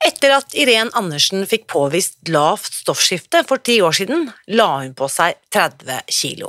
Etter 0.00 0.32
at 0.32 0.54
Irén 0.56 0.88
Andersen 0.96 1.42
fikk 1.44 1.66
påvist 1.68 2.30
lavt 2.32 2.72
stoffskifte 2.72 3.42
for 3.44 3.60
ti 3.60 3.82
år 3.84 3.92
siden, 3.92 4.30
la 4.48 4.68
hun 4.78 4.94
på 4.96 5.04
seg 5.12 5.36
30 5.52 6.08
kilo. 6.08 6.48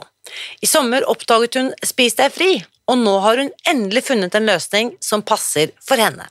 I 0.64 0.68
sommer 0.72 1.04
oppdaget 1.12 1.58
hun 1.60 1.74
Spis 1.84 2.16
deg 2.16 2.32
fri, 2.32 2.54
og 2.88 3.02
nå 3.04 3.18
har 3.26 3.42
hun 3.44 3.52
endelig 3.68 4.06
funnet 4.08 4.38
en 4.40 4.48
løsning 4.48 4.94
som 5.04 5.26
passer 5.28 5.74
for 5.84 6.00
henne. 6.00 6.30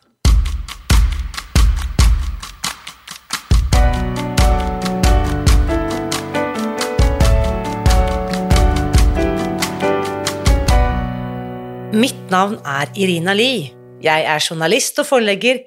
Mitt 12.00 12.30
navn 12.32 12.56
er 12.64 12.88
Irina 12.96 13.36
Lie. 13.36 13.74
Jeg 14.00 14.24
er 14.24 14.40
journalist 14.40 14.96
og 15.02 15.10
forlegger, 15.10 15.66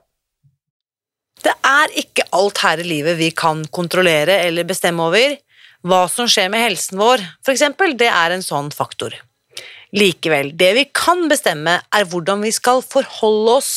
Det 1.41 1.53
er 1.65 1.93
ikke 1.97 2.27
alt 2.37 2.61
her 2.61 2.81
i 2.81 2.87
livet 2.87 3.17
vi 3.19 3.31
kan 3.33 3.63
kontrollere 3.73 4.41
eller 4.45 4.67
bestemme 4.69 5.07
over. 5.09 5.35
Hva 5.81 6.05
som 6.13 6.29
skjer 6.29 6.51
med 6.53 6.61
helsen 6.61 6.99
vår, 7.01 7.23
eksempel, 7.49 7.95
det 7.97 8.09
er 8.13 8.35
en 8.35 8.45
sånn 8.45 8.69
faktor. 8.75 9.15
Likevel, 9.97 10.53
det 10.55 10.71
vi 10.77 10.85
kan 10.93 11.25
bestemme, 11.31 11.79
er 11.81 12.07
hvordan 12.07 12.45
vi 12.45 12.51
skal 12.55 12.83
forholde 12.85 13.57
oss 13.57 13.71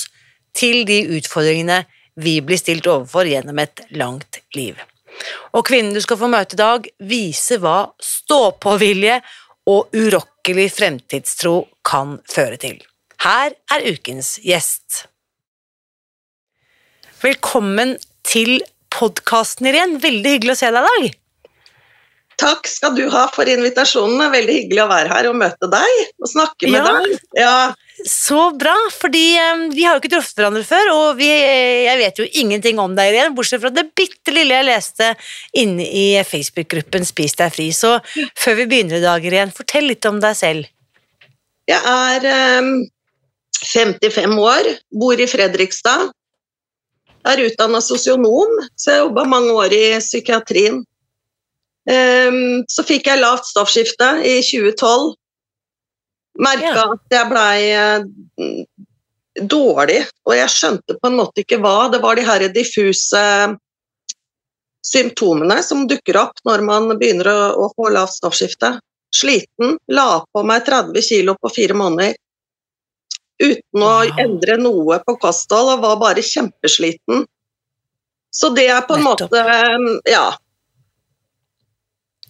til 0.54 0.84
de 0.86 1.00
utfordringene 1.16 1.82
vi 2.20 2.36
blir 2.44 2.60
stilt 2.60 2.86
overfor 2.86 3.26
gjennom 3.26 3.58
et 3.58 3.82
langt 3.98 4.38
liv. 4.54 4.76
Og 5.54 5.64
kvinnen 5.66 5.94
du 5.94 6.02
skal 6.04 6.20
få 6.20 6.28
møte 6.30 6.54
i 6.54 6.60
dag, 6.60 6.86
viser 7.02 7.62
hva 7.62 7.78
stå-på-vilje 8.02 9.18
og 9.70 9.96
urokkelig 9.96 10.68
fremtidstro 10.74 11.56
kan 11.86 12.18
føre 12.30 12.60
til. 12.60 12.78
Her 13.24 13.54
er 13.72 13.86
ukens 13.88 14.36
gjest. 14.44 15.06
Velkommen 17.24 17.96
til 18.26 18.58
podkasten, 18.94 19.68
Irén. 19.70 19.96
Veldig 20.02 20.34
hyggelig 20.36 20.54
å 20.56 20.60
se 20.60 20.70
deg 20.74 20.80
i 20.84 20.88
dag. 20.88 21.20
Takk 22.34 22.66
skal 22.66 22.96
du 22.98 23.04
ha 23.12 23.28
for 23.32 23.46
invitasjonen. 23.48 24.18
Veldig 24.32 24.54
hyggelig 24.58 24.82
å 24.82 24.88
være 24.90 25.10
her 25.12 25.28
og 25.30 25.36
møte 25.38 25.68
deg 25.70 26.00
og 26.18 26.28
snakke 26.28 26.66
med 26.68 26.80
Ja. 26.80 26.84
deg. 27.00 27.18
Ja, 27.38 27.74
Så 28.04 28.50
bra, 28.58 28.74
fordi 28.90 29.36
eh, 29.38 29.68
vi 29.70 29.84
har 29.84 29.94
jo 29.94 30.00
ikke 30.02 30.10
truffet 30.16 30.34
hverandre 30.34 30.64
før, 30.66 30.88
og 30.92 31.16
vi, 31.16 31.28
eh, 31.30 31.84
jeg 31.86 31.98
vet 32.00 32.16
jo 32.18 32.24
ingenting 32.42 32.78
om 32.82 32.92
deg, 32.96 33.14
Irene. 33.14 33.34
bortsett 33.36 33.60
fra 33.62 33.70
det 33.70 33.94
bitte 33.94 34.34
lille 34.34 34.50
jeg 34.50 34.66
leste 34.66 35.14
inne 35.54 35.86
i 35.86 36.18
Facebook-gruppen 36.26 37.06
Spis 37.06 37.34
deg 37.38 37.52
fri. 37.54 37.68
Så 37.70 38.00
før 38.36 38.56
vi 38.56 38.66
begynner 38.66 38.98
i 38.98 39.00
dag, 39.00 39.22
Irene, 39.24 39.52
fortell 39.54 39.86
litt 39.86 40.04
om 40.06 40.18
deg 40.18 40.34
selv. 40.34 40.66
jeg 41.68 41.80
er 41.86 42.58
um, 42.58 42.84
55 43.62 44.38
år, 44.42 44.74
bor 44.92 45.14
i 45.14 45.26
Fredrikstad. 45.26 46.10
Er 47.24 47.40
utdanna 47.40 47.80
sosionom, 47.80 48.58
så 48.76 48.90
jeg 48.92 49.04
jobba 49.06 49.24
mange 49.24 49.52
år 49.56 49.72
i 49.72 49.84
psykiatrien. 50.02 50.82
Så 52.68 52.84
fikk 52.84 53.08
jeg 53.08 53.20
lavt 53.20 53.48
stoffskifte 53.48 54.10
i 54.24 54.34
2012. 54.44 55.14
Merka 56.44 56.74
Ja. 56.74 56.84
at 56.92 57.16
jeg 57.16 57.30
blei 57.30 58.66
dårlig, 59.40 60.00
og 60.26 60.36
jeg 60.36 60.52
skjønte 60.52 60.96
på 61.00 61.10
en 61.10 61.18
måte 61.18 61.42
ikke 61.42 61.60
hva. 61.62 61.90
Det 61.92 62.00
var 62.02 62.16
de 62.16 62.26
her 62.26 62.48
diffuse 62.52 63.22
symptomene 64.84 65.62
som 65.64 65.86
dukker 65.88 66.18
opp 66.20 66.42
når 66.44 66.64
man 66.64 66.90
begynner 66.98 67.30
å, 67.56 67.70
få 67.74 67.88
lavt 67.94 68.18
stoffskifte. 68.18 68.76
Sliten, 69.14 69.78
la 69.88 70.24
på 70.34 70.42
meg 70.42 70.66
30 70.66 71.02
kilo 71.06 71.36
på 71.40 71.52
fire 71.54 71.76
måneder 71.78 72.16
uten 73.44 73.84
å 73.84 73.92
endre 74.20 74.56
noe 74.60 74.98
på 75.04 75.16
kosthold, 75.22 75.76
og 75.76 75.84
var 75.84 76.00
bare 76.02 76.24
kjempesliten. 76.24 77.26
Så 78.34 78.50
det 78.56 78.66
er 78.72 78.82
på 78.88 78.96
en 78.98 79.04
Nettopp. 79.06 79.30
måte 79.30 80.10
Ja. 80.10 80.32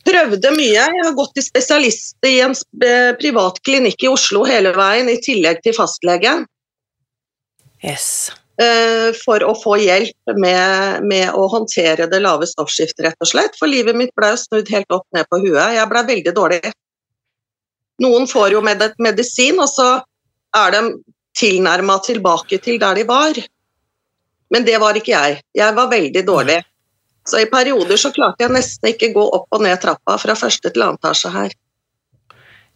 Prøvde 0.04 0.50
mye. 0.52 0.84
Jeg 0.84 1.04
har 1.06 1.14
gått 1.16 1.32
til 1.38 1.46
spesialist 1.46 2.26
i 2.28 2.36
en 2.44 2.52
eh, 2.84 3.14
privat 3.16 3.56
klinikk 3.64 4.04
i 4.04 4.10
Oslo 4.12 4.42
hele 4.44 4.74
veien, 4.76 5.08
i 5.08 5.16
tillegg 5.24 5.62
til 5.64 5.72
fastlege. 5.76 6.42
Yes. 7.84 8.30
eh, 8.60 9.10
for 9.16 9.42
å 9.44 9.54
få 9.58 9.78
hjelp 9.80 10.34
med, 10.36 11.04
med 11.08 11.32
å 11.34 11.46
håndtere 11.52 12.06
det 12.10 12.20
lave 12.22 12.46
stoffskiftet, 12.48 13.04
rett 13.08 13.24
og 13.24 13.30
slett. 13.30 13.56
For 13.58 13.70
livet 13.70 13.96
mitt 13.96 14.12
ble 14.16 14.34
snudd 14.40 14.70
helt 14.72 14.92
opp 14.94 15.06
ned 15.16 15.28
på 15.30 15.40
huet. 15.44 15.74
Jeg 15.78 15.90
ble 15.90 16.04
veldig 16.12 16.34
dårlig. 16.36 16.74
Noen 18.02 18.26
får 18.26 18.56
jo 18.56 18.62
med 18.64 18.82
medisin, 19.02 19.60
og 19.62 19.70
så 19.70 19.88
er 20.56 20.74
de 20.74 20.82
tilnærma 21.38 21.98
tilbake 22.04 22.60
til 22.62 22.78
der 22.80 23.00
de 23.00 23.04
var. 23.08 23.38
Men 24.54 24.64
det 24.66 24.78
var 24.80 24.96
ikke 24.98 25.12
jeg. 25.14 25.40
Jeg 25.56 25.74
var 25.76 25.90
veldig 25.90 26.22
dårlig. 26.26 26.60
Så 27.26 27.40
i 27.40 27.48
perioder 27.50 27.96
så 27.96 28.12
klarte 28.12 28.44
jeg 28.44 28.52
nesten 28.52 28.90
ikke 28.92 29.12
gå 29.14 29.22
opp 29.38 29.48
og 29.54 29.62
ned 29.64 29.80
trappa 29.82 30.18
fra 30.20 30.36
første 30.38 30.70
til 30.70 30.84
annen 30.84 31.00
etasje 31.00 31.32
her. 31.32 31.54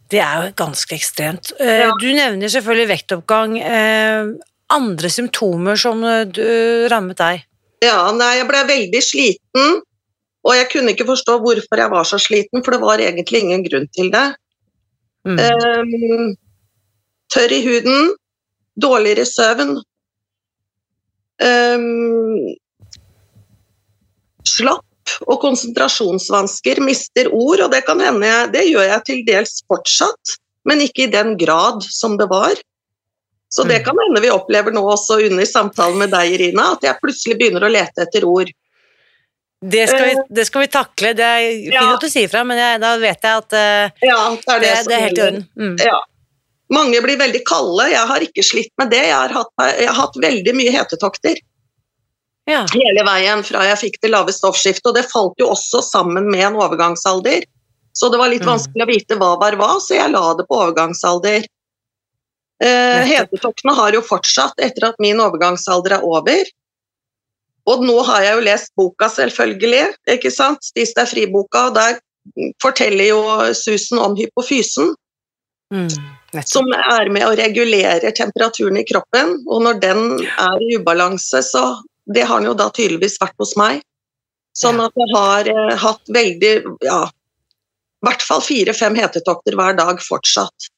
Det 0.09 0.21
er 0.25 0.47
jo 0.47 0.53
ganske 0.57 0.95
ekstremt. 0.97 1.51
Eh, 1.59 1.85
Ja. 1.85 1.91
Du 2.01 2.07
nevner 2.09 2.49
selvfølgelig 2.49 2.89
vektoppgang. 2.89 3.59
Eh, 3.59 4.31
Andre 4.69 5.09
symptomer 5.09 5.77
som 5.81 6.03
eh, 6.05 6.25
du, 6.25 6.41
rammet 6.89 7.17
deg? 7.17 7.45
Ja, 7.81 8.11
nei, 8.11 8.35
jeg 8.37 8.47
ble 8.49 8.59
veldig 8.67 9.01
sliten, 9.01 9.79
og 10.43 10.51
jeg 10.55 10.67
kunne 10.73 10.91
ikke 10.93 11.07
forstå 11.07 11.37
hvorfor 11.39 11.79
jeg 11.79 11.91
var 11.93 12.03
så 12.03 12.19
sliten, 12.19 12.63
for 12.65 12.75
det 12.75 12.81
var 12.81 12.99
egentlig 12.99 13.39
ingen 13.39 13.63
grunn 13.63 13.87
til 13.95 14.11
det. 14.11 14.25
Mm. 15.25 15.39
Ehm, 15.39 16.25
tørr 17.33 17.51
i 17.55 17.61
huden, 17.65 18.13
dårligere 18.79 19.25
søvn. 19.27 19.77
Um, 21.39 22.55
slapp 24.47 24.85
og 25.25 25.39
konsentrasjonsvansker, 25.41 26.81
mister 26.85 27.29
ord, 27.33 27.63
og 27.65 27.71
det 27.73 27.83
kan 27.87 28.01
hende 28.03 28.27
jeg, 28.27 28.49
det 28.53 28.65
gjør 28.69 28.87
jeg 28.91 29.05
til 29.07 29.21
dels 29.27 29.61
fortsatt, 29.69 30.35
men 30.69 30.83
ikke 30.85 31.07
i 31.07 31.11
den 31.13 31.35
grad 31.39 31.81
som 31.87 32.17
det 32.19 32.27
var. 32.29 32.53
Så 33.49 33.63
det 33.65 33.79
Mm. 33.81 33.85
kan 33.85 33.97
hende 34.03 34.21
vi 34.21 34.29
opplever 34.29 34.71
nå 34.71 34.83
også 34.85 35.17
under 35.25 35.45
samtalen 35.45 35.97
med 35.97 36.11
deg, 36.11 36.33
Irina, 36.35 36.73
at 36.75 36.83
jeg 36.85 36.99
plutselig 37.01 37.37
begynner 37.39 37.65
å 37.65 37.71
lete 37.71 38.03
etter 38.05 38.25
ord. 38.25 38.51
Det 39.59 39.87
skal, 39.89 40.05
vi, 40.05 40.15
det 40.29 40.45
skal 40.47 40.61
vi 40.61 40.67
takle. 40.67 41.13
Det 41.17 41.25
er 41.25 41.47
fint 41.65 41.73
Ja. 41.73 41.93
at 41.95 41.99
du 42.01 42.07
sier 42.09 42.29
fra, 42.29 42.43
men 42.43 42.57
jeg, 42.57 42.79
da 42.79 42.93
vet 42.97 43.21
jeg 43.23 43.37
at 43.41 43.53
uh, 43.53 44.05
Ja, 44.05 44.19
det 44.35 44.53
er 44.53 44.59
det, 44.59 44.87
det, 44.87 44.93
er 44.95 45.01
helt 45.07 45.17
i 45.17 45.21
orden. 45.21 45.47
Mm. 45.57 45.75
Ja. 45.83 45.97
Mange 46.73 47.01
blir 47.01 47.17
veldig 47.17 47.41
kalde. 47.49 47.89
Jeg 47.91 48.07
har 48.11 48.19
ikke 48.25 48.43
slitt 48.45 48.71
med 48.77 48.91
det. 48.93 49.03
Jeg 49.07 49.15
har 49.17 49.29
hatt, 49.33 49.53
jeg 49.79 49.87
har 49.89 49.97
hatt 49.97 50.17
veldig 50.21 50.53
mye 50.55 50.73
hetetokter 50.75 51.37
Ja. 52.49 52.65
hele 52.73 53.03
veien 53.05 53.43
fra 53.45 53.63
jeg 53.65 53.77
fikk 53.77 54.01
det 54.01 54.11
lave 54.11 54.33
stoffskiftet, 54.33 54.85
og 54.89 54.95
det 54.95 55.05
falt 55.11 55.33
jo 55.41 55.49
også 55.53 55.81
sammen 55.85 56.29
med 56.29 56.39
en 56.47 56.55
overgangsalder. 56.61 57.43
Så 57.93 58.09
det 58.11 58.17
var 58.21 58.29
litt 58.29 58.41
Mm. 58.45 58.53
vanskelig 58.53 58.85
å 58.85 58.87
vite 58.89 59.17
hva 59.17 59.39
var 59.39 59.57
hva, 59.57 59.79
så 59.81 59.95
jeg 59.97 60.11
la 60.11 60.33
det 60.33 60.47
på 60.47 60.57
overgangsalder. 60.57 61.45
Eh, 62.61 63.03
hetetoktene 63.05 63.73
har 63.75 63.91
jo 63.93 64.01
fortsatt 64.01 64.53
etter 64.59 64.89
at 64.89 64.95
min 64.99 65.17
overgangsalder 65.17 65.97
er 65.97 66.03
over. 66.03 66.43
Og 67.67 67.81
nå 67.85 68.03
har 68.03 68.21
jeg 68.23 68.35
jo 68.35 68.41
lest 68.45 68.71
boka, 68.75 69.05
selvfølgelig. 69.09 69.93
ikke 70.07 70.31
sant? 70.31 70.63
Spis 70.63 70.93
deg 70.93 71.07
fri-boka, 71.07 71.67
og 71.67 71.73
der 71.75 71.99
forteller 72.61 73.07
jo 73.09 73.53
Susan 73.53 73.99
om 73.99 74.15
hypofysen 74.15 74.93
Mm. 75.73 75.89
Som 76.45 76.69
er 76.73 77.09
med 77.13 77.25
å 77.25 77.35
regulere 77.37 78.11
temperaturen 78.15 78.79
i 78.81 78.85
kroppen. 78.89 79.35
Og 79.49 79.63
når 79.65 79.79
den 79.83 80.01
er 80.25 80.65
i 80.65 80.75
ubalanse, 80.77 81.43
så 81.45 81.83
Det 82.09 82.23
har 82.25 82.39
den 82.39 82.47
jo 82.49 82.55
da 82.57 82.71
tydeligvis 82.73 83.19
vært 83.21 83.35
hos 83.37 83.51
meg. 83.53 83.83
Sånn 84.57 84.79
at 84.81 84.95
jeg 84.97 85.11
har 85.13 85.49
eh, 85.51 85.75
hatt 85.77 86.09
veldig 86.09 86.53
Ja. 86.81 87.03
i 87.05 88.07
hvert 88.07 88.23
fall 88.25 88.41
fire-fem 88.41 88.95
hetetokter 88.97 89.53
hver 89.53 89.77
dag 89.77 90.01
fortsatt. 90.01 90.71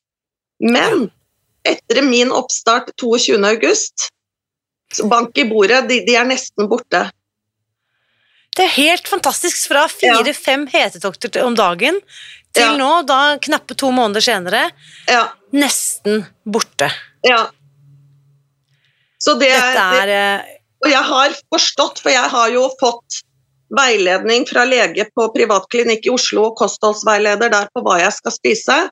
Men 0.59 1.09
etter 1.63 2.01
min 2.03 2.33
oppstart 2.35 2.91
22. 2.99 3.39
august, 3.47 4.09
bank 5.07 5.37
i 5.37 5.47
bordet, 5.47 5.87
de, 5.87 6.01
de 6.03 6.15
er 6.19 6.27
nesten 6.27 6.67
borte. 6.67 7.05
Det 8.51 8.65
er 8.65 8.75
helt 8.75 9.07
fantastisk. 9.07 9.69
Fra 9.71 9.87
fire-fem 9.87 10.67
hetetokter 10.67 11.45
om 11.45 11.55
dagen 11.55 12.01
til 12.53 12.63
Ja. 12.67 12.77
nå, 12.77 13.05
da 13.07 13.37
knappe 13.41 13.75
to 13.77 13.91
måneder 13.95 14.21
senere, 14.21 14.71
Ja, 15.07 15.29
nesten 15.53 16.25
borte. 16.45 16.91
ja. 17.23 17.49
Så 19.21 19.35
det, 19.39 19.51
Dette 19.53 19.83
er 20.01 20.05
det, 20.07 20.57
Og 20.83 20.89
jeg 20.89 21.03
har 21.03 21.29
forstått, 21.53 21.99
for 22.01 22.09
jeg 22.09 22.29
har 22.29 22.49
jo 22.49 22.63
fått 22.81 23.21
veiledning 23.69 24.47
fra 24.49 24.63
lege 24.65 25.05
på 25.15 25.27
privatklinikk 25.35 26.07
i 26.07 26.09
Oslo 26.09 26.47
og 26.49 26.55
kostholdsveileder 26.57 27.51
der 27.53 27.67
på 27.75 27.83
hva 27.85 27.99
jeg 28.01 28.11
skal 28.15 28.31
spise, 28.31 28.89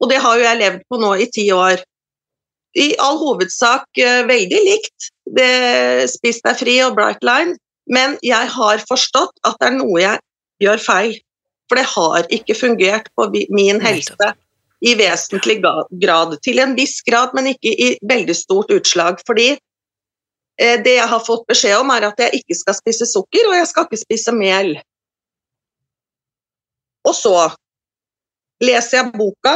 og 0.00 0.10
det 0.10 0.18
har 0.20 0.36
jo 0.36 0.44
jeg 0.44 0.58
levd 0.60 0.82
på 0.90 1.00
nå 1.00 1.14
i 1.16 1.26
ti 1.32 1.46
år. 1.50 1.80
I 2.76 2.94
all 3.00 3.16
hovedsak 3.18 3.86
eh, 3.98 4.20
veldig 4.28 4.60
likt 4.68 5.08
det 5.34 6.10
Spis 6.12 6.42
deg 6.44 6.56
fri 6.60 6.76
og 6.84 6.94
Brightline, 6.94 7.56
men 7.90 8.18
jeg 8.22 8.52
har 8.52 8.84
forstått 8.86 9.40
at 9.42 9.56
det 9.58 9.70
er 9.72 9.78
noe 9.80 9.98
jeg 10.00 10.20
gjør 10.62 10.78
feil. 10.84 11.16
For 11.70 11.78
det 11.78 11.86
har 11.86 12.26
ikke 12.34 12.58
fungert 12.58 13.06
på 13.14 13.28
min 13.54 13.78
helse 13.80 14.32
i 14.82 14.96
vesentlig 14.98 15.60
grad. 15.62 16.36
Til 16.42 16.58
en 16.58 16.74
viss 16.74 16.98
grad, 17.06 17.30
men 17.36 17.52
ikke 17.54 17.70
i 17.70 17.90
veldig 18.10 18.34
stort 18.34 18.72
utslag. 18.74 19.22
Fordi 19.28 19.52
Eh, 20.60 20.76
Det 20.84 20.94
jeg 20.98 21.08
har 21.08 21.22
fått 21.24 21.46
beskjed 21.48 21.78
om, 21.80 21.90
er 21.94 22.10
at 22.10 22.18
jeg 22.20 22.42
ikke 22.42 22.56
skal 22.58 22.76
spise 22.76 23.06
sukker, 23.08 23.48
og 23.48 23.56
jeg 23.56 23.68
skal 23.70 23.86
ikke 23.88 24.02
spise 24.02 24.32
mel. 24.36 24.74
Og 27.08 27.14
så 27.16 27.34
leser 28.60 28.98
jeg 28.98 29.12
boka, 29.16 29.54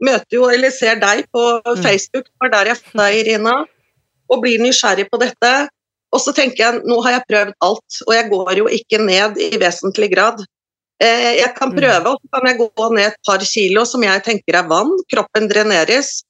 møter 0.00 0.38
jo, 0.38 0.46
eller 0.48 0.72
ser 0.72 0.96
deg 1.02 1.26
på 1.32 1.44
Mm. 1.66 1.82
Facebook, 1.84 2.30
var 2.40 2.48
der 2.54 2.72
jeg 2.72 2.78
fant 2.78 2.96
deg, 3.02 3.18
Irina, 3.20 3.56
og 4.30 4.42
blir 4.42 4.58
nysgjerrig 4.58 5.10
på 5.10 5.20
dette. 5.20 5.68
Og 6.12 6.20
så 6.20 6.32
tenker 6.32 6.56
jeg, 6.56 6.82
nå 6.88 7.02
har 7.04 7.18
jeg 7.18 7.28
prøvd 7.28 7.52
alt, 7.60 8.00
og 8.06 8.14
jeg 8.14 8.30
går 8.30 8.56
jo 8.56 8.66
ikke 8.66 8.98
ned 9.04 9.36
i 9.36 9.58
vesentlig 9.60 10.08
grad. 10.14 10.40
Eh, 11.00 11.36
Jeg 11.42 11.54
kan 11.56 11.68
Mm. 11.70 11.76
prøve, 11.76 12.06
og 12.06 12.18
så 12.22 12.28
kan 12.32 12.46
jeg 12.46 12.58
gå 12.58 12.88
ned 12.94 13.06
et 13.06 13.16
par 13.26 13.38
kilo 13.38 13.84
som 13.84 14.02
jeg 14.02 14.22
tenker 14.24 14.54
er 14.56 14.68
vann, 14.68 14.90
kroppen 15.12 15.48
dreneres. 15.48 16.22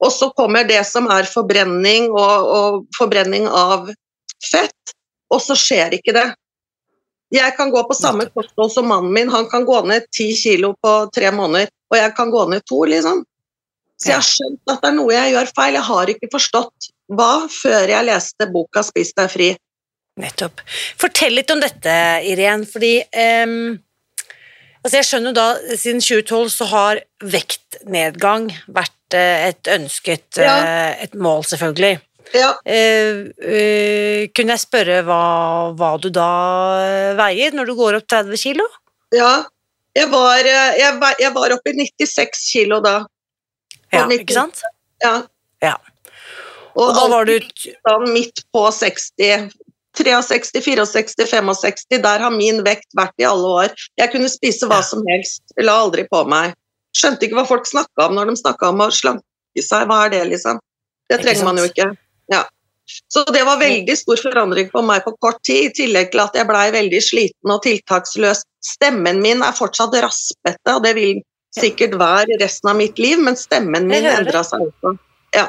Og 0.00 0.10
så 0.12 0.32
kommer 0.34 0.66
det 0.66 0.84
som 0.86 1.06
er 1.10 1.22
forbrenning 1.24 2.10
og, 2.10 2.46
og 2.58 2.86
forbrenning 2.96 3.46
av 3.46 3.88
fett, 4.42 4.94
og 5.30 5.40
så 5.40 5.54
skjer 5.58 5.94
ikke 5.98 6.12
det. 6.14 6.34
Jeg 7.30 7.56
kan 7.56 7.70
gå 7.70 7.82
på 7.86 7.94
samme 7.94 8.26
kosthold 8.32 8.70
som 8.72 8.86
mannen 8.88 9.12
min, 9.12 9.28
han 9.28 9.48
kan 9.50 9.64
gå 9.66 9.82
ned 9.86 10.06
ti 10.14 10.32
kilo 10.34 10.74
på 10.82 11.12
tre 11.12 11.30
måneder, 11.30 11.68
og 11.92 11.98
jeg 11.98 12.14
kan 12.16 12.30
gå 12.30 12.48
ned 12.48 12.62
to, 12.66 12.84
liksom. 12.84 13.24
Så 13.98 14.06
jeg 14.12 14.14
har 14.14 14.22
skjønt 14.22 14.60
at 14.70 14.80
det 14.82 14.88
er 14.88 14.94
noe 14.96 15.12
jeg 15.12 15.32
gjør 15.34 15.50
feil, 15.54 15.74
jeg 15.74 15.82
har 15.82 16.06
ikke 16.14 16.30
forstått 16.32 16.88
hva 17.10 17.32
før 17.50 17.88
jeg 17.88 18.04
leste 18.06 18.46
boka 18.52 18.82
'Spis 18.82 19.12
deg 19.14 19.30
fri'. 19.30 19.56
Nettopp. 20.18 20.60
Fortell 20.98 21.34
litt 21.34 21.50
om 21.50 21.60
dette, 21.60 22.22
Irén, 22.26 22.64
fordi 22.66 23.02
ehm, 23.12 23.78
altså 24.88 24.98
Jeg 24.98 25.08
skjønner 25.08 25.30
jo 25.30 25.36
da, 25.38 25.76
siden 25.78 26.00
2012 26.02 26.50
så 26.56 26.66
har 26.72 27.00
vektnedgang 27.20 28.48
vært 28.72 29.16
eh, 29.16 29.48
et 29.52 29.70
ønsket 29.76 30.40
Ja. 30.40 30.54
eh, 30.64 31.04
et 31.04 31.14
mål, 31.14 31.44
selvfølgelig. 31.48 32.00
Ja, 32.36 32.50
Uh, 32.68 33.28
uh, 33.40 34.26
kunne 34.36 34.52
jeg 34.52 34.60
spørre 34.60 34.98
hva, 35.06 35.20
hva 35.72 35.94
du 35.96 36.10
da 36.12 36.26
veier 37.16 37.54
når 37.56 37.70
du 37.70 37.74
går 37.78 37.96
opp 38.02 38.08
30 38.10 38.36
kilo? 38.42 38.66
ja. 39.16 39.46
Jeg 39.96 40.10
var, 40.12 40.44
jeg, 40.46 40.92
jeg 41.18 41.30
var 41.34 41.52
oppe 41.56 41.72
i 41.72 41.86
96 41.88 42.42
kilo 42.52 42.76
da. 42.84 43.00
Ja, 43.90 44.04
90 44.04 44.20
ikke 44.20 44.36
sant? 44.36 44.60
Ja. 45.02 45.14
Ja. 45.64 45.72
Og, 46.76 46.84
Og 46.84 46.92
da 46.94 47.06
var 47.10 47.26
du 47.26 47.32
sånn 47.64 48.04
midt 48.12 48.44
på 48.54 48.62
60, 48.76 49.48
63, 49.98 50.86
64, 50.86 51.26
65. 51.26 51.86
Der 52.04 52.24
har 52.24 52.34
min 52.34 52.62
vekt 52.66 52.88
vært 52.98 53.14
i 53.20 53.26
alle 53.28 53.54
år. 53.64 53.86
Jeg 53.98 54.12
kunne 54.14 54.30
spise 54.32 54.68
hva 54.70 54.80
som 54.86 55.02
helst, 55.10 55.42
la 55.60 55.74
aldri 55.82 56.06
på 56.10 56.22
meg. 56.30 56.54
Skjønte 56.96 57.26
ikke 57.26 57.38
hva 57.40 57.46
folk 57.48 57.66
snakka 57.68 58.08
om 58.08 58.16
når 58.16 58.30
de 58.30 58.36
snakka 58.40 58.70
om 58.72 58.84
å 58.86 58.90
slanke 58.94 59.64
seg. 59.64 59.88
Hva 59.90 60.04
er 60.06 60.14
det, 60.14 60.22
liksom? 60.32 60.62
Det 61.10 61.20
trenger 61.22 61.48
man 61.48 61.60
jo 61.60 61.66
ikke. 61.68 61.90
Ja. 62.32 62.44
Så 63.12 63.24
det 63.32 63.42
var 63.44 63.60
veldig 63.60 63.96
stor 64.00 64.20
forandring 64.22 64.70
på 64.72 64.80
meg 64.84 65.02
på 65.04 65.12
kort 65.20 65.42
tid, 65.44 65.68
i 65.68 65.72
tillegg 65.76 66.12
til 66.12 66.22
at 66.24 66.36
jeg 66.36 66.48
blei 66.48 66.68
veldig 66.72 67.00
sliten 67.04 67.52
og 67.52 67.60
tiltaksløs. 67.66 68.44
Stemmen 68.64 69.20
min 69.24 69.44
er 69.44 69.56
fortsatt 69.56 69.96
raspete, 70.00 70.72
og 70.72 70.84
det 70.86 70.94
vil 70.96 71.20
sikkert 71.56 71.98
være 72.00 72.38
resten 72.40 72.72
av 72.72 72.78
mitt 72.80 72.98
liv, 73.00 73.20
men 73.20 73.36
stemmen 73.36 73.88
min 73.88 74.08
endra 74.08 74.42
seg 74.46 74.64
også. 74.68 74.96
Ja. 75.36 75.48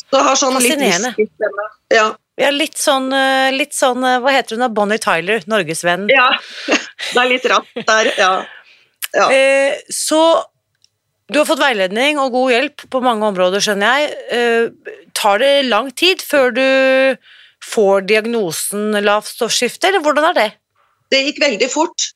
Så 0.00 0.18
jeg 0.18 0.26
har 0.26 0.38
sånn 0.38 0.58
litt 0.62 0.80
whisky-stemme. 0.80 1.66
Ja. 1.94 2.08
Ja 2.40 2.50
litt 2.54 2.78
sånn, 2.80 3.10
eh, 3.14 3.50
litt 3.54 3.74
sånn 3.76 4.04
eh, 4.06 4.18
Hva 4.22 4.32
heter 4.34 4.56
hun 4.56 4.64
da? 4.64 4.70
Bonnie 4.72 5.00
Tyler, 5.02 5.44
norgesvennen. 5.50 6.10
ja. 6.12 6.30
Det 7.10 7.18
er 7.18 7.28
litt 7.30 7.46
ratt 7.50 7.84
der, 7.88 8.12
ja. 8.20 8.32
Ja. 9.16 9.26
Eh, 9.32 9.80
så 9.90 10.20
du 11.30 11.38
har 11.38 11.46
fått 11.46 11.62
veiledning 11.62 12.18
og 12.18 12.32
god 12.34 12.52
hjelp 12.52 12.84
på 12.90 13.00
mange 13.02 13.26
områder, 13.26 13.62
skjønner 13.62 14.00
jeg. 14.00 14.14
Eh, 14.34 14.94
tar 15.16 15.42
det 15.42 15.52
lang 15.68 15.90
tid 15.94 16.22
før 16.22 16.54
du 16.54 16.64
får 17.64 18.06
diagnosen 18.08 18.96
lavt 19.04 19.30
stoffskifte, 19.30 19.90
eller 19.90 20.02
hvordan 20.04 20.30
er 20.30 20.38
det? 20.38 20.48
Det 21.10 21.20
gikk 21.26 21.42
veldig 21.42 21.68
fort. 21.70 22.10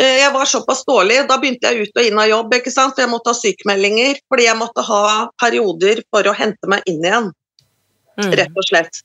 Jeg 0.00 0.32
var 0.34 0.48
såpass 0.50 0.82
dårlig, 0.88 1.20
da 1.28 1.36
begynte 1.38 1.70
jeg 1.70 1.86
ut 1.86 2.00
og 2.00 2.08
inn 2.08 2.18
av 2.18 2.26
jobb, 2.26 2.54
ikke 2.56 2.72
sant? 2.74 2.98
jeg 2.98 3.10
måtte 3.12 3.30
ha 3.30 3.38
sykemeldinger, 3.38 4.18
fordi 4.26 4.48
jeg 4.48 4.58
måtte 4.58 4.82
ha 4.88 5.02
perioder 5.38 6.02
for 6.10 6.26
å 6.26 6.34
hente 6.34 6.70
meg 6.72 6.82
inn 6.90 7.04
igjen. 7.04 7.28
Rett 8.18 8.56
og 8.56 8.68
slett. 8.68 9.02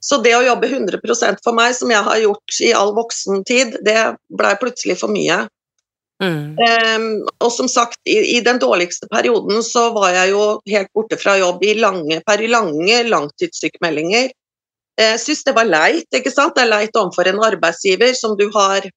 Så 0.00 0.16
det 0.24 0.32
å 0.32 0.44
jobbe 0.44 0.68
100 0.70 1.00
for 1.44 1.56
meg, 1.56 1.74
som 1.76 1.90
jeg 1.92 2.02
har 2.06 2.20
gjort 2.22 2.60
i 2.64 2.72
all 2.72 2.94
voksen 2.96 3.44
tid, 3.44 3.76
det 3.84 3.98
blei 4.32 4.54
plutselig 4.60 4.96
for 5.02 5.12
mye. 5.12 5.42
Mm. 6.20 6.56
Um, 6.56 7.06
og 7.40 7.52
som 7.52 7.68
sagt, 7.68 8.00
i, 8.08 8.36
i 8.36 8.40
den 8.44 8.58
dårligste 8.60 9.08
perioden 9.12 9.62
så 9.64 9.86
var 9.96 10.12
jeg 10.16 10.32
jo 10.34 10.44
helt 10.68 10.90
borte 10.96 11.16
fra 11.20 11.36
jobb 11.40 11.64
i 11.64 11.74
lange, 11.80 12.20
per 12.26 12.44
lange 12.48 13.02
langtidssykemeldinger. 13.08 14.32
Jeg 15.00 15.20
syns 15.20 15.44
det 15.46 15.56
var 15.56 15.68
leit, 15.68 16.08
ikke 16.12 16.32
sant. 16.32 16.56
Det 16.56 16.64
er 16.64 16.72
leit 16.72 16.96
overfor 16.96 17.28
en 17.28 17.40
arbeidsgiver 17.44 18.12
som 18.16 18.36
du 18.40 18.48
har 18.56 18.88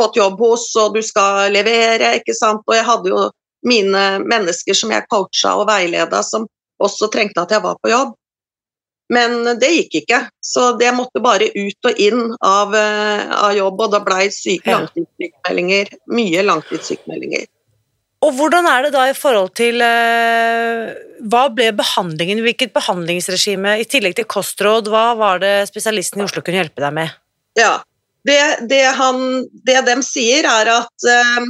fått 0.00 0.16
jobb 0.16 0.40
hos, 0.40 0.70
og 0.80 0.96
du 0.96 1.02
skal 1.04 1.52
levere, 1.52 2.16
ikke 2.20 2.36
sant. 2.36 2.64
Og 2.68 2.76
jeg 2.76 2.88
hadde 2.88 3.12
jo 3.12 3.28
mine 3.68 4.04
mennesker 4.24 4.76
som 4.76 4.92
jeg 4.92 5.08
coacha 5.12 5.54
og 5.60 5.68
veileda, 5.68 6.22
som 6.24 6.48
også 6.82 7.10
trengte 7.12 7.44
at 7.44 7.52
jeg 7.52 7.64
var 7.64 7.76
på 7.80 7.92
jobb. 7.92 8.16
Men 9.12 9.58
det 9.60 9.68
gikk 9.74 9.96
ikke, 10.02 10.20
så 10.40 10.70
det 10.80 10.92
måtte 10.96 11.20
bare 11.20 11.50
ut 11.52 11.88
og 11.88 11.98
inn 12.00 12.30
av, 12.38 12.72
eh, 12.76 13.24
av 13.36 13.52
jobb, 13.56 13.82
og 13.84 13.90
da 13.92 14.00
blei 14.04 14.28
syke 14.32 14.72
langtidssykemeldinger. 14.72 15.90
Mye 16.16 16.44
langtidssykemeldinger. 16.46 17.50
Og 18.22 18.36
hvordan 18.38 18.68
er 18.70 18.86
det 18.86 18.92
da 18.94 19.08
i 19.10 19.16
forhold 19.18 19.50
til 19.58 19.82
eh, 19.82 20.92
Hva 21.26 21.46
ble 21.54 21.72
behandlingen? 21.74 22.42
Hvilket 22.44 22.72
behandlingsregime, 22.74 23.76
i 23.82 23.88
tillegg 23.90 24.14
til 24.18 24.28
kostråd, 24.30 24.88
hva 24.90 25.10
var 25.18 25.42
det 25.42 25.56
spesialisten 25.70 26.22
i 26.22 26.26
Oslo 26.28 26.42
kunne 26.42 26.62
hjelpe 26.62 26.84
deg 26.84 26.94
med? 27.02 27.18
Ja. 27.58 27.80
Det, 28.22 28.38
det, 28.70 28.84
han, 28.94 29.42
det 29.66 29.80
de 29.88 29.96
sier, 30.06 30.46
er 30.46 30.70
at 30.70 31.06
eh, 31.10 31.46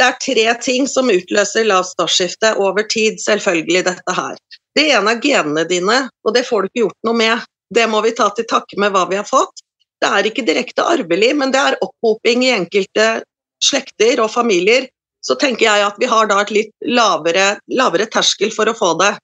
det 0.00 0.06
er 0.08 0.20
tre 0.24 0.46
ting 0.64 0.88
som 0.90 1.12
utløser 1.12 1.68
lavt 1.68 1.92
startskifte 1.92 2.54
over 2.58 2.86
tid, 2.88 3.20
selvfølgelig 3.22 3.84
dette 3.90 4.16
her. 4.16 4.40
Det 4.74 4.88
ene 4.90 5.14
er 5.14 5.20
genene 5.22 5.64
dine, 5.68 5.98
og 6.24 6.34
det 6.34 6.44
får 6.48 6.62
du 6.64 6.70
ikke 6.70 6.82
gjort 6.84 7.06
noe 7.06 7.18
med. 7.18 7.44
Det 7.74 7.86
må 7.90 8.00
vi 8.04 8.14
ta 8.16 8.28
til 8.34 8.46
takke 8.50 8.78
med 8.80 8.92
hva 8.94 9.04
vi 9.10 9.18
har 9.20 9.28
fått. 9.28 9.62
Det 10.02 10.10
er 10.10 10.28
ikke 10.28 10.44
direkte 10.46 10.84
arvelig, 10.84 11.30
men 11.38 11.52
det 11.54 11.60
er 11.62 11.78
opphoping 11.84 12.42
i 12.44 12.52
enkelte 12.54 13.22
slekter 13.64 14.20
og 14.20 14.32
familier. 14.34 14.88
Så 15.24 15.38
tenker 15.40 15.64
jeg 15.64 15.86
at 15.86 15.98
vi 16.00 16.08
har 16.10 16.28
da 16.28 16.42
et 16.42 16.52
litt 16.52 16.72
lavere, 16.84 17.54
lavere 17.72 18.06
terskel 18.12 18.52
for 18.52 18.68
å 18.68 18.76
få 18.76 18.92
det. 19.00 19.14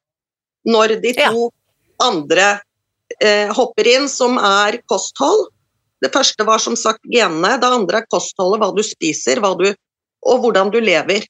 Når 0.71 1.01
de 1.03 1.15
Ja. 1.17 1.31
to 1.31 1.51
andre 2.01 2.61
eh, 3.21 3.53
hopper 3.53 3.87
inn, 3.87 4.09
som 4.09 4.39
er 4.39 4.81
kosthold. 4.89 5.49
Det 6.01 6.13
første 6.13 6.45
var 6.47 6.59
som 6.59 6.77
sagt 6.77 7.05
genene, 7.13 7.59
det 7.61 7.69
andre 7.69 8.01
er 8.01 8.07
kostholdet, 8.09 8.61
hva 8.63 8.71
du 8.75 8.83
spiser 8.83 9.41
hva 9.41 9.53
du, 9.59 9.75
og 10.25 10.41
hvordan 10.41 10.71
du 10.73 10.81
lever. 10.81 11.27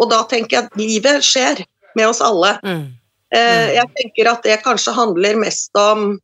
Og 0.00 0.10
da 0.10 0.22
tenker 0.28 0.56
jeg 0.56 0.64
at 0.66 0.76
livet 0.76 1.24
skjer 1.24 1.64
med 1.96 2.08
oss 2.08 2.20
alle. 2.20 2.58
Mm. 2.64 2.84
Eh, 3.32 3.74
jeg 3.78 3.88
tenker 3.96 4.28
at 4.32 4.42
det 4.44 4.58
kanskje 4.64 4.92
handler 4.96 5.38
mest 5.40 5.72
om 5.78 6.18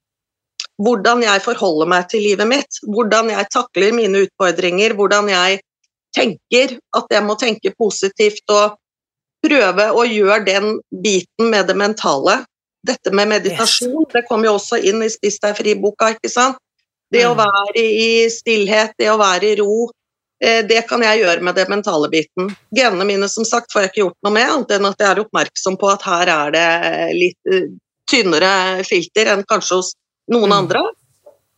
hvordan 0.79 1.23
jeg 1.25 1.43
forholder 1.43 1.88
meg 1.91 2.09
til 2.12 2.23
livet 2.23 2.49
mitt. 2.50 2.81
Hvordan 2.87 3.31
jeg 3.33 3.49
takler 3.55 3.95
mine 3.97 4.27
utfordringer, 4.27 4.95
hvordan 4.99 5.31
jeg 5.33 5.61
tenker 6.15 6.77
at 6.97 7.11
jeg 7.11 7.25
må 7.25 7.35
tenke 7.41 7.73
positivt 7.79 8.45
og 8.53 8.77
prøve 9.45 9.88
å 9.95 10.05
gjøre 10.07 10.45
den 10.47 10.79
biten 11.03 11.50
med 11.53 11.69
det 11.71 11.77
mentale. 11.79 12.43
Dette 12.87 13.11
med 13.15 13.31
meditasjon, 13.33 14.07
det 14.12 14.25
kom 14.29 14.45
jo 14.47 14.55
også 14.57 14.79
inn 14.87 15.03
i 15.03 15.11
Spis 15.11 15.38
deg 15.43 15.57
fri-boka, 15.59 16.12
ikke 16.15 16.31
sant. 16.31 16.59
Det 17.11 17.25
å 17.25 17.35
Mm. 17.35 17.41
være 17.41 17.83
i 17.83 18.29
stillhet, 18.31 18.93
det 18.99 19.09
å 19.09 19.19
være 19.19 19.53
i 19.53 19.57
ro, 19.61 19.91
Det 20.38 20.85
kan 20.87 21.02
jeg 21.02 21.18
gjøre 21.18 21.42
med 21.42 21.57
det 21.59 21.64
mentale 21.66 22.07
biten. 22.12 22.52
Genene 22.71 23.02
mine 23.09 23.26
som 23.26 23.42
sagt 23.49 23.73
får 23.75 23.83
jeg 23.83 23.90
ikke 23.90 24.00
gjort 24.04 24.18
noe 24.23 24.35
med, 24.37 24.47
annet 24.47 24.75
enn 24.76 24.87
at 24.87 25.00
jeg 25.02 25.11
er 25.11 25.21
oppmerksom 25.25 25.78
på 25.80 25.88
at 25.90 26.04
her 26.07 26.30
er 26.30 26.52
det 26.54 26.68
litt 27.16 27.50
eh, 27.50 27.64
tynnere 28.09 28.85
filter 28.87 29.33
enn 29.33 29.42
kanskje 29.49 29.80
hos 29.80 29.92
noen 30.30 30.52
Mm. 30.52 30.59
andre. 30.61 30.85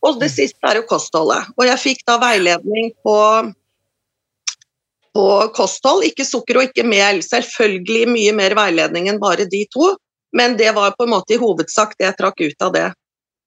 Og 0.01 0.19
det 0.19 0.31
siste 0.33 0.57
er 0.65 0.79
jo 0.79 0.87
kostholdet. 0.89 1.51
Og 1.57 1.65
jeg 1.67 1.79
fikk 1.79 2.05
da 2.09 2.17
veiledning 2.17 2.89
på, 3.05 3.17
på 5.13 5.25
kosthold, 5.53 6.07
ikke 6.07 6.25
sukker 6.25 6.57
og 6.57 6.69
ikke 6.69 6.87
mel. 6.87 7.21
Selvfølgelig 7.21 8.07
mye 8.09 8.33
mer 8.33 8.55
veiledning 8.57 9.11
enn 9.11 9.21
bare 9.21 9.45
de 9.45 9.61
to, 9.69 9.93
men 10.33 10.57
det 10.57 10.73
var 10.73 10.95
på 10.97 11.05
en 11.05 11.13
måte 11.13 11.35
i 11.35 11.41
hovedsak 11.41 11.93
det 11.99 12.09
jeg 12.09 12.17
trakk 12.17 12.41
ut 12.41 12.65
av 12.65 12.73
det. 12.73 12.87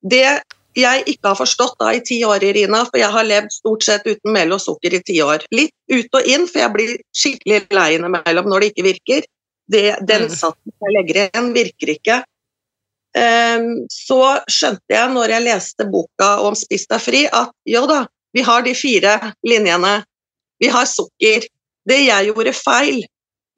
Det 0.04 0.28
jeg 0.78 1.04
ikke 1.06 1.30
har 1.30 1.38
forstått 1.38 1.76
da 1.78 1.92
i 1.94 2.02
ti 2.04 2.18
år, 2.26 2.42
Irina, 2.42 2.82
for 2.88 2.98
jeg 2.98 3.10
har 3.14 3.26
levd 3.26 3.52
stort 3.54 3.84
sett 3.86 4.06
uten 4.06 4.32
mel 4.34 4.54
og 4.56 4.62
sukker 4.62 4.96
i 4.96 5.02
ti 5.06 5.20
år. 5.22 5.44
Litt 5.54 5.74
ut 5.92 6.18
og 6.18 6.28
inn, 6.30 6.46
for 6.50 6.64
jeg 6.64 6.74
blir 6.74 6.94
skikkelig 7.14 7.60
lei 7.74 7.88
innimellom 7.96 8.48
når 8.50 8.60
det 8.64 8.70
ikke 8.72 8.86
virker. 8.88 9.26
Det, 9.70 9.84
den 10.06 10.26
Mm. 10.28 10.34
satsen 10.34 10.72
jeg 10.82 10.94
legger 10.96 11.20
igjen, 11.22 11.52
virker 11.54 11.92
ikke. 11.94 12.16
Um, 13.14 13.86
så 13.88 14.42
skjønte 14.50 14.90
jeg 14.90 15.10
når 15.14 15.36
jeg 15.36 15.44
leste 15.46 15.86
boka 15.86 16.40
om 16.42 16.56
Spis 16.58 16.86
deg 16.90 17.00
fri, 17.00 17.22
at 17.30 17.52
jo 17.64 17.86
da, 17.86 18.06
vi 18.34 18.42
har 18.42 18.62
de 18.66 18.74
fire 18.74 19.32
linjene. 19.46 20.02
Vi 20.58 20.66
har 20.68 20.84
sukker. 20.90 21.46
Det 21.86 22.00
jeg 22.00 22.32
gjorde 22.32 22.52
feil, 22.56 23.04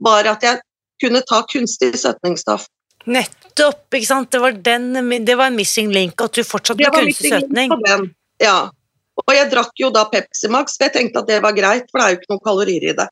var 0.03 0.29
at 0.29 0.43
jeg 0.45 0.61
kunne 1.01 1.23
ta 1.25 1.43
kunstig 1.49 1.95
søtningsstoff. 1.97 2.67
Nettopp, 3.07 3.87
ikke 3.95 4.09
sant? 4.09 4.31
Det 4.33 4.41
var, 4.43 4.57
den, 4.67 4.89
det 5.25 5.37
var 5.39 5.51
en 5.51 5.59
missing 5.59 5.93
link, 5.95 6.21
at 6.23 6.35
du 6.35 6.43
fortsatt 6.47 6.79
ble 6.81 6.91
kunstig 6.95 7.33
søtning. 7.35 7.75
Ja. 8.43 8.69
Og 9.23 9.33
jeg 9.33 9.49
drakk 9.53 9.73
jo 9.81 9.93
da 9.95 10.05
Pepsi 10.11 10.51
Max, 10.53 10.77
for 10.77 10.89
jeg 10.89 10.97
tenkte 10.97 11.23
at 11.23 11.31
det 11.31 11.39
var 11.45 11.55
greit, 11.57 11.87
for 11.91 12.01
det 12.01 12.07
er 12.07 12.15
jo 12.15 12.19
ikke 12.21 12.33
noen 12.35 12.43
kalorier 12.45 12.91
i 12.91 12.97
det. 12.99 13.07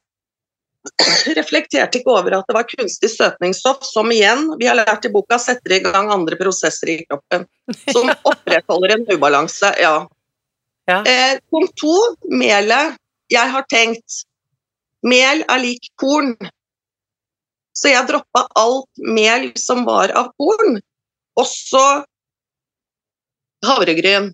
Reflekterte 1.38 2.00
ikke 2.00 2.12
over 2.12 2.36
at 2.40 2.50
det 2.50 2.56
var 2.58 2.66
kunstig 2.68 3.08
søtningsstoff, 3.14 3.86
som 3.88 4.10
igjen, 4.12 4.50
vi 4.60 4.68
har 4.68 4.76
lært 4.76 5.08
i 5.08 5.12
boka, 5.14 5.38
setter 5.40 5.78
i 5.78 5.80
gang 5.86 6.12
andre 6.12 6.36
prosesser 6.40 6.92
i 6.92 6.98
kroppen. 7.06 7.46
Som 7.94 8.10
opprettholder 8.12 8.98
en 8.98 9.06
ubalanse, 9.14 9.70
ja. 9.80 9.96
Ja. 10.84 10.98
Eh, 11.08 11.38
punkt 11.48 11.72
to, 11.80 11.94
melet. 12.28 12.98
Jeg 13.32 13.48
har 13.54 13.64
tenkt 13.72 14.24
mel 15.04 15.44
er 15.48 15.62
lik 15.62 15.88
korn. 16.00 16.34
Så 17.74 17.90
jeg 17.90 18.06
droppa 18.06 18.46
alt 18.58 19.02
mel 19.02 19.50
som 19.58 19.82
var 19.86 20.12
av 20.14 20.30
korn, 20.38 20.78
også 21.38 21.84
havregryn. 23.66 24.30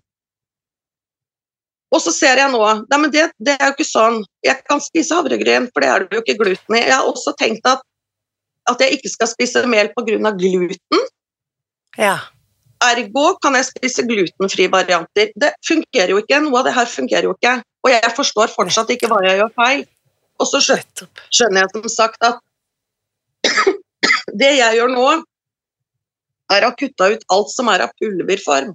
Og 1.91 1.99
så 1.99 2.13
ser 2.15 2.39
jeg 2.39 2.51
nå 2.53 2.59
Nei, 2.61 2.97
men 2.97 3.11
det, 3.11 3.25
det 3.43 3.57
er 3.57 3.71
jo 3.71 3.75
ikke 3.75 3.87
sånn. 3.87 4.21
Jeg 4.45 4.61
kan 4.67 4.81
spise 4.83 5.17
havregryn, 5.17 5.67
for 5.73 5.83
det 5.83 5.89
er 5.91 6.05
det 6.05 6.19
jo 6.19 6.23
ikke 6.23 6.37
gluten 6.39 6.77
i. 6.77 6.83
Jeg 6.85 6.93
har 6.93 7.07
også 7.09 7.33
tenkt 7.39 7.65
at, 7.67 7.81
at 8.71 8.83
jeg 8.83 8.99
ikke 8.99 9.11
skal 9.11 9.31
spise 9.31 9.65
mel 9.67 9.91
pga. 9.95 10.35
gluten. 10.37 11.09
Ja. 11.97 12.19
Ergo 12.81 13.25
kan 13.43 13.57
jeg 13.57 13.67
spise 13.67 14.05
glutenfrie 14.07 14.71
varianter. 14.71 15.33
Det 15.35 15.51
fungerer 15.67 16.13
jo 16.15 16.21
ikke. 16.21 16.39
Noe 16.45 16.61
av 16.61 16.69
det 16.69 16.77
her 16.77 16.87
fungerer 16.89 17.27
jo 17.27 17.35
ikke. 17.35 17.57
Og 17.83 17.91
jeg 17.93 18.13
forstår 18.17 18.53
fortsatt 18.55 18.93
ikke 18.93 19.09
hva 19.11 19.19
jeg 19.25 19.41
gjør 19.41 19.51
feil. 19.57 19.83
Og 20.41 20.49
så 20.49 20.61
skjønner 20.63 21.61
jeg 21.61 21.73
som 21.75 21.91
sagt 21.91 22.23
at 22.25 22.39
det 24.41 24.51
jeg 24.57 24.77
gjør 24.79 24.93
nå, 24.93 25.07
er 26.51 26.67
å 26.67 26.73
kutte 26.77 27.09
ut 27.13 27.25
alt 27.31 27.51
som 27.53 27.69
er 27.71 27.85
av 27.85 27.93
pulverform. 28.01 28.73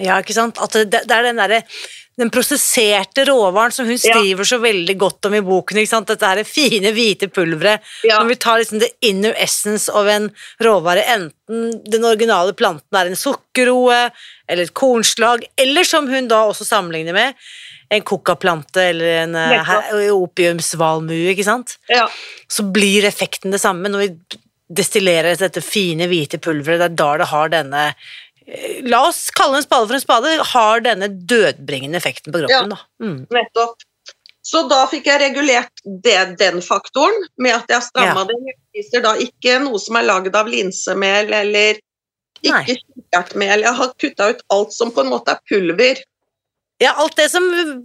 Ja, 0.00 0.20
ikke 0.22 0.34
sant? 0.34 0.58
At 0.62 0.72
det, 0.72 1.04
det 1.08 1.10
er 1.12 1.22
den 1.28 1.36
derre 1.42 1.62
den 2.20 2.28
prosesserte 2.30 3.24
råvaren 3.24 3.72
som 3.72 3.86
hun 3.88 3.96
Ja. 3.96 4.12
skriver 4.12 4.44
så 4.44 4.58
veldig 4.60 4.98
godt 4.98 5.24
om 5.26 5.34
i 5.34 5.40
boken. 5.40 5.78
ikke 5.78 5.88
sant? 5.88 6.06
Dette 6.08 6.26
her 6.28 6.44
fine, 6.44 6.92
hvite 6.92 7.28
pulveret. 7.32 7.80
Ja. 8.04 8.18
Når 8.20 8.28
vi 8.28 8.34
tar 8.36 8.58
liksom 8.58 8.80
the 8.80 8.90
inner 9.00 9.32
essence 9.40 9.88
av 9.88 10.08
en 10.08 10.30
råvare, 10.60 11.04
enten 11.08 11.82
den 11.90 12.04
originale 12.04 12.52
planten 12.52 12.98
er 12.98 13.06
en 13.06 13.16
sukkerroe, 13.16 14.10
eller 14.48 14.62
et 14.64 14.74
kornslag, 14.74 15.46
eller 15.56 15.84
som 15.84 16.06
hun 16.08 16.28
da 16.28 16.44
også 16.50 16.66
sammenligner 16.68 17.12
med, 17.16 17.34
en 17.90 18.02
kokaplante 18.02 18.80
eller 18.80 19.24
en 19.24 19.34
eh, 19.34 20.12
opiumsvalmue, 20.12 21.32
ikke 21.32 21.44
sant? 21.44 21.78
Ja. 21.88 22.08
Så 22.48 22.62
blir 22.72 23.04
effekten 23.04 23.52
det 23.52 23.60
samme 23.60 23.88
når 23.88 23.98
vi 24.06 24.38
destillerer 24.72 25.36
dette 25.36 25.60
fine, 25.64 26.08
hvite 26.08 26.38
pulveret. 26.40 26.80
Det 26.80 26.90
er 26.92 26.96
da 26.96 27.16
det 27.20 27.28
har 27.32 27.48
denne 27.52 27.94
La 28.88 29.04
oss 29.08 29.30
kalle 29.36 29.60
en 29.60 29.64
spade 29.64 29.86
for 29.88 29.94
en 29.98 30.02
spade, 30.02 30.32
har 30.52 30.80
denne 30.84 31.08
dødbringende 31.08 31.96
effekten 32.00 32.32
på 32.34 32.42
kroppen. 32.44 32.74
Da. 32.74 32.78
Mm. 33.04 33.26
Nettopp. 33.30 33.76
Så 34.42 34.64
da 34.68 34.80
fikk 34.90 35.06
jeg 35.06 35.20
regulert 35.22 35.82
det, 36.02 36.18
den 36.40 36.58
faktoren 36.66 37.14
med 37.38 37.54
at 37.60 37.70
jeg 37.70 37.82
stramma 37.86 38.24
Ja. 38.24 38.28
det. 38.32 38.38
Jeg 38.42 38.56
spiser 38.84 39.02
da 39.04 39.12
ikke 39.22 39.58
noe 39.62 39.78
som 39.78 39.96
er 40.00 40.08
lagd 40.08 40.34
av 40.36 40.48
linsemel 40.50 41.30
eller 41.32 41.78
ikke 42.42 42.64
kikkertmel. 42.74 43.62
Jeg 43.62 43.74
har 43.78 43.92
kutta 44.02 44.30
ut 44.32 44.40
alt 44.50 44.72
som 44.74 44.90
på 44.90 45.04
en 45.04 45.12
måte 45.14 45.36
er 45.36 45.38
pulver. 45.48 46.02
Ja, 46.82 46.96
alt 46.98 47.14
det 47.14 47.28
som 47.30 47.44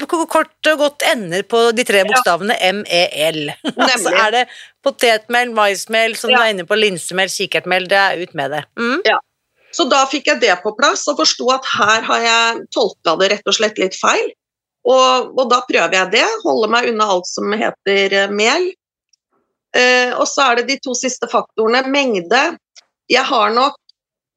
kort 0.10 0.66
og 0.72 0.80
godt 0.82 1.04
ender 1.06 1.44
på 1.46 1.60
de 1.78 1.84
tre 1.86 2.02
bokstavene 2.08 2.56
MEL. 2.80 3.52
altså 3.78 4.10
er 4.26 4.32
det 4.34 4.44
potetmel, 4.82 5.52
maismel, 5.54 6.16
som 6.18 6.32
Ja. 6.34 6.38
du 6.38 6.42
er 6.42 6.50
inne 6.56 6.66
på, 6.66 6.74
linsemel, 6.80 7.30
kikertmel, 7.30 7.86
det 7.88 8.00
er 8.02 8.24
ut 8.26 8.34
med 8.34 8.52
det. 8.56 8.64
Mm. 8.80 9.04
Så 9.76 9.86
da 9.92 10.04
fikk 10.10 10.30
jeg 10.32 10.42
det 10.42 10.54
på 10.64 10.74
plass 10.78 11.06
og 11.12 11.20
forsto 11.20 11.48
at 11.54 11.66
her 11.76 12.06
har 12.08 12.24
jeg 12.24 12.66
tolka 12.74 13.18
det 13.20 13.32
rett 13.34 13.50
og 13.50 13.58
slett 13.58 13.80
litt 13.82 13.98
feil. 14.00 14.30
Og, 14.88 15.34
og 15.36 15.50
da 15.52 15.60
prøver 15.68 15.98
jeg 15.98 16.12
det, 16.16 16.26
holder 16.46 16.72
meg 16.72 16.90
unna 16.94 17.10
alt 17.18 17.28
som 17.28 17.52
heter 17.52 18.16
eh, 18.16 18.32
mel. 18.32 18.70
Eh, 19.76 20.14
og 20.16 20.24
så 20.32 20.46
er 20.48 20.62
det 20.62 20.70
de 20.72 20.78
to 20.86 20.96
siste 20.96 21.28
faktorene. 21.32 21.84
Mengde. 21.92 22.44
Jeg 23.12 23.28
har 23.28 23.52
nok 23.56 23.76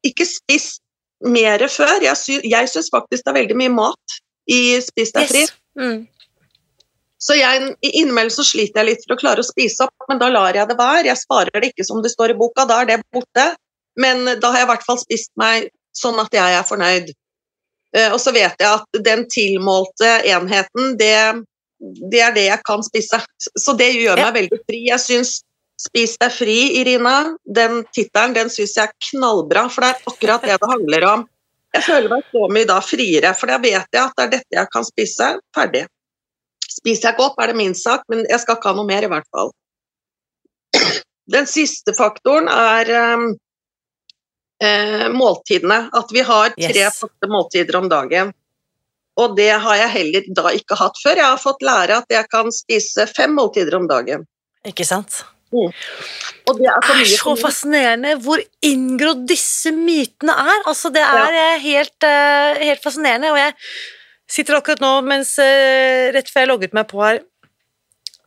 ikke 0.07 0.27
spist 0.27 0.83
mer 1.23 1.63
før. 1.71 2.01
Jeg, 2.03 2.19
sy 2.19 2.41
jeg 2.43 2.73
syns 2.73 2.91
faktisk 2.93 3.25
det 3.25 3.33
er 3.33 3.39
veldig 3.43 3.59
mye 3.61 3.75
mat 3.77 4.21
i 4.51 4.81
Spis 4.83 5.15
deg 5.15 5.31
fri. 5.31 5.45
Yes. 5.47 5.55
Mm. 5.79 6.01
Så 7.21 7.37
jeg, 7.37 7.75
innimellom 7.85 8.33
så 8.33 8.43
sliter 8.49 8.81
jeg 8.81 8.89
litt 8.89 9.03
for 9.05 9.15
å 9.15 9.21
klare 9.21 9.43
å 9.45 9.47
spise 9.47 9.85
opp, 9.85 10.07
men 10.09 10.21
da 10.23 10.31
lar 10.33 10.57
jeg 10.57 10.67
det 10.71 10.77
være. 10.79 11.05
Jeg 11.11 11.21
sparer 11.21 11.61
det 11.61 11.75
ikke 11.75 11.85
som 11.85 12.01
det 12.03 12.15
står 12.15 12.33
i 12.33 12.39
boka, 12.39 12.65
da 12.69 12.81
er 12.81 12.89
det 12.89 13.03
borte. 13.13 13.51
Men 14.01 14.25
da 14.41 14.53
har 14.53 14.63
jeg 14.63 14.69
i 14.69 14.71
hvert 14.73 14.87
fall 14.87 15.01
spist 15.03 15.33
meg 15.41 15.69
sånn 15.97 16.19
at 16.23 16.33
jeg 16.35 16.57
er 16.57 16.67
fornøyd. 16.67 17.13
Eh, 17.97 18.09
og 18.15 18.21
så 18.23 18.33
vet 18.35 18.55
jeg 18.61 18.71
at 18.71 19.01
den 19.05 19.27
tilmålte 19.33 20.11
enheten, 20.31 20.95
det, 21.01 21.15
det 22.13 22.25
er 22.25 22.35
det 22.37 22.47
jeg 22.47 22.65
kan 22.67 22.85
spise. 22.87 23.21
Så 23.59 23.75
det 23.79 23.91
gjør 23.97 24.23
meg 24.23 24.37
veldig 24.39 24.61
fri. 24.65 24.85
Jeg 24.89 25.03
syns 25.05 25.39
Spis 25.81 26.19
deg 26.21 26.33
fri, 26.35 26.57
Irina, 26.77 27.33
den 27.49 27.79
tittelen 27.95 28.35
den 28.37 28.51
syns 28.53 28.75
jeg 28.77 28.91
er 28.91 29.07
knallbra, 29.07 29.63
for 29.73 29.81
det 29.81 29.95
er 29.95 30.11
akkurat 30.11 30.43
det 30.45 30.59
det 30.61 30.69
handler 30.69 31.07
om. 31.09 31.23
Jeg 31.73 31.87
føler 31.87 32.13
meg 32.13 32.27
så 32.35 32.49
mye 32.53 32.69
da 32.69 32.77
friere, 32.85 33.31
for 33.39 33.49
da 33.49 33.57
vet 33.63 33.89
jeg 33.89 34.03
at 34.03 34.19
det 34.19 34.27
er 34.27 34.33
dette 34.35 34.59
jeg 34.59 34.71
kan 34.75 34.85
spise. 34.85 35.29
Ferdig. 35.57 35.87
Spiser 36.67 37.09
jeg 37.09 37.17
ikke 37.17 37.29
opp, 37.31 37.41
er 37.41 37.53
det 37.53 37.57
min 37.63 37.77
sak, 37.79 38.05
men 38.13 38.27
jeg 38.29 38.43
skal 38.43 38.59
ikke 38.59 38.73
ha 38.75 38.77
noe 38.77 38.91
mer, 38.91 39.07
i 39.07 39.11
hvert 39.11 39.31
fall. 39.33 39.55
Den 41.31 41.49
siste 41.49 41.95
faktoren 41.97 42.51
er 42.53 42.93
um, 43.15 43.27
eh, 44.63 45.09
måltidene. 45.13 45.89
At 45.93 46.13
vi 46.13 46.25
har 46.27 46.55
tre 46.57 46.75
Yes. 46.75 47.01
faste 47.01 47.29
måltider 47.29 47.77
om 47.77 47.89
dagen. 47.89 48.33
Og 49.21 49.37
det 49.37 49.51
har 49.51 49.77
jeg 49.77 49.91
heller 49.91 50.29
da 50.37 50.53
ikke 50.57 50.79
hatt 50.79 50.97
før. 51.03 51.17
Jeg 51.17 51.27
har 51.27 51.41
fått 51.41 51.63
lære 51.67 51.99
at 51.99 52.09
jeg 52.09 52.29
kan 52.31 52.51
spise 52.55 53.07
fem 53.11 53.35
måltider 53.37 53.77
om 53.77 53.89
dagen. 53.91 54.27
Ikke 54.67 54.87
sant? 54.87 55.25
Og 55.51 56.59
det 56.59 56.69
er 56.71 56.81
Det 56.81 57.01
er 57.01 57.17
så 57.19 57.35
fascinerende 57.37 58.15
hvor 58.23 58.39
inngrodd 58.63 59.27
disse 59.27 59.73
mytene 59.75 60.33
er. 60.33 60.63
Altså, 60.65 60.93
det 60.95 61.03
er 61.03 61.35
ja. 61.35 61.49
helt, 61.59 62.07
eh, 62.07 62.61
helt 62.71 62.83
fascinerende, 62.83 63.33
og 63.33 63.39
jeg 63.39 63.55
sitter 64.31 64.55
akkurat 64.55 64.81
nå 64.81 64.93
mens 65.03 65.35
eh, 65.43 66.13
rett 66.15 66.31
før 66.31 66.45
jeg 66.45 66.51
logget 66.53 66.77
meg 66.77 66.87
på 66.87 67.03
her 67.03 67.21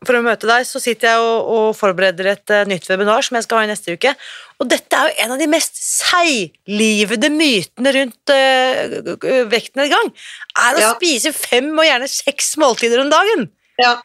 for 0.08 0.18
å 0.18 0.24
møte 0.26 0.48
deg, 0.50 0.66
så 0.68 0.80
sitter 0.82 1.10
jeg 1.12 1.24
og, 1.24 1.50
og 1.56 1.68
forbereder 1.78 2.30
et 2.34 2.54
uh, 2.54 2.64
nytt 2.70 2.88
webinar 2.90 3.26
som 3.26 3.38
jeg 3.38 3.46
skal 3.48 3.60
ha 3.62 3.64
i 3.68 3.72
neste 3.72 3.96
uke. 3.98 4.14
Og 4.62 4.70
dette 4.72 4.96
er 5.00 5.10
jo 5.10 5.26
en 5.26 5.34
av 5.36 5.42
de 5.42 5.48
mest 5.52 5.80
seiglivede 5.82 7.30
mytene 7.34 7.94
rundt 7.98 8.34
uh, 8.34 9.46
vektnedgang. 9.52 10.12
Er 10.58 10.80
å 10.80 10.84
Ja. 10.84 10.94
spise 10.96 11.34
fem 11.36 11.72
og 11.74 11.86
gjerne 11.88 12.10
seks 12.12 12.54
måltider 12.62 13.04
om 13.04 13.12
dagen. 13.14 13.48
Ja. 13.82 13.98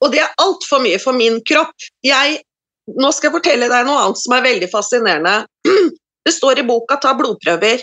Og 0.00 0.12
det 0.14 0.22
er 0.24 0.34
altfor 0.40 0.80
mye 0.84 0.98
for 1.02 1.12
min 1.16 1.40
kropp. 1.44 1.74
Jeg, 2.06 2.40
nå 2.96 3.10
skal 3.12 3.28
jeg 3.30 3.36
fortelle 3.38 3.68
deg 3.68 3.86
noe 3.88 4.04
annet 4.06 4.20
som 4.22 4.36
er 4.36 4.46
veldig 4.46 4.70
fascinerende. 4.72 5.46
Det 6.26 6.34
står 6.36 6.58
i 6.60 6.66
boka 6.68 6.98
'ta 7.00 7.14
blodprøver'. 7.16 7.80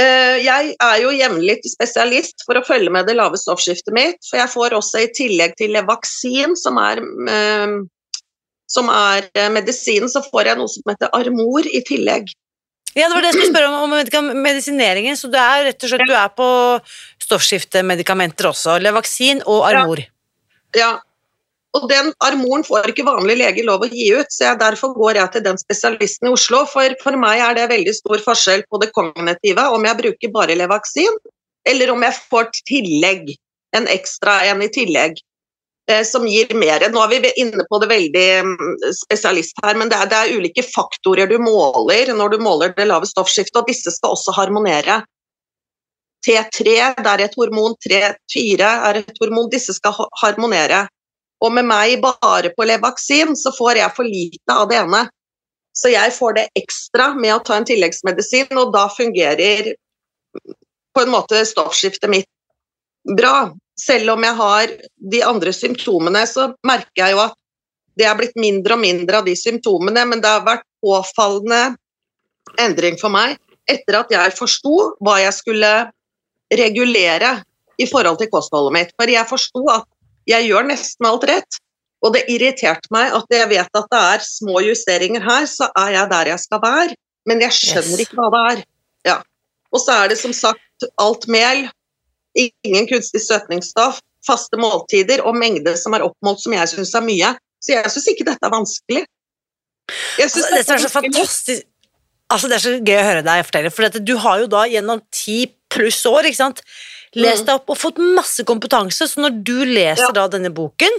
Eh, 0.00 0.42
Jeg 0.42 0.74
er 0.82 1.00
jo 1.02 1.12
jevnlig 1.14 1.60
spesialist 1.70 2.42
for 2.46 2.58
å 2.58 2.64
følge 2.66 2.90
med 2.90 3.06
det 3.06 3.14
lave 3.14 3.38
stoffskiftet 3.38 3.94
mitt, 3.94 4.18
for 4.26 4.40
jeg 4.40 4.50
får 4.50 4.74
også 4.80 5.04
i 5.04 5.10
tillegg 5.14 5.54
til 5.60 5.74
Levaksin, 5.76 6.56
som 6.58 6.80
er, 6.82 7.02
eh, 7.30 7.76
som 8.66 8.90
er 8.90 9.28
eh, 9.34 9.50
medisinen, 9.54 10.10
så 10.10 10.24
får 10.26 10.50
jeg 10.50 10.58
noe 10.58 10.72
som 10.72 10.90
heter 10.90 11.14
Armor 11.14 11.68
i 11.70 11.84
tillegg. 11.86 12.34
Ja, 12.94 13.08
det 13.08 13.14
var 13.14 13.22
det 13.22 13.30
jeg 13.32 13.38
skulle 13.38 13.54
spørre 13.54 13.70
om, 13.70 13.94
om 13.94 14.42
medisineringen. 14.42 15.16
Så 15.18 15.30
du 15.30 15.38
er 15.38 15.64
rett 15.66 15.82
og 15.82 15.90
slett 15.90 16.06
du 16.06 16.14
er 16.14 16.30
på 16.30 16.48
stoffskiftemedikamenter 17.24 18.50
også. 18.52 18.76
Levaksin 18.82 19.42
og 19.50 19.64
Armor. 19.66 20.02
Ja. 20.78 20.92
Og 21.74 21.88
den 21.90 22.12
armoren 22.22 22.62
får 22.66 22.92
ikke 22.92 23.06
vanlig 23.06 23.34
lege 23.40 23.64
lov 23.66 23.82
å 23.82 23.90
gi 23.90 24.06
ut, 24.14 24.30
så 24.30 24.46
jeg, 24.46 24.60
derfor 24.60 24.92
går 24.94 25.18
jeg 25.18 25.32
til 25.34 25.44
den 25.48 25.58
spesialisten 25.58 26.30
i 26.30 26.34
Oslo. 26.34 26.62
For, 26.70 26.94
for 27.02 27.18
meg 27.18 27.42
er 27.42 27.56
det 27.58 27.70
veldig 27.72 27.94
stor 27.96 28.22
forskjell 28.22 28.62
på 28.70 28.78
det 28.82 28.92
kognitive, 28.94 29.66
om 29.74 29.86
jeg 29.88 29.98
bruker 29.98 30.34
bare 30.34 30.58
Levaksin, 30.58 31.18
eller 31.66 31.90
om 31.90 32.04
jeg 32.06 32.18
får 32.30 32.50
tillegg, 32.62 33.32
en 33.74 33.90
ekstra 33.90 34.36
en 34.52 34.62
i 34.62 34.70
tillegg, 34.70 35.18
eh, 35.90 36.04
som 36.06 36.28
gir 36.30 36.54
mer. 36.54 36.86
Nå 36.94 37.02
er 37.02 37.26
vi 37.26 37.32
inne 37.42 37.66
på 37.66 37.82
det 37.82 37.90
veldig 37.90 38.28
mm, 38.46 38.54
spesialist 39.00 39.58
her, 39.64 39.74
men 39.80 39.90
det 39.90 39.98
er, 39.98 40.12
det 40.12 40.20
er 40.20 40.38
ulike 40.38 40.62
faktorer 40.68 41.26
du 41.26 41.40
måler 41.42 42.14
når 42.14 42.36
du 42.36 42.44
måler 42.44 42.76
det 42.78 42.86
lave 42.86 43.10
stoffskiftet, 43.10 43.58
og 43.58 43.66
disse 43.66 43.90
skal 43.98 44.14
også 44.14 44.36
harmonere. 44.38 45.02
T3 46.24 46.64
det 47.02 47.10
er 47.10 47.26
et 47.26 47.34
hormon, 47.36 47.74
T4 47.82 48.74
er 48.88 49.02
et 49.02 49.18
hormon, 49.20 49.50
disse 49.52 49.74
skal 49.76 50.06
harmonere. 50.22 50.86
Og 51.44 51.52
med 51.52 51.66
meg 51.68 51.98
bare 52.02 52.52
på 52.56 52.66
Levaksin 52.66 53.34
så 53.36 53.52
får 53.52 53.82
jeg 53.82 53.96
for 53.96 54.08
lite 54.08 54.54
av 54.54 54.68
det 54.70 54.80
ene. 54.80 55.04
Så 55.74 55.90
jeg 55.90 56.14
får 56.14 56.36
det 56.38 56.44
ekstra 56.56 57.10
med 57.18 57.34
å 57.34 57.42
ta 57.44 57.58
en 57.58 57.66
tilleggsmedisin, 57.66 58.52
og 58.56 58.72
da 58.74 58.86
fungerer 58.94 59.74
på 60.94 61.02
en 61.02 61.12
måte 61.12 61.42
stoffskiftet 61.48 62.10
mitt 62.12 62.30
bra. 63.18 63.50
Selv 63.80 64.14
om 64.14 64.22
jeg 64.22 64.38
har 64.38 64.74
de 65.12 65.22
andre 65.26 65.52
symptomene, 65.52 66.22
så 66.30 66.52
merker 66.66 67.02
jeg 67.02 67.16
jo 67.16 67.24
at 67.24 67.34
det 67.98 68.06
er 68.06 68.18
blitt 68.18 68.38
mindre 68.38 68.76
og 68.76 68.82
mindre 68.82 69.20
av 69.20 69.26
de 69.26 69.34
symptomene, 69.38 70.04
men 70.06 70.22
det 70.22 70.30
har 70.30 70.46
vært 70.46 70.66
påfallende 70.82 71.74
endring 72.60 72.98
for 73.00 73.12
meg 73.12 73.36
etter 73.70 73.98
at 73.98 74.10
jeg 74.12 74.34
forsto 74.36 74.74
hva 75.02 75.18
jeg 75.22 75.34
skulle 75.34 75.72
regulere 76.52 77.38
i 77.80 77.86
forhold 77.90 78.20
til 78.20 78.30
kostholdet 78.30 78.74
mitt. 78.76 78.94
For 78.98 79.10
jeg 79.10 79.26
forsto 79.26 79.62
at 79.72 79.86
jeg 80.30 80.48
gjør 80.48 80.66
nesten 80.68 81.08
alt 81.08 81.26
rett, 81.28 81.60
og 82.04 82.12
det 82.16 82.24
irriterte 82.32 82.90
meg 82.92 83.14
at 83.16 83.30
jeg 83.32 83.48
vet 83.48 83.78
at 83.80 83.88
det 83.92 84.00
er 84.14 84.24
små 84.26 84.60
justeringer 84.64 85.24
her, 85.24 85.46
så 85.48 85.70
er 85.80 85.94
jeg 85.96 86.10
der 86.10 86.30
jeg 86.34 86.42
skal 86.42 86.60
være, 86.64 86.96
men 87.28 87.40
jeg 87.46 87.56
skjønner 87.56 87.96
Yes. 87.98 88.04
ikke 88.04 88.18
hva 88.20 88.28
det 88.34 88.42
er. 88.50 88.64
Ja. 89.08 89.16
Og 89.72 89.80
så 89.80 89.96
er 90.02 90.12
det 90.12 90.18
som 90.20 90.34
sagt 90.36 90.88
alt 91.00 91.24
mel, 91.32 91.66
ingen 92.36 92.88
kunstig 92.90 93.22
søtningsstoff, 93.24 94.02
faste 94.26 94.58
måltider 94.60 95.22
og 95.24 95.36
mengde 95.36 95.76
som 95.80 95.96
er 95.96 96.04
oppmålt 96.04 96.42
som 96.42 96.54
jeg 96.56 96.70
syns 96.72 96.94
er 96.96 97.04
mye. 97.04 97.34
Så 97.60 97.76
jeg 97.76 97.92
syns 97.92 98.08
ikke 98.12 98.26
dette 98.28 98.44
er 98.44 98.52
vanskelig. 98.52 99.04
Altså, 100.20 100.44
det 100.48 100.64
er 100.64 100.84
så 100.84 100.92
fantastisk 100.92 101.70
Altså, 102.32 102.48
Det 102.48 102.56
er 102.56 102.62
så 102.64 102.70
gøy 102.80 102.96
å 102.96 103.04
høre 103.04 103.22
deg 103.22 103.44
fortelle, 103.44 103.70
for 103.70 103.84
dette, 103.84 104.00
du 104.00 104.14
har 104.18 104.38
jo 104.40 104.46
da 104.50 104.62
gjennom 104.66 105.02
ti 105.12 105.44
pluss 105.70 106.00
år 106.08 106.24
ikke 106.24 106.38
sant, 106.38 106.62
lest 107.14 107.42
Mm. 107.42 107.46
deg 107.46 107.54
opp 107.54 107.70
og 107.70 107.78
fått 107.78 107.98
masse 107.98 108.44
kompetanse, 108.44 109.08
så 109.08 109.20
når 109.20 109.42
du 109.44 109.64
leser 109.64 110.08
Ja. 110.08 110.12
da 110.12 110.28
denne 110.28 110.50
boken, 110.54 110.90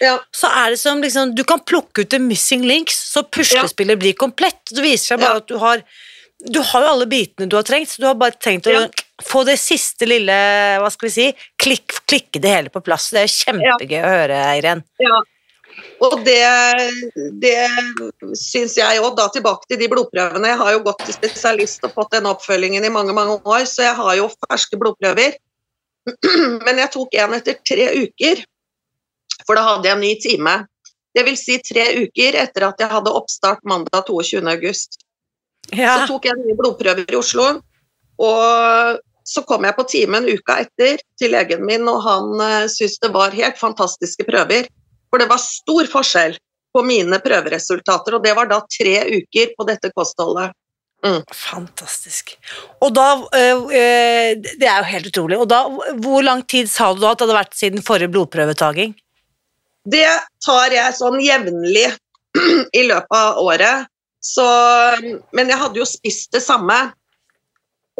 Ja. 0.00 0.18
så 0.32 0.48
er 0.50 0.70
det 0.70 0.78
som 0.78 1.00
liksom 1.02 1.34
Du 1.34 1.42
kan 1.44 1.60
plukke 1.60 2.00
ut 2.02 2.10
the 2.10 2.18
missing 2.18 2.62
links, 2.62 2.94
så 3.14 3.22
puslespillet 3.22 3.98
blir 3.98 4.12
komplett. 4.14 4.60
Det 4.70 4.82
viser 4.82 5.14
seg 5.16 5.20
bare 5.20 5.30
Ja. 5.34 5.36
at 5.36 5.46
du 5.46 5.58
har 5.58 5.82
Du 6.50 6.60
har 6.60 6.82
jo 6.82 6.88
alle 6.88 7.06
bitene 7.06 7.48
du 7.48 7.56
har 7.56 7.62
trengt, 7.62 7.88
så 7.88 7.98
du 8.00 8.06
har 8.06 8.14
bare 8.14 8.32
tenkt 8.32 8.66
å 8.66 8.72
Ja. 8.72 8.88
få 9.22 9.44
det 9.46 9.56
siste 9.58 10.04
lille 10.06 10.28
Hva 10.78 10.90
skal 10.92 11.08
vi 11.08 11.10
si 11.10 11.34
klikk, 11.58 12.00
Klikke 12.06 12.40
det 12.40 12.50
hele 12.50 12.68
på 12.68 12.82
plass. 12.84 13.08
Det 13.10 13.20
er 13.22 13.26
kjempegøy 13.52 14.02
å 14.02 14.12
høre, 14.28 14.60
Irén. 14.60 14.82
Ja. 15.00 15.22
Og 16.04 16.20
det, 16.26 16.42
det 17.42 17.56
syns 18.38 18.76
jeg 18.78 19.00
òg. 19.00 19.14
Da 19.18 19.28
tilbake 19.32 19.68
til 19.70 19.80
de 19.80 19.88
blodprøvene. 19.90 20.50
Jeg 20.52 20.60
har 20.60 20.74
jo 20.74 20.82
gått 20.86 21.04
til 21.06 21.16
spesialist 21.16 21.86
og 21.86 21.94
fått 21.96 22.14
den 22.16 22.28
oppfølgingen 22.30 22.84
i 22.84 22.92
mange 22.92 23.14
mange 23.16 23.38
år, 23.42 23.64
så 23.70 23.86
jeg 23.86 23.96
har 23.98 24.18
jo 24.18 24.30
ferske 24.46 24.78
blodprøver. 24.80 25.38
Men 26.66 26.82
jeg 26.82 26.92
tok 26.94 27.16
en 27.22 27.38
etter 27.38 27.58
tre 27.64 27.88
uker, 28.04 28.44
for 29.46 29.56
da 29.56 29.64
hadde 29.70 29.88
jeg 29.88 29.96
en 29.96 30.04
ny 30.04 30.12
time. 30.20 30.58
Det 31.14 31.24
vil 31.28 31.38
si 31.38 31.60
tre 31.62 31.86
uker 32.02 32.36
etter 32.42 32.68
at 32.68 32.80
jeg 32.82 32.90
hadde 32.90 33.14
oppstart 33.14 33.62
mandag 33.68 34.06
22. 34.08 34.42
august. 34.50 34.98
Ja. 35.72 36.02
Så 36.02 36.14
tok 36.14 36.28
jeg 36.28 36.40
nye 36.42 36.56
blodprøver 36.58 37.06
i 37.08 37.18
Oslo, 37.18 37.46
og 38.20 39.02
så 39.24 39.42
kom 39.48 39.64
jeg 39.64 39.76
på 39.78 39.86
timen 39.88 40.26
uka 40.28 40.58
etter 40.66 40.98
til 41.18 41.32
legen 41.32 41.64
min, 41.64 41.86
og 41.88 42.02
han 42.04 42.34
uh, 42.36 42.66
syntes 42.68 42.98
det 43.00 43.12
var 43.14 43.36
helt 43.36 43.56
fantastiske 43.60 44.26
prøver. 44.28 44.68
For 45.14 45.22
det 45.22 45.30
var 45.30 45.38
stor 45.38 45.86
forskjell 45.86 46.32
på 46.74 46.80
mine 46.82 47.20
prøveresultater, 47.22 48.16
og 48.16 48.24
det 48.24 48.32
var 48.34 48.48
da 48.50 48.56
tre 48.66 48.96
uker 49.14 49.52
på 49.54 49.66
dette 49.68 49.92
kostholdet. 49.94 50.50
Fantastisk. 51.30 52.32
Og 52.82 52.90
da 52.96 53.04
øh, 53.20 53.62
øh, 53.62 54.30
Det 54.42 54.66
er 54.66 54.78
jo 54.78 54.88
helt 54.88 55.06
utrolig. 55.06 55.38
Og 55.38 55.46
da, 55.46 55.68
hvor 56.02 56.24
lang 56.24 56.42
tid 56.48 56.66
sa 56.66 56.90
du 56.90 57.02
da 57.04 57.12
at 57.12 57.20
det 57.20 57.28
hadde 57.28 57.36
vært 57.36 57.54
siden 57.54 57.84
forrige 57.86 58.10
blodprøvetaking? 58.10 58.96
Det 59.86 60.08
tar 60.42 60.74
jeg 60.74 60.98
sånn 60.98 61.20
jevnlig 61.22 61.90
i 62.80 62.86
løpet 62.88 63.18
av 63.20 63.38
året. 63.38 63.86
Så, 64.18 64.48
men 65.30 65.52
jeg 65.52 65.60
hadde 65.60 65.78
jo 65.78 65.86
spist 65.86 66.32
det 66.34 66.42
samme. 66.42 66.88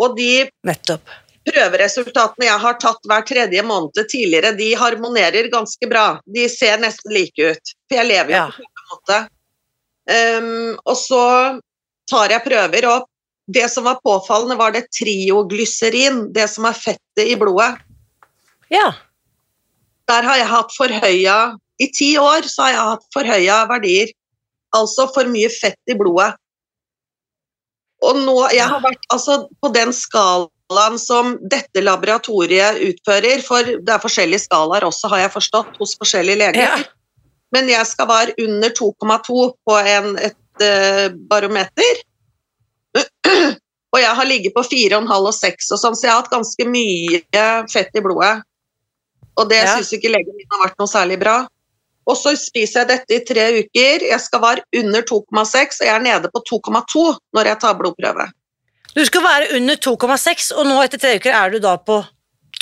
Og 0.02 0.18
de 0.18 0.48
Nettopp. 0.66 1.12
Prøveresultatene 1.48 2.48
jeg 2.48 2.60
har 2.62 2.76
tatt 2.82 3.08
hver 3.08 3.24
tredje 3.28 3.62
måned 3.66 3.98
tidligere, 4.10 4.54
de 4.56 4.70
harmonerer 4.78 5.50
ganske 5.52 5.88
bra. 5.90 6.20
De 6.26 6.48
ser 6.48 6.78
nesten 6.82 7.12
like 7.14 7.50
ut. 7.52 7.74
For 7.88 8.00
jeg 8.00 8.10
lever 8.10 8.30
jo 8.32 8.36
Ja. 8.36 8.46
på 8.50 8.62
samme 8.64 8.86
måte. 8.94 9.18
Um, 10.04 10.78
og 10.84 10.96
så 11.00 11.24
tar 12.10 12.30
jeg 12.30 12.44
prøver, 12.44 12.86
og 12.88 13.08
det 13.48 13.70
som 13.70 13.84
var 13.84 14.00
påfallende, 14.04 14.56
var 14.56 14.72
det 14.72 14.88
trioglyserin, 14.92 16.32
det 16.32 16.48
som 16.50 16.64
er 16.64 16.72
fettet 16.76 17.24
i 17.28 17.36
blodet. 17.36 17.80
Ja. 18.72 18.92
Der 20.08 20.22
har 20.22 20.36
jeg 20.36 20.48
hatt 20.48 20.72
forhøya 20.76 21.56
I 21.80 21.86
ti 21.90 22.16
år 22.18 22.46
så 22.46 22.62
har 22.62 22.70
jeg 22.70 22.88
hatt 22.92 23.06
forhøya 23.14 23.66
verdier. 23.68 24.08
Altså 24.74 25.08
for 25.14 25.24
mye 25.24 25.48
fett 25.50 25.80
i 25.90 25.96
blodet. 25.98 26.34
Og 28.04 28.16
nå 28.20 28.50
Jeg 28.52 28.68
har 28.68 28.80
vært 28.84 29.06
altså 29.10 29.48
på 29.62 29.70
den 29.74 29.92
skalaen 29.92 30.50
som 30.98 31.38
dette 31.42 31.80
laboratoriet 31.80 32.80
utfører, 32.80 33.42
for 33.42 33.62
det 33.64 33.92
er 33.92 34.02
forskjellige 34.02 34.46
skalaer 34.46 34.84
også, 34.84 35.08
har 35.08 35.18
jeg 35.18 35.32
forstått, 35.32 35.76
hos 35.78 35.96
forskjellige 35.98 36.38
leger. 36.38 36.62
Ja. 36.62 36.78
Men 37.52 37.68
jeg 37.68 37.86
skal 37.86 38.08
være 38.08 38.34
under 38.38 38.70
2,2 38.70 39.52
på 39.64 39.76
en, 39.78 40.18
et 40.18 40.62
uh, 40.62 41.12
barometer. 41.28 42.00
og 43.94 44.00
jeg 44.00 44.14
har 44.16 44.24
ligget 44.26 44.54
på 44.54 44.62
4,5 44.62 45.10
og 45.14 45.34
6 45.34 45.70
og 45.70 45.78
sånn, 45.78 45.96
så 45.96 46.06
jeg 46.06 46.12
har 46.12 46.22
hatt 46.22 46.32
ganske 46.32 46.66
mye 46.66 47.20
fett 47.70 47.94
i 47.94 48.02
blodet. 48.02 48.42
Og 49.36 49.48
det 49.50 49.62
Ja. 49.64 49.76
syns 49.76 49.92
ikke 49.92 50.10
legen 50.10 50.34
min 50.34 50.46
har 50.50 50.68
vært 50.68 50.78
noe 50.78 50.90
særlig 50.90 51.18
bra. 51.20 51.46
Og 52.06 52.16
så 52.16 52.34
spiser 52.36 52.84
jeg 52.84 52.88
dette 52.88 53.16
i 53.16 53.24
tre 53.24 53.44
uker. 53.64 54.04
Jeg 54.10 54.20
skal 54.20 54.40
være 54.42 54.64
under 54.76 55.02
2,6, 55.02 55.80
og 55.80 55.86
jeg 55.86 55.94
er 55.94 56.04
nede 56.04 56.30
på 56.30 56.42
2,2 56.50 57.16
når 57.34 57.44
jeg 57.50 57.60
tar 57.60 57.78
blodprøve. 57.78 58.28
Du 58.94 59.02
skal 59.06 59.24
være 59.24 59.50
under 59.58 59.78
2,6, 59.82 60.52
og 60.54 60.68
nå 60.68 60.78
etter 60.84 61.00
tre 61.02 61.16
uker 61.18 61.34
er 61.34 61.54
du 61.54 61.58
da 61.62 61.74
på 61.82 61.98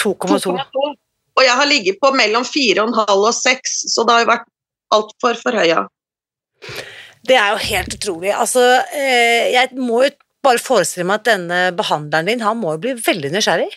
2,2. 0.01 0.38
2,2. 0.49 0.87
Og 1.33 1.45
jeg 1.45 1.57
har 1.59 1.68
ligget 1.68 2.01
på 2.01 2.12
mellom 2.16 2.45
4,5 2.45 3.12
og 3.12 3.33
6, 3.37 3.77
så 3.92 4.05
det 4.05 4.16
har 4.16 4.25
jo 4.25 4.31
vært 4.33 4.49
altfor 4.92 5.38
forhøya. 5.40 5.87
Det 7.29 7.37
er 7.38 7.53
jo 7.53 7.61
helt 7.68 7.97
utrolig. 7.97 8.33
Altså, 8.35 8.64
eh, 8.97 9.53
jeg 9.55 9.73
må 9.79 10.03
jo 10.07 10.11
bare 10.42 10.61
forestille 10.61 11.07
meg 11.09 11.21
at 11.21 11.29
denne 11.31 11.61
behandleren 11.79 12.29
din, 12.29 12.45
han 12.45 12.59
må 12.61 12.75
jo 12.75 12.83
bli 12.87 12.95
veldig 12.99 13.31
nysgjerrig. 13.37 13.71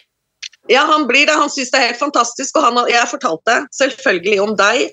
Ja, 0.71 0.85
han 0.89 1.05
blir 1.07 1.27
det. 1.29 1.35
Han 1.37 1.51
syns 1.53 1.69
det 1.71 1.79
er 1.79 1.91
helt 1.91 2.01
fantastisk. 2.01 2.57
Og 2.57 2.65
han, 2.65 2.79
jeg 2.89 3.11
fortalte 3.11 3.59
selvfølgelig 3.77 4.39
om 4.41 4.55
deg 4.57 4.87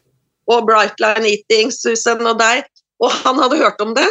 og 0.53 0.67
Bright 0.69 1.01
Line 1.01 1.31
Eating, 1.31 1.71
Susan 1.73 2.27
og 2.27 2.41
deg, 2.43 2.67
og 3.03 3.15
han 3.23 3.39
hadde 3.41 3.61
hørt 3.63 3.81
om 3.81 3.95
det. 3.97 4.09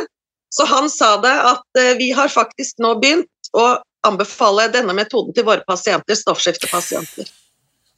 Så 0.51 0.65
han 0.67 0.89
sa 0.91 1.13
det 1.23 1.33
at 1.51 1.79
eh, 1.79 1.93
vi 1.99 2.09
har 2.15 2.31
faktisk 2.31 2.81
nå 2.83 2.95
begynt 3.03 3.29
å 3.57 3.65
anbefale 4.07 4.67
denne 4.73 4.95
metoden 4.97 5.35
til 5.35 5.45
våre 5.47 5.65
pasienter, 5.67 6.17
stoffskiftepasienter. 6.17 7.29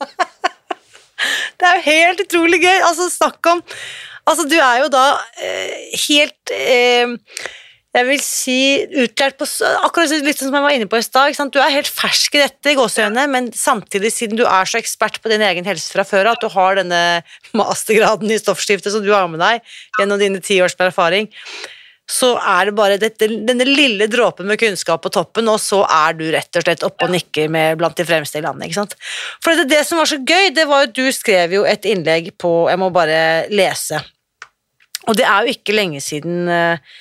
Det 1.60 1.68
er 1.68 1.78
jo 1.78 1.84
helt 1.86 2.24
utrolig 2.26 2.60
gøy. 2.64 2.80
Altså, 2.84 3.08
snakk 3.12 3.54
om 3.54 3.62
Altså, 4.24 4.46
du 4.48 4.56
er 4.56 4.80
jo 4.80 4.88
da 4.92 5.04
eh, 5.44 5.96
helt 6.06 6.52
eh, 6.56 7.12
Jeg 7.94 8.08
vil 8.08 8.22
si 8.24 8.60
utlært 9.04 9.36
på 9.40 9.48
Akkurat 9.84 10.14
litt 10.24 10.40
som 10.40 10.56
jeg 10.56 10.64
var 10.64 10.76
inne 10.76 10.88
på 10.90 11.00
i 11.00 11.04
stad. 11.04 11.36
Du 11.52 11.60
er 11.60 11.76
helt 11.76 11.92
fersk 11.92 12.38
i 12.40 12.44
dette, 12.46 12.72
i 12.72 12.78
gåseøynene, 12.80 13.26
men 13.30 13.52
samtidig, 13.58 14.14
siden 14.16 14.40
du 14.40 14.46
er 14.48 14.70
så 14.70 14.80
ekspert 14.80 15.20
på 15.22 15.32
din 15.32 15.44
egen 15.44 15.68
helse 15.68 15.92
fra 15.92 16.08
før, 16.08 16.32
at 16.32 16.44
du 16.44 16.48
har 16.56 16.80
denne 16.80 17.04
mastergraden 17.60 18.32
i 18.32 18.40
stoffskifte 18.40 18.94
som 18.94 19.04
du 19.04 19.12
har 19.14 19.28
med 19.32 19.44
deg 19.44 19.76
gjennom 20.00 20.22
dine 20.22 20.44
ti 20.44 20.62
års 20.64 20.78
med 20.80 20.90
erfaring, 20.90 21.30
så 22.10 22.34
er 22.36 22.68
det 22.68 22.76
bare 22.76 22.98
dette, 23.00 23.30
denne 23.48 23.66
lille 23.68 24.10
dråpen 24.12 24.48
med 24.50 24.60
kunnskap 24.60 25.06
på 25.06 25.12
toppen, 25.14 25.48
og 25.48 25.60
så 25.62 25.84
er 25.88 26.18
du 26.20 26.26
rett 26.34 26.60
og 26.60 26.66
slett 26.66 26.84
oppe 26.84 27.08
og 27.08 27.14
nikker 27.14 27.48
med 27.52 27.80
blant 27.80 27.96
de 27.98 28.06
fremste 28.08 28.42
i 28.42 28.44
landet. 28.44 28.68
ikke 28.68 28.82
sant? 28.82 28.98
For 29.44 29.56
det, 29.56 29.70
det 29.72 29.86
som 29.88 30.02
var 30.02 30.12
så 30.12 30.20
gøy, 30.20 30.52
det 30.56 30.68
var 30.68 30.90
at 30.90 30.98
du 30.98 31.06
skrev 31.16 31.56
jo 31.56 31.64
et 31.68 31.88
innlegg 31.88 32.34
på 32.42 32.52
Jeg 32.70 32.82
må 32.82 32.92
bare 32.94 33.48
lese. 33.54 34.02
Og 35.08 35.18
det 35.20 35.26
er 35.28 35.44
jo 35.44 35.56
ikke 35.56 35.76
lenge 35.76 36.00
siden 36.04 36.48
eh, 36.52 36.94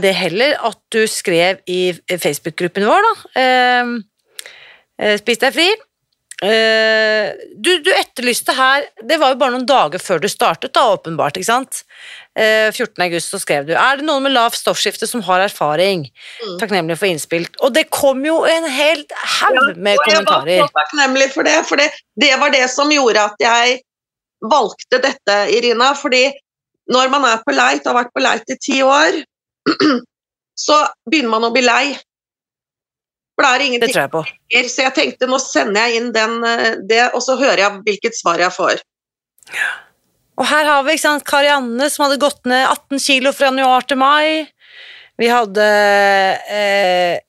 det 0.00 0.14
heller 0.16 0.56
at 0.68 0.80
du 0.92 1.02
skrev 1.08 1.60
i 1.68 1.92
Facebook-gruppen 2.10 2.88
vår, 2.88 3.06
da. 3.08 3.14
Eh, 3.40 3.94
eh, 5.00 5.16
Spis 5.20 5.40
deg 5.40 5.56
fri. 5.56 5.68
Eh, 6.40 7.32
du, 7.60 7.74
du 7.84 7.90
etterlyste 7.92 8.54
her 8.56 8.86
Det 9.04 9.18
var 9.20 9.34
jo 9.34 9.36
bare 9.42 9.52
noen 9.52 9.66
dager 9.68 10.00
før 10.00 10.22
du 10.22 10.28
startet, 10.32 10.72
da, 10.72 10.86
åpenbart. 10.94 11.36
ikke 11.36 11.50
sant? 11.50 11.82
Eh, 12.40 12.70
14. 12.72 13.02
august 13.04 13.34
så 13.34 13.38
skrev 13.42 13.66
du 13.68 13.74
Er 13.76 13.98
det 14.00 14.06
noen 14.06 14.24
med 14.24 14.32
lavt 14.32 14.56
stoffskifte 14.56 15.04
som 15.08 15.20
har 15.26 15.42
erfaring? 15.44 16.06
Mm. 16.40 16.54
Takknemlig 16.62 16.96
for 16.96 17.10
innspill. 17.10 17.44
Og 17.60 17.74
det 17.76 17.90
kom 17.92 18.22
jo 18.24 18.38
en 18.48 18.68
hel 18.70 19.02
haug 19.36 19.76
med 19.76 20.00
kommentarer. 20.06 20.54
jeg 20.54 20.62
var 20.64 20.70
så 20.70 20.78
takknemlig 20.80 21.30
for 21.34 21.48
det, 21.48 21.56
for 21.68 21.82
det, 21.82 21.90
det 22.16 22.30
var 22.40 22.54
det 22.54 22.64
som 22.72 22.92
gjorde 22.94 23.26
at 23.28 23.44
jeg 23.44 23.80
valgte 24.40 25.02
dette, 25.04 25.36
Irina. 25.52 25.90
Fordi 25.98 26.30
når 26.90 27.12
man 27.12 27.26
er 27.28 27.42
på 27.44 27.52
leit, 27.52 27.84
har 27.84 27.98
vært 27.98 28.14
på 28.16 28.24
leit 28.24 28.54
i 28.54 28.56
ti 28.62 28.78
år, 28.82 29.20
så 30.66 30.78
begynner 31.10 31.34
man 31.34 31.50
å 31.50 31.52
bli 31.52 31.66
lei. 31.66 31.84
For 33.36 33.44
det 33.44 33.50
er 33.50 33.58
Det 33.58 33.68
ingenting 33.68 33.92
tror 33.92 34.02
jeg 34.02 34.14
på. 34.16 34.24
Så 34.72 34.86
jeg 34.86 34.96
tenkte 34.96 35.28
nå 35.28 35.38
sender 35.44 35.86
jeg 35.86 36.00
inn 36.00 36.10
den, 36.16 36.40
eh, 36.44 36.80
det, 36.88 37.04
og 37.12 37.22
så 37.24 37.36
hører 37.40 37.66
jeg 37.66 37.84
hvilket 37.86 38.16
svar 38.16 38.40
jeg 38.40 38.52
får. 38.56 38.82
Og 40.40 40.48
her 40.48 40.64
har 40.64 40.84
vi 40.86 40.96
sant, 41.00 41.24
Karianne 41.28 41.90
som 41.92 42.06
hadde 42.06 42.20
gått 42.22 42.46
ned 42.48 42.64
18 42.64 43.02
kilo 43.04 43.32
fra 43.36 43.50
januar 43.50 43.84
til 43.84 44.00
mai. 44.00 44.48
Vi 45.20 45.28
hadde 45.28 45.64
eh, 46.48 47.20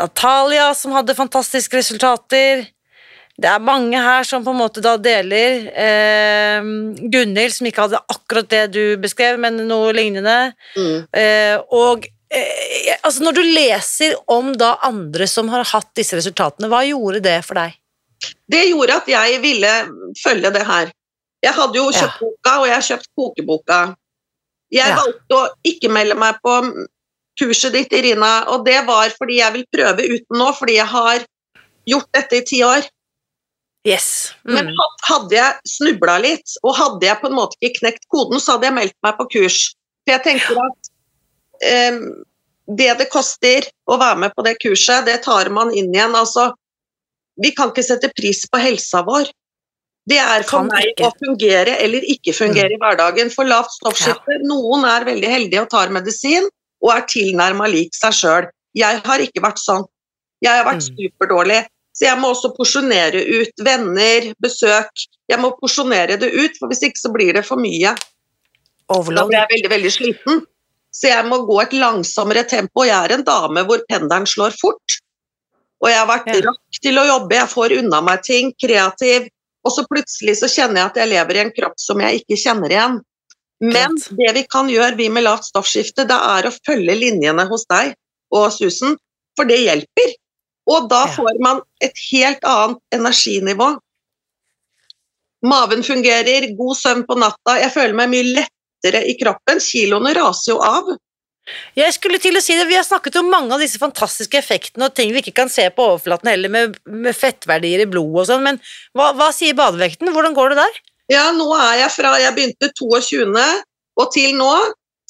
Natalia 0.00 0.70
som 0.74 0.94
hadde 0.96 1.16
fantastiske 1.18 1.76
resultater. 1.76 2.64
Det 3.40 3.48
er 3.48 3.62
mange 3.64 4.00
her 4.00 4.24
som 4.28 4.44
på 4.44 4.52
en 4.52 4.60
måte 4.60 4.82
da 4.84 4.94
deler. 5.00 5.66
Eh, 5.68 6.70
Gunhild 7.12 7.56
som 7.56 7.68
ikke 7.68 7.86
hadde 7.86 8.00
akkurat 8.12 8.48
det 8.52 8.64
du 8.72 8.84
beskrev, 9.00 9.36
men 9.40 9.60
noe 9.68 9.92
lignende. 9.96 10.54
Mm. 10.76 10.96
Eh, 11.12 11.56
og 11.76 12.08
eh, 12.32 12.96
altså 13.02 13.26
når 13.26 13.36
du 13.36 13.42
leser 13.44 14.16
om 14.32 14.54
da 14.56 14.78
andre 14.88 15.28
som 15.28 15.52
har 15.52 15.68
hatt 15.74 15.92
disse 15.96 16.16
resultatene, 16.16 16.72
hva 16.72 16.82
gjorde 16.88 17.20
det 17.28 17.36
for 17.44 17.60
deg? 17.60 17.76
Det 18.50 18.64
gjorde 18.68 18.96
at 19.00 19.12
jeg 19.12 19.40
ville 19.44 19.74
følge 20.20 20.52
det 20.56 20.64
her. 20.68 20.92
Jeg 21.42 21.54
hadde 21.56 21.78
jo 21.78 21.90
Ja. 21.90 22.00
kjøpt 22.00 22.20
boka, 22.20 22.54
og 22.60 22.66
jeg 22.66 22.74
har 22.74 22.86
kjøpt 22.88 23.08
kokeboka. 23.18 23.96
Jeg 24.70 24.88
Ja. 24.88 24.96
valgte 24.96 25.34
å 25.34 25.48
ikke 25.64 25.90
melde 25.90 26.14
meg 26.14 26.36
på 26.44 26.86
kurset 27.40 27.72
ditt, 27.72 27.92
Irina, 27.92 28.44
og 28.48 28.64
det 28.64 28.86
var 28.86 29.08
fordi 29.10 29.38
jeg 29.38 29.52
vil 29.52 29.66
prøve 29.72 30.04
uten 30.04 30.36
nå, 30.38 30.52
fordi 30.54 30.74
jeg 30.76 30.86
har 30.86 31.24
gjort 31.88 32.12
dette 32.12 32.32
i 32.36 32.44
ti 32.44 32.60
år. 32.62 32.86
Yes. 33.86 34.34
Men 34.44 34.66
Mm. 34.66 34.66
Men 34.66 34.76
hadde 35.08 35.30
jeg 35.30 35.54
snubla 35.66 36.20
litt, 36.20 36.56
og 36.62 36.76
hadde 36.76 37.00
jeg 37.06 37.20
på 37.20 37.26
en 37.28 37.36
måte 37.38 37.56
ikke 37.62 37.78
knekt 37.80 38.04
koden, 38.12 38.38
så 38.38 38.52
hadde 38.52 38.68
jeg 38.68 38.74
meldt 38.74 38.96
meg 39.02 39.16
på 39.16 39.26
kurs. 39.30 39.74
For 40.04 40.18
jeg 40.18 40.22
tenker 40.22 40.58
at 40.60 40.90
um, 41.92 42.24
det 42.76 42.98
det 42.98 43.10
koster 43.10 43.66
å 43.88 43.98
være 43.98 44.18
med 44.18 44.34
på 44.36 44.44
det 44.44 44.58
kurset, 44.60 45.06
det 45.06 45.22
tar 45.24 45.48
man 45.50 45.72
inn 45.74 45.92
igjen. 45.92 46.14
Altså, 46.14 46.52
vi 47.40 47.50
kan 47.52 47.70
ikke 47.70 47.82
sette 47.86 48.12
pris 48.14 48.44
på 48.46 48.60
helsa 48.60 49.02
vår. 49.02 49.30
Det 50.10 50.18
er 50.18 50.42
for 50.42 50.64
Kan 50.64 50.70
meg 50.72 50.88
ikke. 50.90 51.06
å 51.06 51.12
fungere 51.22 51.76
eller 51.84 52.06
ikke 52.14 52.34
fungere 52.34 52.74
i 52.74 52.78
hverdagen. 52.82 53.30
For 53.32 53.46
lavt 53.46 53.70
stoffskifte, 53.76 54.40
noen 54.48 54.84
er 54.90 55.06
veldig 55.06 55.30
heldige 55.30 55.62
og 55.62 55.70
tar 55.70 55.92
medisin 55.94 56.48
og 56.82 56.90
er 56.96 57.04
tilnærma 57.12 57.68
lik 57.70 57.94
seg 57.94 58.16
sjøl. 58.18 58.48
Jeg 58.74 59.02
har 59.06 59.22
ikke 59.22 59.42
vært 59.44 59.60
sånn. 59.62 59.84
Jeg 60.42 60.50
har 60.56 60.64
vært 60.66 60.82
Mm. 60.82 60.96
superdårlig. 60.96 61.60
Så 61.94 62.06
jeg 62.06 62.18
må 62.18 62.30
også 62.32 62.50
porsjonere 62.56 63.20
ut 63.40 63.52
venner, 63.66 64.32
besøk. 64.42 64.90
Jeg 65.28 65.38
må 65.38 65.50
porsjonere 65.60 66.18
det 66.18 66.32
ut, 66.32 66.56
for 66.58 66.68
hvis 66.70 66.82
ikke 66.82 66.96
så 67.04 67.12
blir 67.12 67.32
det 67.34 67.44
for 67.44 67.56
mye. 67.60 67.94
Da 68.88 69.02
blir 69.28 69.38
jeg 69.38 69.48
veldig, 69.52 69.70
veldig 69.70 69.92
sliten. 69.92 70.40
Så 70.92 71.06
jeg 71.10 71.24
må 71.26 71.46
gå 71.46 71.60
et 71.62 71.70
langsommere 71.76 72.42
tempo. 72.48 72.82
Jeg 72.82 73.10
er 73.10 73.14
en 73.18 73.22
dame 73.24 73.64
hvor 73.66 73.78
pendelen 73.90 74.26
slår 74.26 74.56
fort. 74.58 74.96
Og 75.82 75.88
jeg 75.88 75.98
har 75.98 76.06
vært 76.06 76.26
Ja. 76.34 76.40
rakk 76.50 76.80
til 76.82 76.94
å 76.98 77.06
jobbe, 77.06 77.30
jeg 77.32 77.48
får 77.48 77.78
unna 77.78 78.00
meg 78.00 78.22
ting, 78.22 78.52
kreativ. 78.60 79.28
Og 79.66 79.74
så 79.74 79.84
plutselig 79.88 80.38
så 80.40 80.48
kjenner 80.48 80.80
jeg 80.80 80.90
at 80.90 80.98
jeg 81.02 81.12
lever 81.12 81.36
i 81.36 81.42
en 81.44 81.54
kropp 81.56 81.76
som 81.80 82.00
jeg 82.00 82.22
ikke 82.22 82.38
kjenner 82.40 82.72
igjen. 82.72 83.00
Men 83.60 83.98
det 84.16 84.30
vi 84.38 84.46
kan 84.48 84.70
gjøre, 84.72 84.96
vi 84.96 85.10
med 85.12 85.26
lavt 85.26 85.50
stoffskifte, 85.50 86.06
det 86.08 86.16
er 86.16 86.48
å 86.48 86.54
følge 86.64 86.96
linjene 86.96 87.44
hos 87.50 87.66
deg 87.68 87.92
og 88.32 88.48
Susan, 88.54 88.96
for 89.36 89.48
det 89.48 89.60
hjelper. 89.60 90.14
Og 90.70 90.88
da 90.88 91.02
får 91.12 91.40
man 91.44 91.60
et 91.84 91.96
helt 92.10 92.44
annet 92.46 92.96
energinivå. 92.96 93.74
Maven 95.50 95.84
fungerer, 95.84 96.50
god 96.56 96.76
søvn 96.76 97.04
på 97.08 97.16
natta, 97.20 97.58
jeg 97.60 97.72
føler 97.74 97.96
meg 97.96 98.10
mye 98.12 98.26
lettere 98.28 99.04
i 99.08 99.16
kroppen. 99.20 99.60
Kiloene 99.64 100.12
raser 100.16 100.54
jo 100.54 100.58
av. 100.64 100.90
Jeg 101.74 101.94
skulle 101.96 102.20
til 102.22 102.36
å 102.36 102.42
si 102.44 102.54
det, 102.54 102.66
Vi 102.68 102.76
har 102.76 102.86
snakket 102.86 103.16
om 103.20 103.30
mange 103.32 103.54
av 103.54 103.62
disse 103.62 103.80
fantastiske 103.80 104.38
effektene 104.38 104.86
og 104.86 104.94
ting 104.94 105.10
vi 105.14 105.22
ikke 105.22 105.38
kan 105.40 105.50
se 105.50 105.64
på 105.74 105.86
overflaten 105.92 106.30
heller, 106.30 106.52
med, 106.52 106.76
med 106.86 107.16
fettverdier 107.16 107.84
i 107.84 107.88
blodet 107.90 108.22
og 108.22 108.28
sånn, 108.28 108.44
men 108.44 108.60
hva, 108.96 109.10
hva 109.18 109.30
sier 109.34 109.56
badevekten? 109.58 110.12
Hvordan 110.14 110.36
går 110.36 110.52
det 110.54 110.60
der? 110.60 110.80
Ja, 111.10 111.24
nå 111.34 111.48
er 111.56 111.80
jeg 111.82 111.94
fra 111.96 112.14
jeg 112.22 112.36
begynte 112.36 112.70
22. 112.78 113.46
og 113.98 114.12
til 114.14 114.36
nå. 114.38 114.52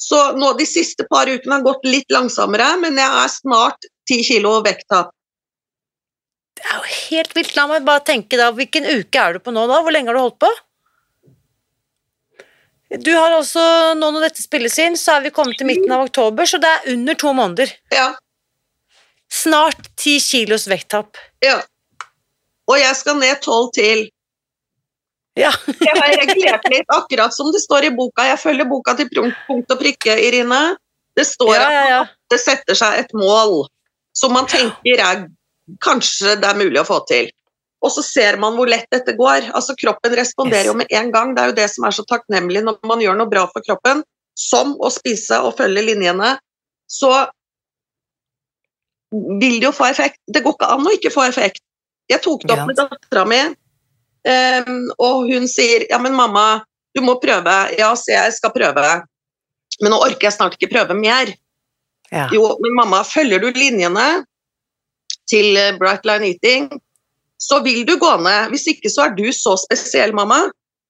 Så 0.01 0.17
nå, 0.33 0.55
de 0.57 0.65
siste 0.65 1.05
par 1.11 1.29
ukene 1.29 1.59
har 1.59 1.65
gått 1.65 1.83
litt 1.85 2.09
langsommere, 2.09 2.71
men 2.81 2.97
jeg 2.97 3.05
er 3.05 3.29
snart 3.29 3.85
10 4.09 4.23
kilo 4.31 4.55
vekttap. 4.65 5.11
Det 6.57 6.65
er 6.65 6.79
jo 6.79 6.95
helt 7.11 7.35
vilt. 7.37 7.53
La 7.57 7.67
meg 7.69 7.85
bare 7.85 8.01
tenke 8.05 8.39
da, 8.39 8.49
hvilken 8.55 8.87
uke 8.89 9.21
er 9.21 9.37
du 9.37 9.43
på 9.45 9.53
nå 9.53 9.67
da? 9.69 9.83
Hvor 9.85 9.93
lenge 9.93 10.09
har 10.09 10.17
du 10.17 10.23
holdt 10.23 10.39
på? 10.41 10.49
Du 12.99 13.11
har 13.15 13.31
også, 13.37 13.61
nå 13.95 14.09
når 14.11 14.25
dette 14.27 14.43
spilles 14.43 14.75
inn, 14.83 14.97
så 14.99 15.13
er 15.17 15.21
vi 15.27 15.31
kommet 15.31 15.55
til 15.59 15.67
midten 15.69 15.91
av 15.95 16.03
oktober, 16.09 16.43
så 16.49 16.59
det 16.59 16.67
er 16.67 16.89
under 16.91 17.15
to 17.15 17.31
måneder. 17.37 17.71
Ja, 17.93 18.09
Snart 19.31 19.85
ti 19.95 20.17
kilos 20.19 20.65
vekttap. 20.67 21.15
ja. 21.43 21.61
Og 22.67 22.75
jeg 22.79 22.95
skal 22.95 23.15
ned 23.19 23.39
12 23.41 23.69
til. 23.75 24.01
Ja. 25.39 25.49
Jeg 25.87 25.95
har 25.97 26.11
regulert 26.19 26.67
litt, 26.71 26.85
akkurat 26.91 27.33
som 27.35 27.49
det 27.51 27.59
står 27.63 27.87
i 27.87 27.91
boka. 27.95 28.25
Jeg 28.27 28.39
følger 28.39 28.67
boka 28.69 28.93
til 28.99 29.07
punkt 29.11 29.35
punkt 29.47 29.71
og 29.71 29.79
prikke, 29.79 30.13
Irine. 30.27 30.59
Det 31.17 31.25
står 31.27 31.55
Ja, 31.55 31.65
ja, 31.71 31.81
ja. 31.89 32.01
at 32.05 32.31
det 32.31 32.39
setter 32.43 32.75
seg 32.77 32.99
et 33.01 33.11
mål 33.17 33.65
som 34.15 34.31
man 34.35 34.47
tenker 34.51 34.99
er 35.03 35.23
kanskje 35.83 36.35
det 36.39 36.47
er 36.51 36.59
mulig 36.59 36.79
å 36.83 36.87
få 36.87 36.99
til. 37.09 37.31
Og 37.81 37.89
så 37.93 38.03
ser 38.05 38.37
man 38.41 38.53
hvor 38.57 38.69
lett 38.69 38.85
dette 38.93 39.15
går. 39.17 39.49
Altså 39.57 39.75
Kroppen 39.79 40.13
responderer 40.17 40.69
jo 40.69 40.77
med 40.77 40.91
en 40.93 41.11
gang. 41.13 41.35
Det 41.35 41.43
er 41.43 41.51
jo 41.51 41.57
det 41.57 41.67
som 41.73 41.87
er 41.87 41.95
så 41.97 42.05
takknemlig 42.09 42.61
når 42.65 42.77
man 42.87 43.01
gjør 43.01 43.17
noe 43.17 43.31
bra 43.31 43.47
for 43.49 43.65
kroppen, 43.65 44.03
som 44.37 44.75
å 44.77 44.91
spise 44.93 45.39
og 45.41 45.55
følge 45.57 45.87
linjene. 45.89 46.35
Så 46.85 47.09
vil 49.11 49.57
det 49.57 49.65
jo 49.65 49.73
få 49.75 49.89
effekt. 49.89 50.21
Det 50.29 50.43
går 50.45 50.55
ikke 50.55 50.69
an 50.75 50.85
å 50.87 50.93
ikke 50.93 51.13
få 51.13 51.25
effekt. 51.25 51.63
Jeg 52.11 52.21
tok 52.21 52.45
det 52.45 52.53
opp 52.53 52.69
med 52.69 52.77
dattera 52.77 53.25
mi, 53.25 53.41
Ehm, 54.27 54.89
og 55.01 55.29
hun 55.31 55.47
sier 55.49 55.87
ja, 55.89 55.97
men 56.01 56.15
mamma, 56.17 56.61
du 56.95 57.01
må 57.05 57.17
prøve. 57.21 57.55
Ja, 57.79 57.91
så 57.97 58.13
jeg 58.13 58.35
skal 58.37 58.53
prøve. 58.55 58.89
Men 59.81 59.93
nå 59.93 60.01
orker 60.01 60.29
jeg 60.29 60.35
snart 60.35 60.57
ikke 60.57 60.73
prøve 60.75 60.97
mer. 60.97 61.33
Ja. 62.11 62.27
Jo, 62.33 62.43
men 62.61 62.75
mamma, 62.77 63.01
følger 63.07 63.41
du 63.41 63.49
linjene 63.55 64.25
til 65.31 65.55
eh, 65.57 65.73
Bright 65.79 66.05
Line 66.05 66.33
Eating, 66.33 66.67
så 67.41 67.61
vil 67.65 67.85
du 67.87 67.95
gå 67.99 68.11
ned. 68.21 68.51
Hvis 68.53 68.67
ikke 68.69 68.91
så 68.91 69.07
er 69.07 69.15
du 69.17 69.27
så 69.35 69.55
spesiell, 69.59 70.13
mamma, 70.17 70.43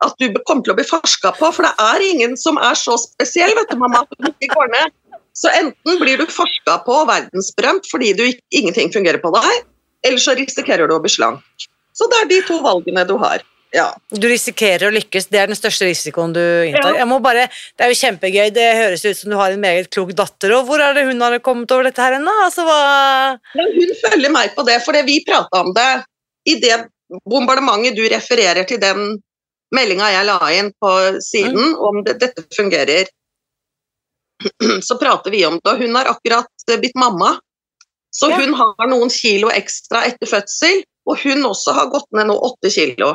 at 0.06 0.18
du 0.20 0.28
kommer 0.48 0.66
til 0.66 0.74
å 0.74 0.80
bli 0.80 0.88
farska 0.88 1.34
på. 1.38 1.52
For 1.56 1.68
det 1.68 1.74
er 1.80 2.08
ingen 2.10 2.36
som 2.40 2.60
er 2.62 2.78
så 2.78 2.98
spesiell, 3.00 3.54
vet 3.58 3.72
du, 3.72 3.78
mamma, 3.82 4.04
at 4.04 4.18
du 4.20 4.32
ikke 4.34 4.56
går 4.56 4.74
ned. 4.74 4.98
Så 5.38 5.52
enten 5.56 6.02
blir 6.02 6.20
du 6.20 6.26
farska 6.28 6.82
på 6.86 6.98
og 7.04 7.08
verdensberømt 7.08 7.88
fordi 7.88 8.12
du, 8.18 8.26
ingenting 8.52 8.92
fungerer 8.92 9.22
på 9.24 9.32
deg, 9.38 9.64
eller 10.04 10.20
så 10.20 10.36
risikerer 10.36 10.90
du 10.90 10.98
å 10.98 11.04
bli 11.04 11.14
slank. 11.14 11.70
Så 11.96 12.08
det 12.12 12.20
er 12.20 12.30
de 12.34 12.42
to 12.50 12.60
valgene 12.66 13.06
du 13.08 13.16
har. 13.22 13.46
Ja. 13.72 13.86
Du 14.12 14.26
risikerer 14.28 14.90
å 14.90 14.92
lykkes, 14.92 15.30
det 15.32 15.40
er 15.40 15.48
den 15.48 15.56
største 15.56 15.88
risikoen 15.88 16.34
du 16.36 16.42
inntar. 16.42 16.92
Ja. 16.92 17.04
Jeg 17.04 17.08
må 17.08 17.22
bare, 17.24 17.46
det 17.80 17.86
er 17.86 17.94
jo 17.94 18.00
kjempegøy, 18.02 18.50
det 18.52 18.68
høres 18.76 19.06
ut 19.06 19.20
som 19.22 19.32
du 19.32 19.38
har 19.40 19.56
en 19.56 19.64
meget 19.64 19.88
klok 19.94 20.12
datter, 20.18 20.52
og 20.58 20.66
hvor 20.68 20.84
er 20.84 20.98
det 20.98 21.06
hun 21.08 21.24
har 21.24 21.38
kommet 21.46 21.72
over 21.72 21.88
dette 21.88 22.04
her 22.04 22.18
ennå? 22.18 22.34
Altså, 22.44 22.66
hva... 22.68 23.38
Hun 23.56 23.94
følger 24.02 24.34
meg 24.34 24.52
på 24.58 24.68
det, 24.68 24.82
for 24.84 25.00
vi 25.08 25.22
prata 25.24 25.64
om 25.64 25.72
det 25.78 25.88
i 26.50 26.56
det 26.62 26.78
bombardementet 27.30 27.98
du 27.98 28.06
refererer 28.10 28.66
til 28.68 28.80
den 28.82 29.20
meldinga 29.76 30.10
jeg 30.12 30.28
la 30.28 30.40
inn 30.56 30.72
på 30.80 30.92
siden, 31.24 31.76
om 31.76 32.04
det, 32.06 32.18
dette 32.22 32.44
fungerer. 32.56 33.10
Så 34.88 34.98
prater 35.00 35.32
vi 35.32 35.46
om 35.46 35.60
det, 35.64 35.78
hun 35.80 35.96
har 35.96 36.12
akkurat 36.12 36.78
blitt 36.80 36.96
mamma. 36.96 37.38
Så 38.12 38.32
hun 38.34 38.54
har 38.60 38.88
noen 38.92 39.10
kilo 39.10 39.52
ekstra 39.54 40.04
etter 40.10 40.28
fødsel, 40.28 40.82
og 41.08 41.20
hun 41.24 41.46
også 41.48 41.76
har 41.78 41.92
gått 41.94 42.10
ned 42.18 42.28
nå 42.28 42.36
åtte 42.36 42.72
kilo. 42.74 43.14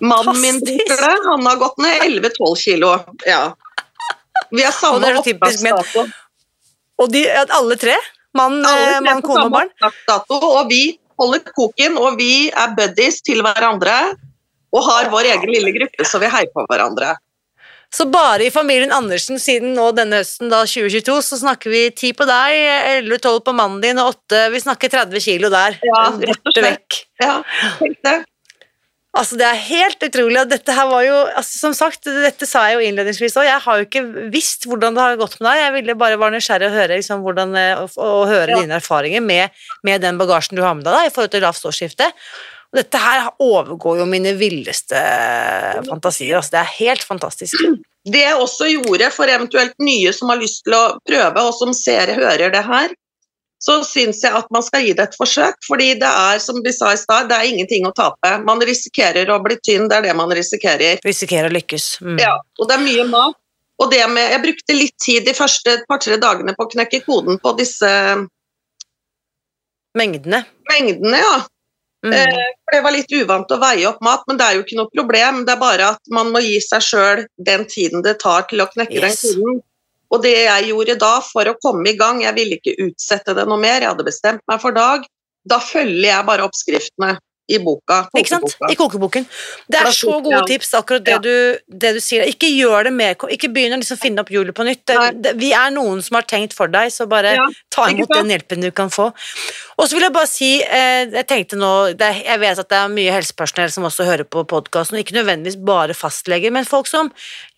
Mannen 0.00 0.40
min 0.40 0.60
det, 0.64 0.78
han 1.26 1.44
har 1.46 1.58
gått 1.60 1.76
ned 1.80 2.06
11-12 2.06 2.56
kilo. 2.56 2.94
Ja. 3.28 3.52
Vi 4.50 4.64
har 4.64 4.72
samme 4.72 5.12
opptaksdato. 5.20 6.06
Og 7.00 7.12
de, 7.12 7.24
alle 7.28 7.76
tre? 7.80 7.94
Mann, 8.36 8.60
eh, 8.64 8.98
mann 9.04 9.22
kone 9.24 9.46
og 9.48 9.52
barn? 9.52 9.70
og 10.30 10.68
vi 10.70 10.99
holder 11.20 11.42
koken, 11.54 11.98
og 12.00 12.18
vi 12.20 12.50
er 12.50 12.76
buddies 12.76 13.20
til 13.26 13.42
hverandre. 13.44 13.96
Og 14.70 14.86
har 14.86 15.10
vår 15.10 15.32
egen 15.32 15.50
lille 15.50 15.72
gruppe, 15.74 16.06
så 16.06 16.20
vi 16.22 16.30
heier 16.30 16.50
på 16.54 16.62
hverandre. 16.70 17.16
Så 17.90 18.04
bare 18.06 18.44
i 18.46 18.52
familien 18.54 18.92
Andersen 18.94 19.40
siden 19.42 19.72
nå 19.74 19.88
denne 19.96 20.20
høsten, 20.20 20.46
da 20.52 20.62
2022, 20.62 21.16
så 21.26 21.38
snakker 21.40 21.72
vi 21.72 21.80
ti 21.90 22.12
på 22.14 22.26
deg, 22.28 22.54
11-12 23.02 23.40
på 23.48 23.54
mannen 23.58 23.80
din 23.82 23.98
og 23.98 24.12
8 24.30 24.44
Vi 24.54 24.60
snakker 24.62 24.92
30 24.92 25.24
kilo 25.24 25.50
der. 25.50 25.80
Ja, 25.82 26.04
rett 26.30 26.52
og 26.52 26.54
slett. 26.54 27.00
Ja, 27.18 27.40
tenk 27.80 27.98
det. 28.06 28.20
Altså, 29.10 29.34
det 29.40 29.42
er 29.42 29.56
helt 29.66 30.04
utrolig. 30.06 30.38
Og 30.38 30.50
dette 30.52 30.74
her 30.76 30.86
var 30.86 31.02
jo 31.02 31.14
altså, 31.26 31.56
Som 31.58 31.72
sagt, 31.74 32.04
dette 32.06 32.46
sa 32.46 32.68
jeg 32.68 32.76
jo 32.78 32.84
innledningsvis 32.86 33.34
òg, 33.40 33.48
jeg 33.48 33.64
har 33.64 33.80
jo 33.80 33.88
ikke 33.88 34.02
visst 34.30 34.68
hvordan 34.70 34.94
det 34.94 35.02
har 35.02 35.18
gått 35.18 35.34
med 35.40 35.48
deg. 35.48 35.62
Jeg 35.64 35.74
ville 35.80 35.96
bare 35.98 36.20
være 36.20 36.36
nysgjerrig 36.36 36.68
å 36.70 36.76
høre, 36.76 37.00
liksom, 37.00 37.24
hvordan, 37.26 37.56
eh, 37.58 37.82
og, 37.82 37.98
og 37.98 38.22
høre 38.30 38.54
Ja. 38.54 38.60
dine 38.62 38.78
erfaringer 38.78 39.24
med, 39.24 39.50
med 39.82 40.04
den 40.06 40.20
bagasjen 40.20 40.54
du 40.60 40.62
har 40.62 40.76
med 40.78 40.86
deg 40.86 40.94
da, 40.94 41.02
i 41.08 41.10
forhold 41.10 41.34
til 41.34 41.42
lavt 41.42 41.66
årsskifte. 41.72 42.06
Og 42.70 42.78
dette 42.78 43.02
her 43.02 43.32
overgår 43.42 43.98
jo 43.98 44.06
mine 44.06 44.36
villeste 44.38 45.00
fantasier. 45.90 46.36
Altså, 46.38 46.54
det 46.54 46.60
er 46.62 46.74
helt 46.78 47.02
fantastisk. 47.06 47.66
Det 48.06 48.22
jeg 48.22 48.38
også 48.40 48.68
gjorde 48.70 49.10
for 49.12 49.28
eventuelt 49.28 49.74
nye 49.82 50.12
som 50.16 50.30
har 50.32 50.38
lyst 50.40 50.62
til 50.64 50.76
å 50.78 50.84
prøve, 51.02 51.42
og 51.42 51.52
som 51.58 51.74
ser 51.76 52.14
hører 52.16 52.54
det 52.54 52.62
her, 52.64 52.94
så 53.60 53.74
syns 53.84 54.22
jeg 54.24 54.32
at 54.32 54.46
man 54.54 54.62
skal 54.64 54.82
gi 54.86 54.94
det 54.96 55.04
et 55.10 55.16
forsøk. 55.20 55.58
Fordi 55.66 55.90
det 56.00 56.08
er, 56.08 56.38
som 56.40 56.62
vi 56.64 56.72
sa 56.72 56.94
i 56.94 57.00
stad, 57.00 57.28
det 57.28 57.36
er 57.36 57.50
ingenting 57.50 57.84
å 57.86 57.92
tape. 57.96 58.30
Man 58.46 58.62
risikerer 58.64 59.28
å 59.34 59.36
bli 59.44 59.58
tynn, 59.60 59.84
det 59.90 59.98
er 59.98 60.06
det 60.08 60.16
man 60.16 60.32
risikerer. 60.32 61.02
Risikerer 61.04 61.50
å 61.50 61.54
lykkes. 61.58 61.90
Mm. 62.00 62.18
Ja, 62.22 62.34
og 62.58 62.68
det 62.70 62.78
er 62.78 62.84
mye 62.86 63.04
mat. 63.12 63.36
Og 63.80 63.88
det 63.92 64.00
med, 64.12 64.26
jeg 64.32 64.42
brukte 64.44 64.74
litt 64.76 64.96
tid 65.00 65.24
de 65.24 65.32
første 65.36 65.78
par-tre 65.88 66.18
dagene 66.20 66.52
på 66.56 66.66
å 66.66 66.72
knekke 66.72 67.00
koden 67.06 67.38
på 67.40 67.54
disse 67.56 67.88
Mengdene. 69.98 70.44
mengdene, 70.70 71.18
ja. 71.18 71.38
Mm. 72.06 72.12
Eh, 72.14 72.42
For 72.64 72.76
det 72.76 72.82
var 72.84 72.94
litt 72.94 73.10
uvant 73.12 73.50
å 73.52 73.58
veie 73.60 73.88
opp 73.88 73.98
mat, 74.04 74.22
men 74.28 74.38
det 74.38 74.44
er 74.46 74.54
jo 74.56 74.62
ikke 74.64 74.76
noe 74.78 74.92
problem. 74.94 75.42
Det 75.44 75.52
er 75.52 75.60
bare 75.60 75.88
at 75.96 76.12
man 76.14 76.30
må 76.32 76.40
gi 76.44 76.60
seg 76.64 76.84
sjøl 76.86 77.24
den 77.36 77.66
tiden 77.68 78.04
det 78.06 78.18
tar 78.22 78.46
til 78.48 78.62
å 78.62 78.68
knekke 78.70 78.94
Yes. 79.00 79.20
den 79.20 79.34
koden. 79.42 79.60
Og 80.10 80.22
det 80.24 80.34
jeg 80.34 80.70
gjorde 80.70 80.98
da 80.98 81.14
for 81.22 81.46
å 81.46 81.56
komme 81.62 81.92
i 81.92 81.98
gang, 81.98 82.22
jeg 82.24 82.34
ville 82.36 82.58
ikke 82.58 82.88
utsette 82.88 83.34
det 83.36 83.46
noe 83.46 83.60
mer, 83.62 83.82
jeg 83.82 83.92
hadde 83.92 84.06
bestemt 84.06 84.42
meg 84.50 84.62
for 84.62 84.74
dag, 84.74 85.04
da 85.46 85.60
følger 85.62 86.10
jeg 86.10 86.26
bare 86.28 86.46
oppskriftene 86.48 87.14
i 87.50 87.58
boka. 87.62 88.04
Ikke 88.16 88.30
sant? 88.36 88.54
I 88.70 88.76
kokeboken. 88.78 89.26
Det 89.70 89.80
er 89.80 89.90
så 89.96 90.16
gode 90.22 90.42
tips, 90.48 90.72
akkurat 90.78 91.04
det, 91.06 91.16
Ja. 91.16 91.18
du, 91.18 91.58
det 91.82 91.92
du 91.96 92.00
sier. 92.04 92.26
Ikke 92.30 92.48
gjør 92.50 92.86
det 92.88 92.92
mer, 92.94 93.16
ikke 93.34 93.50
begynn 93.52 93.74
å 93.74 93.80
liksom 93.80 93.98
finne 94.00 94.22
opp 94.22 94.30
hjulet 94.30 94.54
på 94.56 94.66
nytt. 94.68 94.84
Det, 94.86 94.98
det, 95.24 95.34
vi 95.40 95.52
er 95.56 95.72
noen 95.74 96.02
som 96.06 96.18
har 96.20 96.28
tenkt 96.30 96.54
for 96.56 96.70
deg, 96.70 96.92
så 96.94 97.08
bare 97.10 97.34
Ja, 97.36 97.46
ta 97.72 97.88
imot 97.90 98.12
den 98.14 98.30
hjelpen 98.30 98.62
du 98.62 98.70
kan 98.70 98.90
få. 98.94 99.10
Og 99.80 99.88
så 99.88 99.96
vil 99.96 100.04
jeg 100.06 100.12
bare 100.14 100.28
si, 100.28 100.50
eh, 100.62 101.06
jeg 101.08 101.26
tenkte 101.26 101.56
nå, 101.58 101.70
jeg 101.98 102.38
vet 102.42 102.58
at 102.62 102.68
det 102.68 102.78
er 102.78 102.92
mye 102.92 103.14
helsepersonell 103.14 103.70
som 103.72 103.86
også 103.88 104.04
hører 104.04 104.28
på 104.28 104.44
podkasten, 104.50 104.98
og 104.98 105.04
ikke 105.04 105.16
nødvendigvis 105.16 105.56
bare 105.64 105.96
fastleger, 105.96 106.52
men 106.52 106.68
folk 106.68 106.86
som 106.90 107.08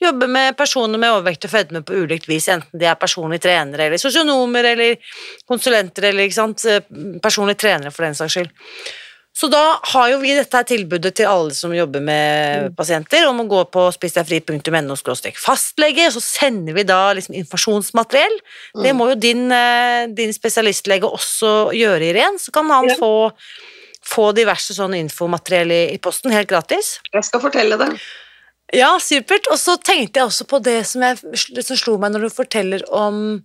jobber 0.01 0.31
med 0.31 0.57
personer 0.57 0.99
med 1.03 1.11
overvekt 1.13 1.45
og 1.49 1.53
fedme 1.55 1.83
på 1.83 1.99
ulikt 2.05 2.29
vis, 2.31 2.49
enten 2.53 2.79
de 2.79 2.87
er 2.87 2.95
personlige 3.01 3.43
trenere 3.49 3.89
eller 3.91 3.99
sosionomer 4.01 4.71
eller 4.73 4.97
konsulenter 5.51 6.09
eller 6.13 6.29
ikke 6.29 6.39
sant, 6.39 6.65
eh, 6.71 6.81
personlige 7.23 7.59
trenere 7.67 7.91
for 7.91 8.07
den 8.07 8.15
saks 8.19 8.39
skyld. 8.39 8.53
Så 9.33 9.49
da 9.49 9.79
har 9.95 10.11
jo 10.13 10.19
vi 10.21 10.35
dette 10.37 10.59
her 10.59 10.67
tilbudet 10.69 11.15
til 11.17 11.25
alle 11.27 11.55
som 11.57 11.73
jobber 11.73 12.03
med 12.05 12.75
pasienter, 12.77 13.25
om 13.31 13.41
å 13.41 13.47
gå 13.49 13.63
på 13.73 13.87
spisdegfri.no 13.97 14.97
fastlege, 15.41 16.05
og 16.11 16.13
så 16.19 16.21
sender 16.21 16.77
vi 16.77 16.85
da 16.85 17.15
liksom 17.17 17.35
informasjonsmateriell. 17.41 18.37
Det 18.77 18.93
Mm. 18.93 18.97
må 18.99 19.09
jo 19.09 19.15
din, 19.15 19.51
eh, 19.51 20.07
din 20.09 20.33
spesialistlege 20.33 21.09
også 21.09 21.73
gjøre, 21.73 22.13
Irén, 22.13 22.39
så 22.39 22.53
kan 22.53 22.69
han 22.69 22.89
Ja. 22.89 22.95
få, 22.97 23.33
få 24.05 24.35
diverse 24.35 24.75
sånne 24.75 25.01
infomateriell 25.01 25.71
i, 25.73 25.95
i 25.95 25.99
posten 25.99 26.31
helt 26.31 26.49
gratis. 26.49 27.01
Jeg 27.15 27.25
skal 27.25 27.41
fortelle 27.41 27.79
det. 27.79 28.01
Ja, 28.75 28.99
supert. 28.99 29.47
Og 29.51 29.57
så 29.59 29.77
tenkte 29.83 30.21
jeg 30.21 30.27
også 30.29 30.45
på 30.47 30.63
det 30.63 30.87
som, 30.87 31.03
jeg, 31.03 31.19
det 31.55 31.65
som 31.65 31.77
slo 31.77 31.97
meg 31.99 32.13
når 32.13 32.21
du 32.21 32.31
forteller 32.31 32.83
om 32.93 33.43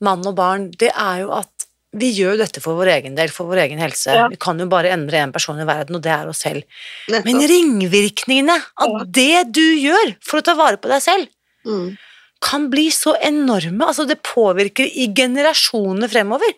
mann 0.00 0.26
og 0.26 0.34
barn, 0.34 0.70
det 0.72 0.90
er 0.96 1.20
jo 1.20 1.30
at 1.32 1.59
vi 1.92 2.12
gjør 2.14 2.36
jo 2.36 2.40
dette 2.44 2.60
for 2.62 2.78
vår 2.78 2.92
egen 2.94 3.16
del, 3.18 3.32
for 3.34 3.50
vår 3.50 3.64
egen 3.64 3.80
helse. 3.82 4.12
Ja. 4.14 4.28
Vi 4.30 4.38
kan 4.40 4.60
jo 4.62 4.68
bare 4.70 4.92
endre 4.94 5.18
en 5.24 5.32
person 5.34 5.58
i 5.58 5.66
verden, 5.66 5.96
og 5.98 6.04
det 6.04 6.12
er 6.14 6.28
oss 6.30 6.44
selv. 6.44 6.62
Nettopp. 7.10 7.26
Men 7.26 7.48
ringvirkningene 7.50 8.56
av 8.86 9.00
det 9.10 9.48
du 9.50 9.64
gjør 9.64 10.14
for 10.22 10.38
å 10.38 10.46
ta 10.46 10.54
vare 10.58 10.78
på 10.78 10.90
deg 10.92 11.02
selv, 11.02 11.28
Mm. 11.66 11.98
kan 12.40 12.70
bli 12.70 12.86
så 12.88 13.12
enorme. 13.20 13.84
Altså, 13.84 14.06
det 14.08 14.22
påvirker 14.22 14.86
i 14.86 15.12
generasjoner 15.12 16.08
fremover. 16.08 16.54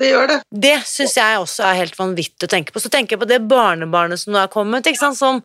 Det 0.00 0.08
gjør 0.08 0.28
det. 0.28 0.38
Det 0.48 0.78
syns 0.88 1.14
jeg 1.18 1.36
også 1.38 1.66
er 1.68 1.74
helt 1.82 1.98
vanvittig 1.98 2.48
å 2.48 2.48
tenke 2.48 2.72
på. 2.72 2.80
Så 2.80 2.88
tenker 2.88 3.14
jeg 3.16 3.20
på 3.20 3.28
det 3.28 3.42
barnebarnet 3.46 4.18
som 4.18 4.32
nå 4.32 4.40
er 4.42 4.48
kommet, 4.48 4.88
som 4.96 5.42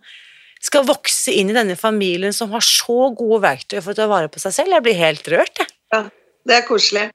skal 0.62 0.86
vokse 0.88 1.34
inn 1.36 1.50
i 1.52 1.54
denne 1.54 1.76
familien 1.78 2.34
som 2.34 2.50
har 2.52 2.62
så 2.62 3.12
gode 3.14 3.42
verktøy 3.44 3.82
for 3.84 3.92
å 3.92 3.96
ta 4.00 4.08
vare 4.08 4.30
på 4.30 4.40
seg 4.40 4.54
selv. 4.54 4.74
Jeg 4.74 4.84
blir 4.88 4.96
helt 4.96 5.28
rørt, 5.28 5.60
jeg. 5.92 6.10
Det 6.48 6.56
er 6.56 6.66
koselig. 6.66 7.10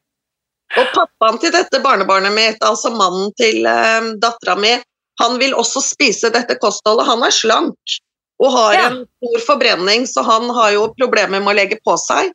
Og 0.81 0.87
pappaen 0.95 1.39
til 1.43 1.53
dette 1.53 1.81
barnebarnet 1.85 2.33
mitt, 2.33 2.63
altså 2.65 2.91
mannen 2.95 3.33
til 3.37 3.67
eh, 3.69 4.13
dattera 4.23 4.57
mi, 4.57 4.73
han 5.21 5.37
vil 5.39 5.53
også 5.59 5.83
spise 5.85 6.31
dette 6.33 6.57
kostholdet. 6.63 7.07
Han 7.07 7.23
er 7.27 7.35
slank 7.35 7.99
og 8.43 8.53
har 8.55 8.75
Ja. 8.75 8.87
en 8.89 9.03
stor 9.05 9.43
forbrenning, 9.47 10.07
så 10.09 10.25
han 10.25 10.49
har 10.51 10.73
jo 10.73 10.87
problemer 10.99 11.41
med 11.43 11.53
å 11.53 11.59
legge 11.59 11.79
på 11.85 11.97
seg. 12.01 12.33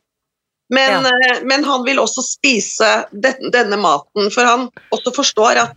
Men, 0.70 1.04
eh, 1.06 1.40
men 1.42 1.64
han 1.64 1.82
vil 1.84 1.98
også 1.98 2.22
spise 2.22 3.06
den- 3.12 3.50
denne 3.50 3.76
maten, 3.76 4.30
for 4.30 4.44
han 4.44 4.68
også 4.92 5.12
forstår 5.14 5.56
at 5.64 5.72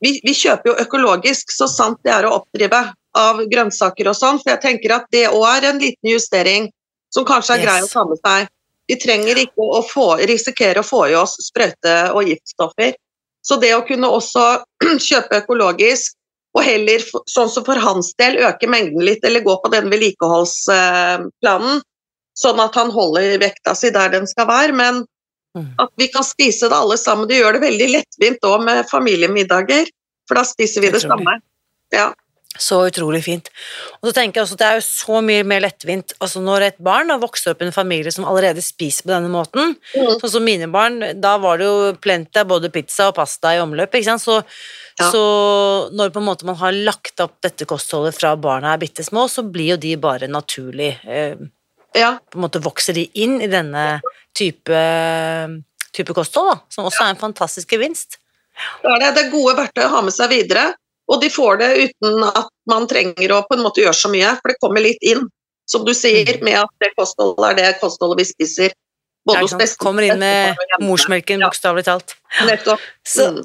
vi, 0.00 0.20
vi 0.24 0.32
kjøper 0.32 0.64
jo 0.70 0.84
økologisk, 0.84 1.50
så 1.52 1.68
sant 1.68 1.98
det 2.04 2.12
er 2.12 2.24
å 2.24 2.40
oppdrive 2.40 2.94
av 3.14 3.36
grønnsaker 3.50 4.08
og 4.08 4.14
sånn, 4.16 4.38
for 4.40 4.50
jeg 4.54 4.60
tenker 4.62 4.94
at 4.94 5.06
det 5.10 5.26
òg 5.28 5.44
er 5.58 5.68
en 5.70 5.78
liten 5.80 6.08
justering 6.08 6.70
som 7.12 7.24
kanskje 7.24 7.58
er 7.58 7.64
grei 7.66 7.80
å 7.80 7.82
Yes. 7.82 7.92
ta 7.92 8.04
med 8.04 8.18
seg. 8.24 8.48
Vi 8.90 8.96
trenger 8.98 9.38
ikke 9.38 9.66
å 9.78 9.82
få, 9.86 10.08
risikere 10.26 10.82
å 10.82 10.86
få 10.86 11.04
i 11.12 11.14
oss 11.18 11.36
sprøyte- 11.46 12.10
og 12.10 12.26
giftstoffer. 12.26 12.96
Så 13.46 13.56
det 13.62 13.70
å 13.76 13.84
kunne 13.86 14.10
også 14.10 14.42
kjøpe 15.08 15.44
økologisk, 15.44 16.16
og 16.58 16.64
heller, 16.66 16.98
sånn 17.30 17.50
som 17.52 17.62
for 17.62 17.78
hans 17.78 18.10
del, 18.18 18.40
øke 18.42 18.66
mengden 18.66 19.04
litt, 19.06 19.22
eller 19.22 19.44
gå 19.46 19.54
på 19.62 19.70
den 19.70 19.86
vedlikeholdsplanen, 19.92 21.78
sånn 22.34 22.62
at 22.64 22.74
han 22.74 22.90
holder 22.90 23.38
vekta 23.38 23.76
si 23.78 23.92
der 23.94 24.10
den 24.10 24.26
skal 24.26 24.50
være, 24.50 24.74
men 24.74 25.04
Mm. 25.50 25.74
at 25.82 25.90
vi 25.98 26.06
kan 26.06 26.22
spise 26.22 26.68
det 26.70 26.76
alle 26.76 26.94
sammen. 26.98 27.26
Det 27.26 27.40
gjør 27.40 27.56
det 27.56 27.64
veldig 27.64 27.88
lettvint 27.90 28.44
òg 28.46 28.62
med 28.62 28.84
familiemiddager, 28.86 29.88
for 30.28 30.38
da 30.38 30.44
spiser 30.46 30.84
vi 30.84 30.92
det 30.94 31.00
samme. 31.02 31.40
Ja. 31.90 32.12
Så 32.58 32.80
utrolig 32.88 33.22
fint. 33.24 33.46
Og 34.02 34.08
så 34.10 34.12
tenker 34.16 34.40
jeg 34.40 34.44
også 34.44 34.56
at 34.56 34.60
det 34.60 34.66
er 34.66 34.78
jo 34.80 34.82
så 34.84 35.20
mye 35.22 35.44
mer 35.46 35.60
lettvint 35.62 36.12
altså 36.18 36.40
når 36.42 36.64
et 36.66 36.80
barn 36.82 37.12
har 37.12 37.20
vokst 37.22 37.46
opp 37.46 37.62
i 37.62 37.68
en 37.68 37.72
familie 37.72 38.10
som 38.12 38.26
allerede 38.26 38.60
spiser 38.64 39.06
på 39.06 39.12
denne 39.12 39.30
måten, 39.30 39.76
Mm. 39.94 40.18
sånn 40.20 40.32
som 40.34 40.44
mine 40.44 40.66
barn, 40.70 40.98
da 41.20 41.36
var 41.38 41.58
det 41.58 41.66
jo 41.68 41.92
plenty 42.02 42.40
av 42.42 42.48
både 42.50 42.70
pizza 42.74 43.08
og 43.08 43.14
pasta 43.14 43.54
i 43.54 43.60
omløp, 43.62 43.94
ikke 43.94 44.04
sant, 44.04 44.22
så, 44.22 44.42
Ja. 44.98 45.10
så 45.12 45.90
når 45.94 46.10
på 46.10 46.18
en 46.18 46.26
måte 46.26 46.44
man 46.44 46.56
har 46.56 46.72
lagt 46.72 47.20
opp 47.20 47.40
dette 47.40 47.64
kostholdet 47.64 48.18
fra 48.18 48.34
barna 48.36 48.74
er 48.74 48.78
bitte 48.78 49.04
små, 49.06 49.28
så 49.30 49.42
blir 49.46 49.70
jo 49.70 49.76
de 49.76 49.94
bare 49.96 50.26
naturlig, 50.28 50.98
eh, 51.06 51.36
ja. 51.94 52.18
på 52.18 52.34
en 52.36 52.42
måte 52.42 52.60
vokser 52.60 52.94
de 52.94 53.08
inn 53.14 53.40
i 53.40 53.46
denne 53.46 54.02
type, 54.34 55.62
type 55.92 56.14
kosthold 56.14 56.50
da, 56.52 56.60
som 56.68 56.84
også 56.84 57.06
er 57.06 57.14
en 57.14 57.22
fantastisk 57.22 57.68
gevinst. 57.76 58.18
Det 58.82 58.90
er 58.90 58.98
det. 59.00 59.14
Det 59.14 59.24
er 59.24 59.30
gode 59.32 59.56
verktøy 59.56 59.84
å 59.86 59.88
ha 59.94 60.00
med 60.02 60.12
seg 60.12 60.28
videre, 60.28 60.74
og 61.10 61.22
de 61.22 61.30
får 61.32 61.58
det 61.60 61.70
uten 61.88 62.24
at 62.28 62.50
man 62.70 62.86
trenger 62.90 63.34
å 63.34 63.42
på 63.48 63.56
en 63.56 63.64
måte 63.64 63.82
gjøre 63.82 63.98
så 63.98 64.10
mye, 64.12 64.36
for 64.38 64.52
det 64.52 64.60
kommer 64.62 64.84
litt 64.84 65.02
inn, 65.02 65.26
som 65.70 65.84
du 65.86 65.92
sier, 65.94 66.36
Mm. 66.38 66.44
med 66.44 66.58
at 66.62 66.70
det 66.82 66.92
kostholdet 66.98 67.50
er 67.50 67.54
det 67.58 67.80
kostholdet 67.80 68.22
vi 68.22 68.30
spiser. 68.30 68.76
Både 69.26 69.42
hos 69.44 69.54
beste 69.58 69.76
Kommer 69.82 70.06
inn 70.06 70.18
med 70.18 70.56
morsmelken, 70.80 71.42
bokstavelig 71.44 71.84
talt. 71.84 72.14
Nettopp. 72.46 72.80
Mm. 73.20 73.42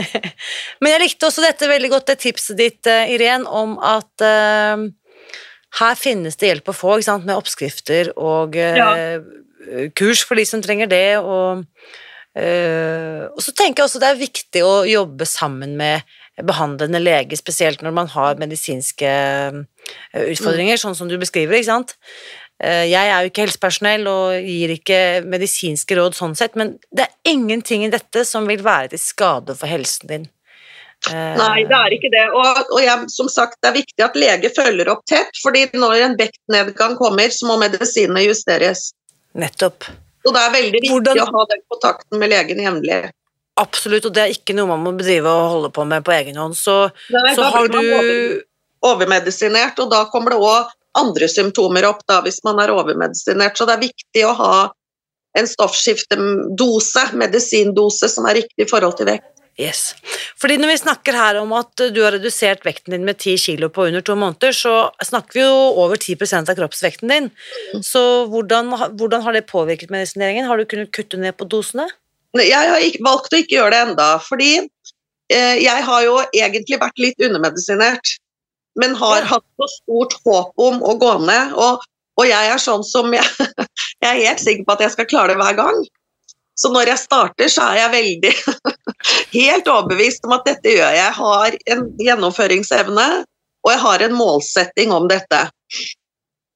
Men 0.80 0.94
jeg 0.94 1.02
likte 1.02 1.28
også 1.28 1.44
dette 1.44 1.68
veldig 1.68 1.90
godt, 1.92 2.06
det 2.08 2.18
tipset 2.22 2.56
ditt, 2.56 2.86
eh, 2.88 3.12
Irén, 3.12 3.44
om 3.44 3.76
at 3.78 4.24
uh, 4.24 4.86
her 5.82 5.98
finnes 6.00 6.38
det 6.40 6.48
hjelp 6.48 6.72
å 6.72 6.76
få 6.76 6.96
ikke 6.96 7.10
sant? 7.10 7.28
med 7.28 7.36
oppskrifter 7.36 8.14
og 8.16 8.56
eh, 8.56 9.20
kurs 9.96 10.24
for 10.24 10.40
de 10.40 10.46
som 10.48 10.64
trenger 10.64 10.88
det. 10.88 11.20
Og, 11.20 11.66
uh, 12.38 13.22
og 13.28 13.44
så 13.44 13.52
tenker 13.52 13.82
jeg 13.82 13.90
også 13.90 14.02
det 14.02 14.10
er 14.14 14.24
viktig 14.24 14.64
å 14.64 14.74
jobbe 14.88 15.28
sammen 15.28 15.76
med 15.76 16.08
behandlende 16.40 17.00
lege, 17.02 17.36
spesielt 17.36 17.82
når 17.84 17.92
man 17.92 18.08
har 18.14 18.38
medisinske 18.40 19.08
eh, 19.08 20.22
utfordringer, 20.32 20.80
sånn 20.80 20.96
som 20.96 21.08
du 21.10 21.18
beskriver. 21.20 21.58
ikke 21.58 21.68
sant? 21.68 21.96
Eh, 22.62 22.86
Jeg 22.88 23.08
er 23.10 23.22
jo 23.26 23.32
ikke 23.32 23.44
helsepersonell 23.46 24.06
og 24.08 24.38
gir 24.46 24.72
ikke 24.76 25.00
medisinske 25.28 25.98
råd 25.98 26.14
sånn 26.16 26.36
sett, 26.38 26.56
men 26.56 26.78
det 26.94 27.08
er 27.08 27.32
ingenting 27.34 27.84
i 27.84 27.90
dette 27.92 28.24
som 28.28 28.46
vil 28.48 28.62
være 28.64 28.94
til 28.94 29.02
skade 29.02 29.56
for 29.58 29.66
helsen 29.68 30.08
din. 30.08 30.28
Eh, 31.10 31.34
Nei, 31.36 31.64
det 31.66 31.74
er 31.76 31.96
ikke 31.96 32.12
det. 32.14 32.24
Og, 32.30 32.60
og 32.76 32.80
jeg, 32.80 33.08
som 33.10 33.28
sagt, 33.28 33.58
det 33.60 33.72
er 33.72 33.78
viktig 33.80 34.04
at 34.06 34.16
lege 34.16 34.52
følger 34.54 34.88
opp 34.94 35.02
tett, 35.10 35.34
fordi 35.42 35.66
når 35.74 36.06
en 36.06 36.16
vektnedgang 36.20 36.94
kommer, 37.00 37.28
så 37.34 37.48
må 37.50 37.58
medisinene 37.60 38.22
justeres. 38.28 38.92
Nettopp. 39.34 39.88
Så 40.22 40.30
det 40.30 40.38
er 40.46 40.52
veldig 40.54 40.78
viktig 40.80 40.92
Hvordan- 40.94 41.18
å 41.24 41.32
ha 41.34 41.44
den 41.50 41.62
kontakten 41.72 42.18
med 42.22 42.30
legen 42.30 42.60
jevnlig. 42.62 43.10
Absolutt, 43.60 44.06
og 44.08 44.14
det 44.16 44.22
er 44.22 44.32
ikke 44.32 44.54
noe 44.56 44.70
man 44.70 44.80
må 44.80 44.94
bedrive 44.96 45.28
og 45.28 45.50
holde 45.56 45.72
på 45.76 45.84
med 45.88 46.04
på 46.06 46.14
egen 46.16 46.38
hånd. 46.40 46.56
Så, 46.56 46.76
Nei, 47.12 47.34
så 47.36 47.50
har 47.52 47.68
du 47.68 47.80
overmedisinert, 48.82 49.80
og 49.82 49.90
da 49.92 50.06
kommer 50.12 50.34
det 50.34 50.40
òg 50.40 50.70
andre 50.98 51.28
symptomer 51.28 51.86
opp 51.88 52.00
da, 52.08 52.20
hvis 52.24 52.40
man 52.46 52.60
er 52.62 52.72
overmedisinert. 52.72 53.56
Så 53.58 53.68
det 53.68 53.76
er 53.76 53.84
viktig 53.84 54.24
å 54.28 54.32
ha 54.40 54.54
en 55.38 55.48
stoffskiftedose, 55.48 57.06
medisindose, 57.16 58.08
som 58.12 58.26
er 58.28 58.42
riktig 58.42 58.66
i 58.66 58.68
forhold 58.68 58.98
til 58.98 59.08
vekt. 59.08 59.28
Yes. 59.60 59.92
Fordi 60.40 60.56
når 60.56 60.70
vi 60.70 60.76
snakker 60.80 61.16
her 61.16 61.38
om 61.42 61.50
at 61.58 61.82
du 61.92 61.98
har 62.00 62.14
redusert 62.16 62.64
vekten 62.64 62.94
din 62.94 63.04
med 63.04 63.18
10 63.18 63.36
kilo 63.40 63.68
på 63.72 63.84
under 63.90 64.04
to 64.04 64.16
måneder, 64.16 64.54
så 64.56 64.74
snakker 65.04 65.36
vi 65.36 65.44
jo 65.44 65.58
over 65.82 66.00
10 66.00 66.16
av 66.40 66.54
kroppsvekten 66.56 67.12
din. 67.12 67.28
Mm. 67.74 67.82
Så 67.84 68.02
hvordan, 68.32 68.72
hvordan 68.96 69.24
har 69.26 69.36
det 69.36 69.44
påvirket 69.52 69.92
medisineringen? 69.92 70.48
Har 70.48 70.56
du 70.56 70.64
kunnet 70.64 70.92
kutte 70.96 71.20
ned 71.20 71.36
på 71.36 71.44
dosene? 71.44 71.90
Jeg 72.40 72.68
har 72.70 72.80
ikke, 72.80 73.02
valgt 73.04 73.34
å 73.34 73.40
ikke 73.42 73.58
gjøre 73.58 73.72
det 73.74 73.80
enda, 73.90 74.08
fordi 74.24 74.52
eh, 74.58 75.56
jeg 75.60 75.86
har 75.88 76.04
jo 76.06 76.18
egentlig 76.32 76.78
vært 76.80 77.02
litt 77.02 77.24
undermedisinert, 77.24 78.14
men 78.80 78.96
har 78.96 79.26
hatt 79.28 79.44
så 79.60 79.68
stort 79.74 80.16
håp 80.24 80.62
om 80.64 80.80
å 80.80 80.94
gå 81.00 81.12
ned. 81.26 81.52
Og, 81.60 81.82
og 82.16 82.28
jeg 82.28 82.52
er 82.54 82.62
sånn 82.62 82.84
som 82.88 83.12
jeg, 83.12 83.26
jeg 84.04 84.08
er 84.08 84.22
helt 84.22 84.40
sikker 84.40 84.64
på 84.64 84.76
at 84.78 84.86
jeg 84.86 84.94
skal 84.96 85.10
klare 85.10 85.34
det 85.34 85.42
hver 85.42 85.58
gang. 85.60 85.82
Så 86.56 86.70
når 86.72 86.92
jeg 86.92 87.02
starter, 87.02 87.48
så 87.52 87.66
er 87.72 87.80
jeg 87.80 87.92
veldig 87.96 88.32
helt 89.38 89.68
overbevist 89.72 90.24
om 90.28 90.36
at 90.36 90.46
dette 90.48 90.72
gjør 90.76 90.84
jeg. 90.84 91.00
Jeg 91.00 91.16
har 91.18 91.58
en 91.74 91.84
gjennomføringsevne, 92.06 93.08
og 93.62 93.72
jeg 93.72 93.82
har 93.82 94.04
en 94.06 94.16
målsetting 94.16 94.92
om 94.94 95.08
dette. 95.10 95.40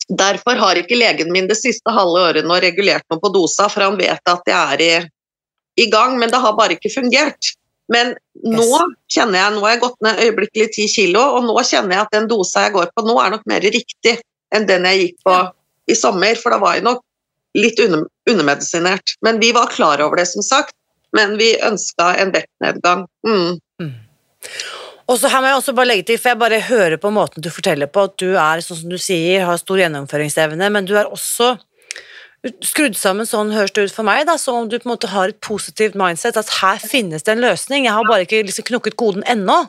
Derfor 0.07 0.61
har 0.61 0.79
ikke 0.79 0.99
legen 0.99 1.33
min 1.35 1.49
det 1.51 1.59
siste 1.59 1.91
halve 1.91 2.23
året 2.29 2.47
nå 2.47 2.59
regulert 2.63 3.07
noe 3.11 3.23
på 3.23 3.33
dosa, 3.35 3.67
for 3.73 3.87
han 3.89 3.97
vet 3.99 4.31
at 4.31 4.47
jeg 4.47 4.75
er 4.77 4.85
i, 4.85 4.93
i 5.77 5.89
gang, 5.93 6.17
men 6.21 6.33
det 6.33 6.41
har 6.43 6.57
bare 6.59 6.77
ikke 6.77 6.93
fungert. 6.95 7.53
Men 7.93 8.15
nå 8.43 8.67
kjenner 9.13 9.39
jeg, 9.39 9.55
nå 9.55 9.63
har 9.63 9.77
jeg 9.77 9.83
gått 9.85 10.01
ned 10.03 10.23
øyeblikkelig 10.25 10.71
10 10.73 10.89
kilo, 10.95 11.23
og 11.37 11.45
nå 11.47 11.55
kjenner 11.63 11.97
jeg 11.97 12.07
at 12.07 12.17
den 12.17 12.31
dosa 12.31 12.67
jeg 12.67 12.75
går 12.75 12.89
på 12.95 13.05
nå, 13.07 13.19
er 13.23 13.37
nok 13.37 13.45
mer 13.51 13.63
riktig 13.63 14.17
enn 14.55 14.67
den 14.67 14.89
jeg 14.89 15.03
gikk 15.03 15.21
på 15.27 15.37
i 15.87 15.95
sommer, 15.99 16.39
for 16.41 16.55
da 16.55 16.59
var 16.63 16.79
jeg 16.79 16.87
nok 16.87 17.05
litt 17.57 17.79
under, 17.83 18.07
undermedisinert. 18.29 19.15
Men 19.25 19.39
vi 19.43 19.53
var 19.55 19.71
klar 19.73 20.03
over 20.03 20.19
det, 20.21 20.27
som 20.33 20.45
sagt, 20.45 20.75
men 21.17 21.37
vi 21.41 21.55
ønska 21.65 22.11
en 22.21 22.35
vektnedgang. 22.35 23.07
Mm. 23.27 23.95
Og 25.07 25.21
så 25.21 25.31
her 25.31 25.43
må 25.43 25.53
jeg 25.53 25.61
også 25.61 25.75
bare 25.77 25.91
legge 25.93 26.09
til, 26.09 26.19
for 26.19 26.33
jeg 26.33 26.41
bare 26.41 26.65
hører 26.67 26.99
på 26.99 27.13
måten 27.15 27.45
du 27.45 27.53
forteller 27.55 27.91
på, 27.91 28.09
at 28.09 28.17
du 28.19 28.33
er, 28.35 28.63
sånn 28.65 28.83
som 28.83 28.91
du 28.91 28.99
sier, 28.99 29.47
har 29.47 29.61
stor 29.63 29.79
gjennomføringsevne, 29.85 30.71
men 30.75 30.89
du 30.89 30.97
er 30.99 31.07
også 31.07 31.55
skrudd 32.65 32.97
sammen 32.99 33.29
sånn 33.29 33.53
høres 33.55 33.75
det 33.75 33.89
ut 33.89 33.95
for 33.95 34.07
meg, 34.07 34.25
da, 34.29 34.37
som 34.41 34.63
om 34.63 34.71
du 34.71 34.79
på 34.79 34.89
en 34.89 34.95
måte 34.95 35.11
har 35.13 35.33
et 35.33 35.41
positivt 35.45 35.97
mindset, 35.99 36.39
at 36.39 36.53
her 36.61 36.81
finnes 36.83 37.27
det 37.27 37.35
en 37.35 37.45
løsning, 37.45 37.87
jeg 37.89 37.97
har 37.97 38.09
bare 38.09 38.27
ikke 38.27 38.45
liksom 38.47 38.67
knukket 38.71 38.99
koden 39.01 39.27
ennå. 39.31 39.63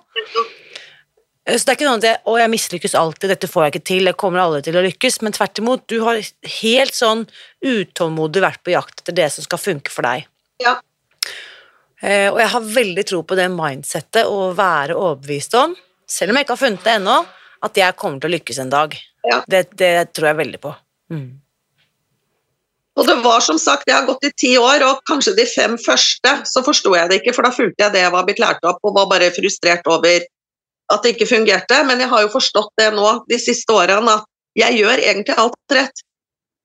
Så 1.47 1.63
det 1.63 1.71
er 1.71 1.77
ikke 1.77 1.87
noe 1.87 1.99
at 2.01 2.07
jeg, 2.07 2.19
å, 2.27 2.33
jeg 2.41 2.51
mislykkes 2.51 2.97
alltid, 2.99 3.31
dette 3.31 3.47
får 3.47 3.65
jeg 3.65 3.73
ikke 3.73 3.87
til, 3.87 4.09
jeg 4.09 4.19
kommer 4.19 4.43
aldri 4.43 4.65
til 4.65 4.79
å 4.79 4.83
lykkes, 4.83 5.21
men 5.23 5.35
tvert 5.35 5.61
imot, 5.61 5.85
du 5.87 6.01
har 6.03 6.19
helt 6.57 6.97
sånn 6.97 7.23
utålmodig 7.63 8.43
vært 8.43 8.63
på 8.67 8.75
jakt 8.75 9.01
etter 9.01 9.15
det 9.15 9.29
som 9.35 9.47
skal 9.47 9.61
funke 9.61 9.93
for 9.93 10.07
deg. 10.07 10.27
Ja. 10.63 10.75
Eh, 12.03 12.27
og 12.29 12.41
jeg 12.43 12.51
har 12.51 12.71
veldig 12.75 13.05
tro 13.07 13.23
på 13.25 13.37
det 13.39 13.47
mindsettet 13.53 14.27
å 14.27 14.51
være 14.57 14.97
overbevist 14.99 15.55
om, 15.57 15.73
selv 16.07 16.33
om 16.33 16.37
jeg 16.37 16.45
ikke 16.45 16.57
har 16.57 16.65
funnet 16.65 16.83
det 16.83 16.97
ennå, 16.99 17.17
at 17.63 17.79
jeg 17.79 17.97
kommer 17.97 18.21
til 18.21 18.29
å 18.29 18.35
lykkes 18.35 18.61
en 18.61 18.73
dag. 18.73 18.93
Ja. 19.27 19.41
Det, 19.49 19.63
det 19.79 19.93
tror 20.15 20.31
jeg 20.31 20.41
veldig 20.43 20.59
på. 20.67 20.75
Mm. 21.15 21.29
Og 22.97 23.05
det 23.05 23.17
var 23.21 23.43
som 23.45 23.59
sagt, 23.61 23.85
Jeg 23.87 23.95
har 23.95 24.07
gått 24.07 24.25
i 24.25 24.31
ti 24.33 24.55
år, 24.57 24.81
og 24.87 25.03
kanskje 25.09 25.35
de 25.37 25.45
fem 25.45 25.77
første 25.77 26.31
så 26.49 26.63
forsto 26.65 26.95
jeg 26.95 27.09
det 27.09 27.21
ikke, 27.21 27.35
for 27.35 27.45
da 27.45 27.53
fulgte 27.53 27.83
jeg 27.83 27.93
det 27.93 28.01
jeg 28.01 28.13
var 28.15 28.25
blitt 28.25 28.41
lært 28.41 28.65
opp, 28.65 28.79
og 28.83 28.95
var 28.95 29.11
bare 29.11 29.29
frustrert 29.35 29.85
over 29.85 30.25
at 30.87 31.03
det 31.03 31.13
ikke 31.13 31.29
fungerte. 31.29 31.83
Men 31.85 32.01
jeg 32.01 32.09
har 32.09 32.25
jo 32.25 32.33
forstått 32.33 32.73
det 32.81 32.89
nå 32.95 33.11
de 33.29 33.39
siste 33.41 33.73
årene, 33.73 34.17
at 34.17 34.25
jeg 34.57 34.79
gjør 34.81 35.03
egentlig 35.03 35.37
alt 35.37 35.77
rett. 35.77 36.03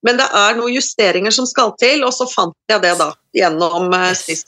Men 0.02 0.18
det 0.18 0.28
er 0.34 0.56
noen 0.58 0.74
justeringer 0.74 1.34
som 1.34 1.46
skal 1.46 1.74
til, 1.78 2.02
og 2.06 2.14
så 2.16 2.26
fant 2.30 2.56
jeg 2.70 2.82
det 2.82 2.96
da 2.98 3.12
gjennom 3.36 3.92
Yes. 3.92 4.24
Spis. 4.24 4.44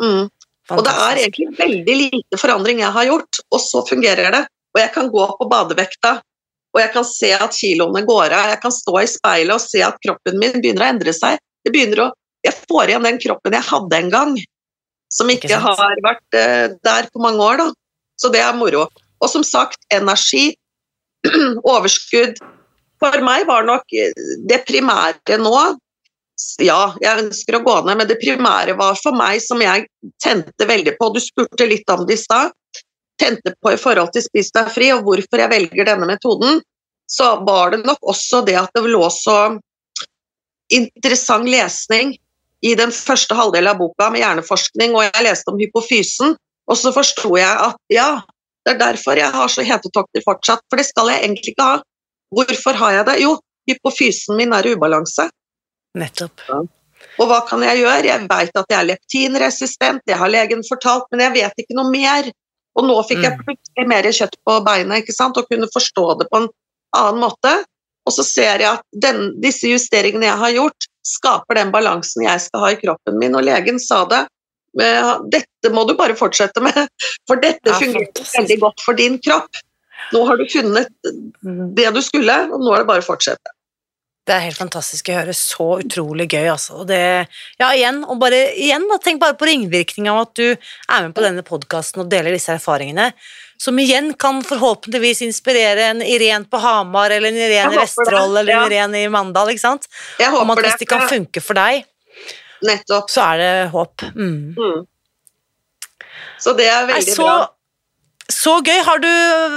Mm. 0.00 0.30
Og 0.70 0.82
det 0.86 0.94
er 0.94 1.18
egentlig 1.26 1.50
veldig 1.58 1.96
lite 1.98 2.38
forandring 2.38 2.80
jeg 2.80 2.94
har 2.94 3.08
gjort, 3.10 3.42
og 3.50 3.60
så 3.60 3.82
fungerer 3.88 4.30
det. 4.36 4.44
Og 4.70 4.80
jeg 4.80 4.92
kan 4.94 5.10
gå 5.10 5.24
på 5.36 5.48
badevekta, 5.50 6.20
og 6.70 6.80
jeg 6.82 6.92
kan 6.94 7.06
se 7.06 7.30
at 7.34 7.56
kiloene 7.56 8.02
går 8.06 8.34
av. 8.36 8.52
Jeg 8.52 8.60
kan 8.62 8.74
stå 8.74 8.94
i 9.00 9.08
speilet 9.10 9.54
og 9.56 9.62
se 9.62 9.82
at 9.82 9.98
kroppen 10.04 10.38
min 10.38 10.58
begynner 10.60 10.86
å 10.86 10.90
endre 10.94 11.14
seg. 11.16 11.40
Å, 11.66 12.06
jeg 12.46 12.56
får 12.70 12.92
igjen 12.92 13.08
den 13.08 13.20
kroppen 13.20 13.56
jeg 13.56 13.66
hadde 13.66 13.98
en 13.98 14.12
gang, 14.14 14.38
som 15.12 15.30
Ikke 15.32 15.50
ikke, 15.50 15.58
har 15.64 16.02
vært 16.06 16.38
uh, 16.38 16.76
der 16.86 17.10
på 17.10 17.22
mange 17.22 17.42
år. 17.42 17.60
Da. 17.60 17.68
Så 18.20 18.30
det 18.32 18.42
er 18.44 18.56
moro. 18.56 18.86
Og 19.20 19.32
som 19.32 19.44
sagt, 19.44 19.82
energi, 19.92 20.52
overskudd. 21.74 22.38
For 23.00 23.24
meg 23.24 23.46
var 23.48 23.64
nok 23.64 23.96
eh, 23.96 24.12
det 24.48 24.62
primære 24.68 25.38
nå 25.40 25.54
ja, 26.60 26.94
jeg 27.02 27.26
ønsker 27.26 27.58
å 27.58 27.62
gå 27.64 27.74
ned, 27.84 27.98
men 28.00 28.08
det 28.08 28.16
primære 28.20 28.72
var 28.78 28.96
for 29.00 29.16
meg 29.16 29.42
som 29.44 29.60
jeg 29.60 29.86
tente 30.22 30.68
veldig 30.68 30.94
på. 30.96 31.10
Du 31.12 31.20
spurte 31.20 31.66
litt 31.68 31.88
om 31.92 32.06
det 32.08 32.16
i 32.16 32.20
stad. 32.20 32.54
Tente 33.20 33.52
på 33.60 33.74
i 33.74 33.80
forhold 33.80 34.12
til 34.14 34.24
Spis 34.24 34.52
deg 34.54 34.70
fri, 34.72 34.90
og 34.94 35.04
hvorfor 35.06 35.42
jeg 35.42 35.52
velger 35.52 35.88
denne 35.88 36.08
metoden. 36.08 36.62
Så 37.10 37.32
var 37.46 37.74
det 37.74 37.82
nok 37.84 38.00
også 38.06 38.44
det 38.46 38.56
at 38.60 38.72
det 38.76 38.86
lå 38.86 39.02
så 39.12 39.36
interessant 40.70 41.48
lesning 41.50 42.14
i 42.62 42.74
den 42.78 42.92
første 42.94 43.34
halvdelen 43.34 43.72
av 43.72 43.80
boka 43.80 44.10
med 44.12 44.22
hjerneforskning, 44.22 44.94
og 44.94 45.06
jeg 45.08 45.26
leste 45.26 45.50
om 45.50 45.58
hypofysen, 45.60 46.36
og 46.70 46.78
så 46.78 46.92
forsto 46.94 47.34
jeg 47.38 47.50
at 47.50 47.78
ja, 47.92 48.10
det 48.66 48.74
er 48.74 48.82
derfor 48.82 49.18
jeg 49.18 49.32
har 49.34 49.50
så 49.50 49.64
hetetokter 49.66 50.24
fortsatt, 50.24 50.62
for 50.68 50.80
det 50.80 50.86
skal 50.86 51.10
jeg 51.10 51.24
egentlig 51.24 51.54
ikke 51.54 51.66
ha. 51.66 51.78
Hvorfor 52.36 52.76
har 52.78 52.98
jeg 52.98 53.06
det? 53.08 53.16
Jo, 53.24 53.32
hypofysen 53.70 54.38
min 54.38 54.52
er 54.54 54.68
i 54.68 54.76
ubalanse. 54.76 55.26
Nettopp. 55.98 56.44
Og 57.20 57.26
hva 57.28 57.40
kan 57.48 57.64
jeg 57.64 57.80
gjøre? 57.80 58.06
Jeg 58.06 58.28
vet 58.28 58.60
at 58.60 58.70
jeg 58.70 58.78
er 58.78 58.88
leptinresistent, 58.92 60.04
det 60.06 60.18
har 60.20 60.30
legen 60.30 60.62
fortalt, 60.68 61.08
men 61.10 61.24
jeg 61.24 61.36
vet 61.40 61.64
ikke 61.64 61.78
noe 61.78 61.90
mer. 61.90 62.30
Og 62.78 62.86
nå 62.86 62.96
fikk 63.08 63.22
jeg 63.24 63.32
Mm. 63.36 63.44
plutselig 63.46 63.86
mer 63.88 64.02
kjøtt 64.02 64.36
på 64.46 64.64
beina 64.64 65.00
ikke 65.00 65.12
sant? 65.16 65.36
og 65.36 65.48
kunne 65.50 65.66
forstå 65.74 66.18
det 66.20 66.28
på 66.30 66.36
en 66.42 66.48
annen 66.96 67.20
måte. 67.20 67.64
Og 68.06 68.12
så 68.12 68.24
ser 68.24 68.58
jeg 68.62 68.70
at 68.70 68.82
den, 68.92 69.40
disse 69.40 69.68
justeringene 69.68 70.26
jeg 70.26 70.38
har 70.38 70.50
gjort, 70.54 70.86
skaper 71.04 71.54
den 71.58 71.70
balansen 71.72 72.22
jeg 72.24 72.40
skal 72.40 72.60
ha 72.60 72.70
i 72.72 72.76
kroppen 72.80 73.18
min. 73.18 73.34
Og 73.34 73.42
legen 73.44 73.78
sa 73.80 74.04
det. 74.06 74.26
Dette 74.76 75.72
må 75.74 75.86
du 75.88 75.94
bare 75.98 76.14
fortsette 76.14 76.62
med, 76.62 76.76
for 77.28 77.36
dette 77.42 77.74
fungerer 77.74 78.12
veldig 78.38 78.58
godt 78.60 78.80
for 78.84 78.94
din 78.94 79.18
kropp. 79.18 79.50
Nå 80.14 80.24
har 80.26 80.36
du 80.40 80.46
funnet 80.48 80.88
Mm. 81.44 81.74
det 81.74 81.92
du 81.94 82.00
skulle, 82.02 82.34
og 82.52 82.60
nå 82.60 82.72
er 82.74 82.78
det 82.82 82.86
bare 82.86 83.00
å 83.02 83.06
fortsette. 83.06 83.52
Det 84.30 84.36
er 84.36 84.44
helt 84.44 84.60
fantastisk 84.60 85.08
å 85.10 85.16
høre. 85.16 85.32
Så 85.34 85.64
utrolig 85.82 86.28
gøy, 86.30 86.46
altså. 86.52 86.76
Og 86.84 86.86
det, 86.86 87.02
ja, 87.58 87.70
igjen, 87.74 88.04
og 88.06 88.20
bare, 88.22 88.38
igjen 88.54 88.86
da, 88.86 89.00
tenk 89.02 89.18
bare 89.22 89.34
på 89.38 89.48
ringvirkningen 89.48 90.12
av 90.12 90.20
at 90.28 90.34
du 90.38 90.44
er 90.52 91.06
med 91.08 91.16
på 91.16 91.24
denne 91.24 91.42
podkasten 91.46 92.04
og 92.04 92.12
deler 92.12 92.36
disse 92.36 92.54
erfaringene, 92.54 93.08
som 93.60 93.80
igjen 93.82 94.12
kan 94.14 94.38
forhåpentligvis 94.46 95.24
inspirere 95.26 95.88
en 95.90 96.04
Irén 96.06 96.46
på 96.46 96.60
Hamar, 96.62 97.10
eller 97.10 97.32
en 97.32 97.40
Irén 97.42 97.74
i 97.74 97.74
håper 97.74 97.82
Vesterålen, 97.82 98.38
eller 98.44 98.54
en. 98.54 98.70
Irén 98.70 98.94
i 99.00 99.02
Mandal, 99.10 99.50
ikke 99.50 99.64
sant? 99.64 99.90
Jeg 100.22 100.30
Om 100.30 100.54
at 100.54 100.62
hvis 100.62 100.78
det 100.84 100.88
kan 100.94 101.08
funke 101.10 101.42
for 101.42 101.58
deg, 101.58 101.82
Nettopp. 102.70 103.10
så 103.10 103.26
er 103.32 103.42
det 103.42 103.52
håp. 103.74 104.06
Mm. 104.14 104.54
Mm. 104.54 104.86
Så 106.40 106.54
det 106.56 106.70
er 106.70 106.86
veldig 106.86 107.16
så, 107.18 107.26
bra. 107.26 107.48
Så 108.34 108.56
gøy. 108.64 108.78
Har 108.86 109.00
du 109.02 109.10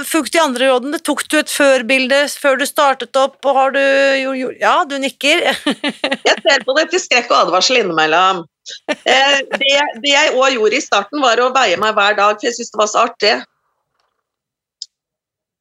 fulgt 0.08 0.34
de 0.34 0.40
andre 0.42 0.70
rådene? 0.70 1.00
Tok 1.02 1.24
du 1.30 1.38
et 1.40 1.50
førbilde 1.50 2.24
før 2.40 2.58
du 2.60 2.66
startet 2.68 3.16
opp, 3.18 3.38
og 3.44 3.58
har 3.58 3.74
du 3.76 3.80
jo, 4.20 4.50
Ja, 4.60 4.76
du 4.88 4.96
nikker. 5.02 5.46
Jeg 6.28 6.36
ser 6.44 6.66
på 6.66 6.76
det 6.78 6.88
til 6.92 7.02
skrekk 7.02 7.32
og 7.32 7.46
advarsel 7.46 7.82
innimellom. 7.82 8.44
Eh, 8.88 9.40
det, 9.60 9.72
det 10.00 10.12
jeg 10.12 10.30
òg 10.38 10.54
gjorde 10.56 10.78
i 10.78 10.84
starten, 10.84 11.20
var 11.20 11.40
å 11.42 11.50
veie 11.52 11.76
meg 11.80 11.92
hver 11.96 12.16
dag, 12.16 12.38
for 12.38 12.48
jeg 12.48 12.56
syntes 12.56 12.72
det 12.72 12.80
var 12.80 12.88
så 12.88 13.02
artig. 13.10 13.34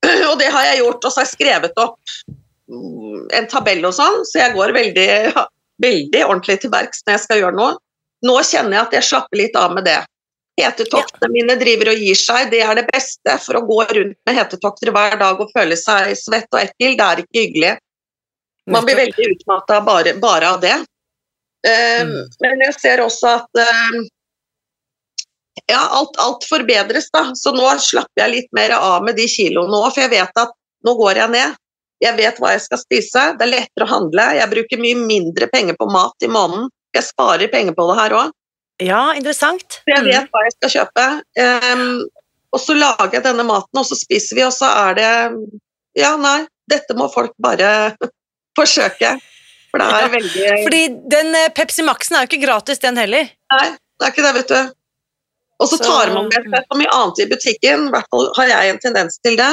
Og 0.29 0.37
det 0.39 0.47
har 0.53 0.69
jeg 0.69 0.79
gjort, 0.79 1.03
og 1.03 1.11
så 1.11 1.21
har 1.21 1.27
jeg 1.27 1.33
skrevet 1.33 1.83
opp 1.83 1.99
mm, 2.71 3.27
en 3.39 3.49
tabell 3.51 3.83
og 3.87 3.95
sånn, 3.95 4.23
så 4.27 4.39
jeg 4.41 4.55
går 4.55 4.75
veldig, 4.75 5.09
veldig 5.83 6.23
ordentlig 6.25 6.57
til 6.63 6.71
verks 6.73 7.03
når 7.03 7.17
jeg 7.17 7.23
skal 7.25 7.43
gjøre 7.43 7.59
noe. 7.59 7.75
Nå 8.23 8.39
kjenner 8.47 8.77
jeg 8.77 8.85
at 8.87 8.97
jeg 8.97 9.09
slapper 9.09 9.39
litt 9.39 9.59
av 9.59 9.75
med 9.75 9.87
det. 9.87 9.99
Hetetoktene 10.59 11.31
mine 11.33 11.55
driver 11.57 11.89
og 11.93 12.01
gir 12.03 12.17
seg, 12.19 12.51
det 12.51 12.61
er 12.61 12.77
det 12.77 12.85
beste. 12.91 13.37
For 13.41 13.57
å 13.57 13.63
gå 13.65 13.79
rundt 13.89 14.17
med 14.27 14.37
hetetokter 14.37 14.91
hver 14.93 15.17
dag 15.21 15.41
og 15.41 15.49
føle 15.55 15.77
seg 15.79 16.13
svett 16.19 16.49
og 16.53 16.61
ekkel, 16.61 16.97
det 16.99 17.07
er 17.07 17.21
ikke 17.23 17.39
hyggelig. 17.39 17.71
Man 18.71 18.85
blir 18.87 18.99
veldig 19.01 19.29
utmatta 19.33 19.79
bare, 19.83 20.13
bare 20.21 20.51
av 20.55 20.61
det. 20.63 20.75
Eh, 21.67 22.03
Mm. 22.03 22.27
Men 22.43 22.61
jeg 22.67 22.73
ser 22.79 23.01
også 23.01 23.27
at 23.39 23.59
eh, 23.59 23.97
ja, 25.71 25.79
alt, 25.79 26.17
alt 26.19 26.45
forbedres, 26.49 27.09
da. 27.13 27.31
Så 27.39 27.53
nå 27.55 27.65
slapper 27.79 28.25
jeg 28.25 28.33
litt 28.33 28.49
mer 28.55 28.75
av 28.77 29.03
med 29.05 29.15
de 29.15 29.27
kiloene 29.31 29.79
òg, 29.79 29.93
for 29.93 30.03
jeg 30.03 30.11
vet 30.11 30.41
at 30.43 30.53
nå 30.83 30.95
går 30.99 31.21
jeg 31.23 31.33
ned. 31.33 31.55
Jeg 32.03 32.17
vet 32.17 32.39
hva 32.41 32.51
jeg 32.51 32.63
skal 32.65 32.81
spise, 32.81 33.25
det 33.39 33.45
er 33.45 33.53
lettere 33.53 33.87
å 33.87 33.93
handle. 33.93 34.25
Jeg 34.35 34.51
bruker 34.51 34.81
mye 34.81 34.99
mindre 34.99 35.47
penger 35.53 35.77
på 35.79 35.87
mat 35.87 36.25
i 36.25 36.31
måneden. 36.31 36.67
Jeg 36.93 37.07
sparer 37.07 37.51
penger 37.51 37.77
på 37.77 37.85
det 37.89 37.99
her 38.01 38.15
òg. 38.19 38.33
Ja, 38.81 39.13
interessant. 39.15 39.81
Jeg 39.87 40.01
Mm. 40.01 40.05
vet 40.09 40.31
hva 40.33 40.41
jeg 40.47 40.53
skal 40.57 40.69
kjøpe. 40.73 41.05
Um, 41.37 42.07
og 42.53 42.59
så 42.61 42.73
lager 42.77 43.11
jeg 43.13 43.23
denne 43.23 43.43
maten, 43.45 43.77
og 43.79 43.85
så 43.85 43.95
spiser 43.97 44.35
vi, 44.35 44.43
og 44.43 44.53
så 44.53 44.65
er 44.89 44.93
det 44.97 45.09
ja, 45.97 46.15
nei, 46.17 46.45
dette 46.69 46.95
må 46.97 47.07
folk 47.13 47.33
bare 47.37 47.95
forsøke. 48.59 49.19
For 49.71 49.81
det 49.81 49.87
er 49.89 50.09
veldig 50.13 50.47
Fordi 50.67 50.81
den 51.09 51.35
eh, 51.35 51.49
Pepsi 51.49 51.81
Max-en 51.85 52.17
er 52.17 52.25
jo 52.25 52.31
ikke 52.31 52.45
gratis, 52.45 52.79
den 52.79 52.97
heller. 52.97 53.29
Nei, 53.53 53.67
det 53.73 54.05
er 54.07 54.11
ikke 54.13 54.25
det, 54.25 54.33
vet 54.37 54.47
du. 54.53 54.73
Og 55.63 55.69
så 55.69 55.77
tar 55.81 56.11
man 56.13 56.27
med 56.29 56.49
seg 56.49 56.65
så 56.67 56.77
mye 56.77 56.91
annet 56.93 57.19
i 57.23 57.29
butikken, 57.31 57.87
i 57.87 57.93
hvert 57.93 58.09
fall 58.11 58.29
har 58.37 58.47
jeg 58.51 58.69
en 58.73 58.79
tendens 58.83 59.17
til 59.23 59.37
det. 59.39 59.51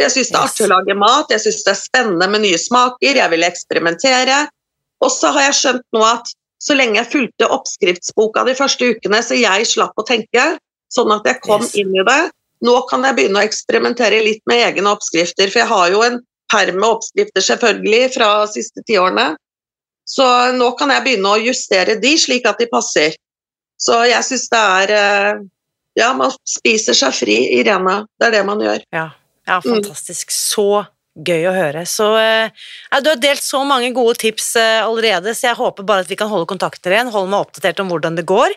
Jeg 0.00 0.12
syns 0.14 0.30
det 0.30 0.36
er 0.38 0.46
artig 0.46 0.64
å 0.64 0.70
lage 0.70 0.94
mat, 0.96 1.32
jeg 1.32 1.42
syns 1.44 1.64
det 1.66 1.72
er 1.74 1.80
spennende 1.80 2.28
med 2.32 2.40
nye 2.46 2.60
smaker, 2.60 3.18
jeg 3.20 3.30
vil 3.34 3.44
eksperimentere. 3.44 4.38
Og 5.04 5.10
så 5.12 5.32
har 5.34 5.48
jeg 5.50 5.56
skjønt 5.58 5.84
nå 5.96 6.04
at 6.08 6.32
så 6.60 6.74
lenge 6.76 6.98
jeg 7.00 7.08
fulgte 7.12 7.48
oppskriftsboka 7.48 8.44
de 8.44 8.54
første 8.58 8.90
ukene, 8.94 9.22
så 9.24 9.38
jeg 9.38 9.66
slapp 9.70 9.96
å 9.98 10.04
tenke, 10.06 10.58
sånn 10.92 11.12
at 11.14 11.24
jeg 11.24 11.40
kom 11.46 11.62
Yes. 11.62 11.74
inn 11.80 11.94
i 11.96 12.04
det, 12.04 12.30
nå 12.62 12.74
kan 12.90 13.02
jeg 13.06 13.16
begynne 13.16 13.40
å 13.40 13.46
eksperimentere 13.48 14.18
litt 14.24 14.42
med 14.46 14.60
egne 14.66 14.90
oppskrifter, 14.92 15.48
for 15.48 15.62
jeg 15.62 15.68
har 15.70 15.90
jo 15.94 16.02
en 16.04 16.18
perm 16.52 16.76
med 16.82 16.90
oppskrifter 16.90 17.40
selvfølgelig 17.46 18.12
fra 18.16 18.28
de 18.44 18.52
siste 18.58 18.82
tiårene. 18.84 19.36
Så 20.04 20.26
nå 20.58 20.72
kan 20.76 20.90
jeg 20.90 21.04
begynne 21.06 21.30
å 21.30 21.38
justere 21.40 21.94
de 22.02 22.16
slik 22.18 22.44
at 22.50 22.58
de 22.58 22.66
passer. 22.66 23.14
Så 23.78 24.02
jeg 24.10 24.22
syns 24.26 24.48
det 24.50 24.58
er 24.58 24.90
eh, 24.98 25.40
Ja, 25.98 26.12
man 26.14 26.30
spiser 26.46 26.94
seg 26.94 27.12
fri, 27.14 27.36
Irene. 27.58 28.04
Det 28.18 28.28
er 28.28 28.30
det 28.36 28.44
man 28.46 28.60
gjør. 28.62 28.82
Ja, 28.92 29.08
ja 29.46 29.60
Mm. 29.60 29.82
fantastisk. 29.82 30.30
Så 30.30 30.86
gøy 31.26 31.46
å 31.50 31.54
høre. 31.54 31.84
Så 31.88 32.06
eh, 32.20 32.50
ja, 32.90 33.00
Du 33.04 33.10
har 33.12 33.20
delt 33.20 33.42
så 33.44 33.62
mange 33.68 33.92
gode 33.96 34.16
tips 34.20 34.54
eh, 34.60 34.80
allerede, 34.84 35.34
så 35.36 35.50
jeg 35.50 35.58
håper 35.60 35.86
bare 35.86 36.04
at 36.04 36.10
vi 36.10 36.18
kan 36.20 36.30
holde 36.30 36.48
kontakter 36.50 36.94
igjen. 36.94 37.12
Holde 37.14 37.32
meg 37.32 37.46
oppdatert 37.46 37.82
om 37.84 37.90
hvordan 37.92 38.18
det 38.18 38.26
går. 38.28 38.54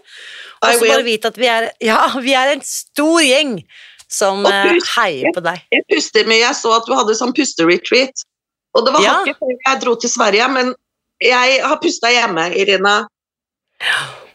Og 0.64 0.78
så 0.78 0.88
bare 0.88 1.06
vite 1.08 1.32
at 1.34 1.40
vi 1.40 1.50
er, 1.52 1.70
ja, 1.92 2.00
vi 2.24 2.36
er 2.38 2.54
en 2.56 2.64
stor 2.68 3.24
gjeng 3.24 3.58
som 4.14 4.46
eh, 4.46 4.78
heier 4.96 5.34
på 5.36 5.44
deg. 5.44 5.64
Jeg 5.74 5.88
puster 5.92 6.30
mye. 6.30 6.44
Jeg 6.44 6.60
så 6.60 6.76
at 6.78 6.88
du 6.90 6.96
hadde 6.98 7.18
sånn 7.18 7.34
pusteretreat. 7.36 8.26
Og 8.74 8.88
det 8.88 8.94
var 8.96 9.06
Ja. 9.06 9.14
hakket 9.20 9.38
før 9.42 9.54
jeg 9.54 9.82
dro 9.84 9.96
til 10.02 10.10
Sverige, 10.10 10.50
men 10.50 10.74
jeg 11.22 11.60
har 11.62 11.78
pusta 11.82 12.10
hjemme, 12.10 12.50
Irina. 12.58 13.04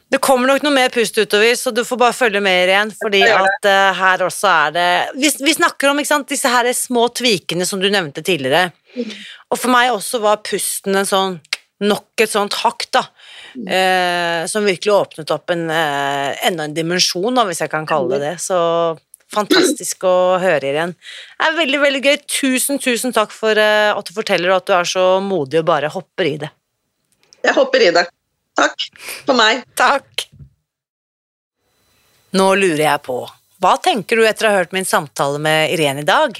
Det 0.08 0.20
kommer 0.24 0.48
nok 0.48 0.62
noe 0.64 0.72
mer 0.72 0.92
pust 0.92 1.18
utover, 1.20 1.52
så 1.58 1.70
du 1.74 1.82
får 1.84 1.98
bare 2.00 2.16
følge 2.16 2.40
med 2.40 2.70
igjen, 2.70 2.92
fordi 2.96 3.20
at 3.28 3.66
uh, 3.68 3.90
her 3.98 4.24
også 4.24 4.48
er 4.48 4.72
det 4.72 4.88
vi, 5.20 5.28
vi 5.44 5.52
snakker 5.58 5.90
om 5.90 6.00
sant, 6.08 6.30
disse 6.32 6.48
her 6.48 6.70
små 6.72 7.10
tvikene 7.12 7.66
som 7.68 7.82
du 7.82 7.90
nevnte 7.92 8.24
tidligere. 8.24 8.70
Mm. 8.96 9.12
Og 9.52 9.60
for 9.60 9.72
meg 9.74 9.92
også 9.92 10.22
var 10.24 10.40
pusten 10.48 10.96
en 10.96 11.08
sånn 11.08 11.36
nok 11.84 12.24
et 12.24 12.32
sånt 12.32 12.56
hakk, 12.64 12.88
da. 12.90 13.04
Eh, 13.54 14.40
som 14.50 14.66
virkelig 14.66 14.90
åpnet 14.96 15.30
opp 15.30 15.52
en, 15.54 15.68
uh, 15.70 16.32
enda 16.48 16.66
en 16.66 16.74
dimensjon, 16.74 17.30
da, 17.36 17.44
hvis 17.46 17.62
jeg 17.62 17.70
kan 17.70 17.86
kalle 17.86 18.16
det 18.16 18.24
det. 18.24 18.32
Så 18.42 18.58
fantastisk 19.30 20.08
å 20.08 20.16
høre 20.42 20.72
igjen. 20.72 20.96
Det 21.36 21.46
er 21.46 21.58
veldig, 21.60 21.80
veldig 21.84 22.02
gøy. 22.02 22.18
Tusen, 22.40 22.80
tusen 22.82 23.14
takk 23.14 23.30
for 23.36 23.60
at 23.60 24.08
du 24.08 24.16
forteller, 24.16 24.50
og 24.50 24.62
at 24.62 24.70
du 24.70 24.74
er 24.74 24.88
så 24.88 25.06
modig 25.22 25.60
og 25.60 25.68
bare 25.68 25.92
hopper 25.92 26.32
i 26.32 26.38
det. 26.42 26.50
Jeg 27.44 27.54
hopper 27.54 27.84
i 27.84 27.92
det. 27.94 28.08
Takk 28.58 28.88
for 29.24 29.38
meg. 29.38 29.62
Takk. 29.78 30.26
Nå 32.36 32.48
lurer 32.60 32.84
jeg 32.84 33.02
på, 33.06 33.22
hva 33.62 33.76
tenker 33.82 34.18
du 34.18 34.26
etter 34.28 34.48
å 34.48 34.52
ha 34.52 34.60
hørt 34.60 34.74
min 34.76 34.86
samtale 34.86 35.40
med 35.42 35.72
Irene 35.72 36.04
i 36.04 36.08
dag? 36.08 36.36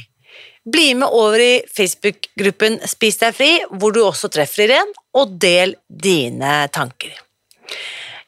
Bli 0.69 0.91
med 0.99 1.09
over 1.15 1.41
i 1.41 1.63
Facebook-gruppen 1.73 2.77
Spis 2.91 3.17
deg 3.23 3.33
fri, 3.37 3.53
hvor 3.73 3.95
du 3.95 4.03
også 4.05 4.29
treffer 4.33 4.67
Irene, 4.67 4.93
og 5.17 5.39
del 5.41 5.79
dine 5.89 6.67
tanker. 6.75 7.15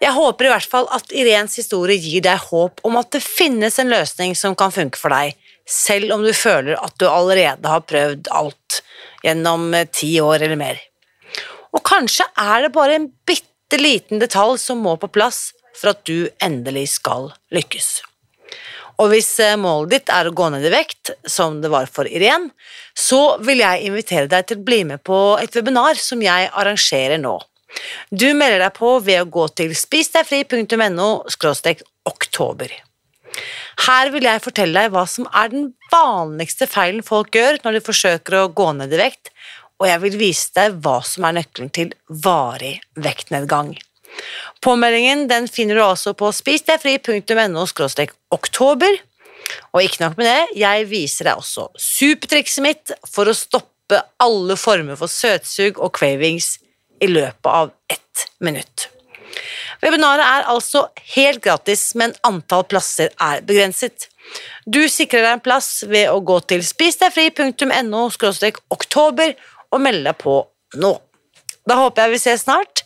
Jeg 0.01 0.16
håper 0.16 0.49
i 0.49 0.53
hvert 0.55 0.70
fall 0.72 0.88
at 0.97 1.12
Irens 1.12 1.59
historie 1.61 2.01
gir 2.01 2.24
deg 2.24 2.47
håp 2.49 2.80
om 2.88 2.97
at 2.97 3.11
det 3.12 3.20
finnes 3.20 3.76
en 3.82 3.93
løsning 3.93 4.32
som 4.38 4.57
kan 4.57 4.72
funke 4.72 4.97
for 4.97 5.12
deg, 5.12 5.36
selv 5.68 6.14
om 6.16 6.24
du 6.24 6.32
føler 6.32 6.80
at 6.80 6.97
du 6.97 7.05
allerede 7.11 7.68
har 7.68 7.84
prøvd 7.84 8.30
alt 8.32 8.80
gjennom 9.26 9.74
ti 9.93 10.14
år 10.24 10.41
eller 10.41 10.57
mer. 10.57 10.80
Og 11.76 11.84
kanskje 11.86 12.24
er 12.41 12.64
det 12.64 12.72
bare 12.74 12.97
en 12.97 13.11
bitte 13.28 13.49
liten 13.79 14.18
detalj 14.18 14.59
som 14.59 14.83
må 14.83 14.97
på 14.99 15.11
plass 15.14 15.53
for 15.79 15.93
at 15.93 16.03
du 16.09 16.29
endelig 16.43 16.89
skal 16.97 17.31
lykkes. 17.55 18.01
Og 19.01 19.12
hvis 19.14 19.31
eh, 19.41 19.57
målet 19.57 19.95
ditt 19.95 20.11
er 20.12 20.29
å 20.29 20.35
gå 20.37 20.51
ned 20.53 20.66
i 20.66 20.73
vekt, 20.75 21.14
som 21.25 21.61
det 21.62 21.71
var 21.73 21.89
for 21.89 22.09
Irén, 22.11 22.51
så 22.93 23.39
vil 23.45 23.62
jeg 23.62 23.87
invitere 23.89 24.29
deg 24.29 24.49
til 24.49 24.61
å 24.61 24.66
bli 24.66 24.83
med 24.91 25.05
på 25.07 25.39
et 25.41 25.55
webinar 25.57 25.97
som 26.01 26.21
jeg 26.25 26.51
arrangerer 26.51 27.21
nå. 27.23 27.39
Du 28.11 28.27
melder 28.35 28.66
deg 28.66 28.77
på 28.77 28.97
ved 29.05 29.23
å 29.23 29.31
gå 29.31 29.47
til 29.57 29.73
spisdegfri.no 29.79 31.11
oktober. 32.11 32.73
Her 33.87 34.11
vil 34.12 34.27
jeg 34.27 34.43
fortelle 34.43 34.83
deg 34.83 34.93
hva 34.93 35.05
som 35.09 35.29
er 35.31 35.53
den 35.53 35.68
vanligste 35.93 36.66
feilen 36.68 37.05
folk 37.07 37.37
gjør 37.37 37.61
når 37.64 37.79
de 37.79 37.85
forsøker 37.87 38.37
å 38.41 38.49
gå 38.53 38.73
ned 38.77 38.93
i 38.93 39.01
vekt, 39.01 39.31
og 39.81 39.89
jeg 39.89 40.03
vil 40.03 40.18
vise 40.20 40.51
deg 40.57 40.76
hva 40.85 40.99
som 41.07 41.24
er 41.26 41.39
nøkkelen 41.39 41.70
til 41.72 41.95
varig 42.24 42.76
vektnedgang. 43.01 43.72
Påmeldingen 44.61 45.24
den 45.31 45.49
finner 45.49 45.78
du 45.78 45.85
altså 45.85 46.12
på 46.18 46.28
spisdegfri.no 46.35 47.64
oktober. 48.37 48.99
Og 49.72 49.83
ikke 49.83 50.05
nok 50.05 50.18
med 50.20 50.28
det, 50.28 50.61
jeg 50.61 50.87
viser 50.91 51.31
deg 51.31 51.41
også 51.41 51.70
supertrikset 51.81 52.62
mitt 52.62 52.93
for 53.09 53.31
å 53.31 53.35
stoppe 53.35 54.03
alle 54.22 54.55
former 54.61 54.99
for 55.01 55.11
søtsug 55.11 55.81
og 55.81 55.95
cravings 55.97 56.59
i 57.01 57.09
løpet 57.11 57.51
av 57.51 57.72
ett 57.91 58.26
minutt. 58.45 58.91
Webinaret 59.81 60.22
er 60.26 60.49
altså 60.53 60.85
helt 61.14 61.41
gratis, 61.43 61.95
men 61.97 62.12
antall 62.26 62.66
plasser 62.68 63.14
er 63.16 63.41
begrenset. 63.47 64.11
Du 64.68 64.83
sikrer 64.93 65.24
deg 65.24 65.39
en 65.39 65.43
plass 65.43 65.70
ved 65.89 66.11
å 66.12 66.20
gå 66.20 66.37
til 66.53 66.62
spisdegfri.no 66.66 68.05
oktober 68.76 69.33
og 69.71 69.83
melde 69.83 70.11
deg 70.11 70.18
på 70.21 70.41
nå. 70.81 70.95
Da 71.68 71.77
håper 71.79 72.07
jeg 72.07 72.16
vi 72.16 72.23
ses 72.23 72.45
snart. 72.47 72.85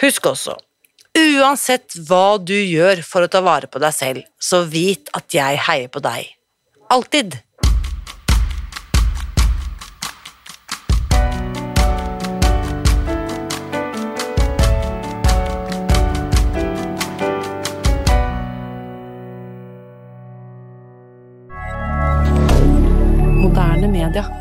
Husk 0.00 0.30
også, 0.30 0.56
uansett 1.18 1.98
hva 2.08 2.38
du 2.40 2.56
gjør 2.56 3.04
for 3.04 3.26
å 3.26 3.30
ta 3.30 3.42
vare 3.44 3.68
på 3.70 3.82
deg 3.82 3.94
selv, 3.94 4.26
så 4.40 4.64
vit 4.64 5.12
at 5.16 5.28
jeg 5.34 5.60
heier 5.68 5.92
på 5.92 6.02
deg. 6.02 6.32
Alltid. 6.90 7.38
Moderne 23.40 23.88
media. 23.88 24.39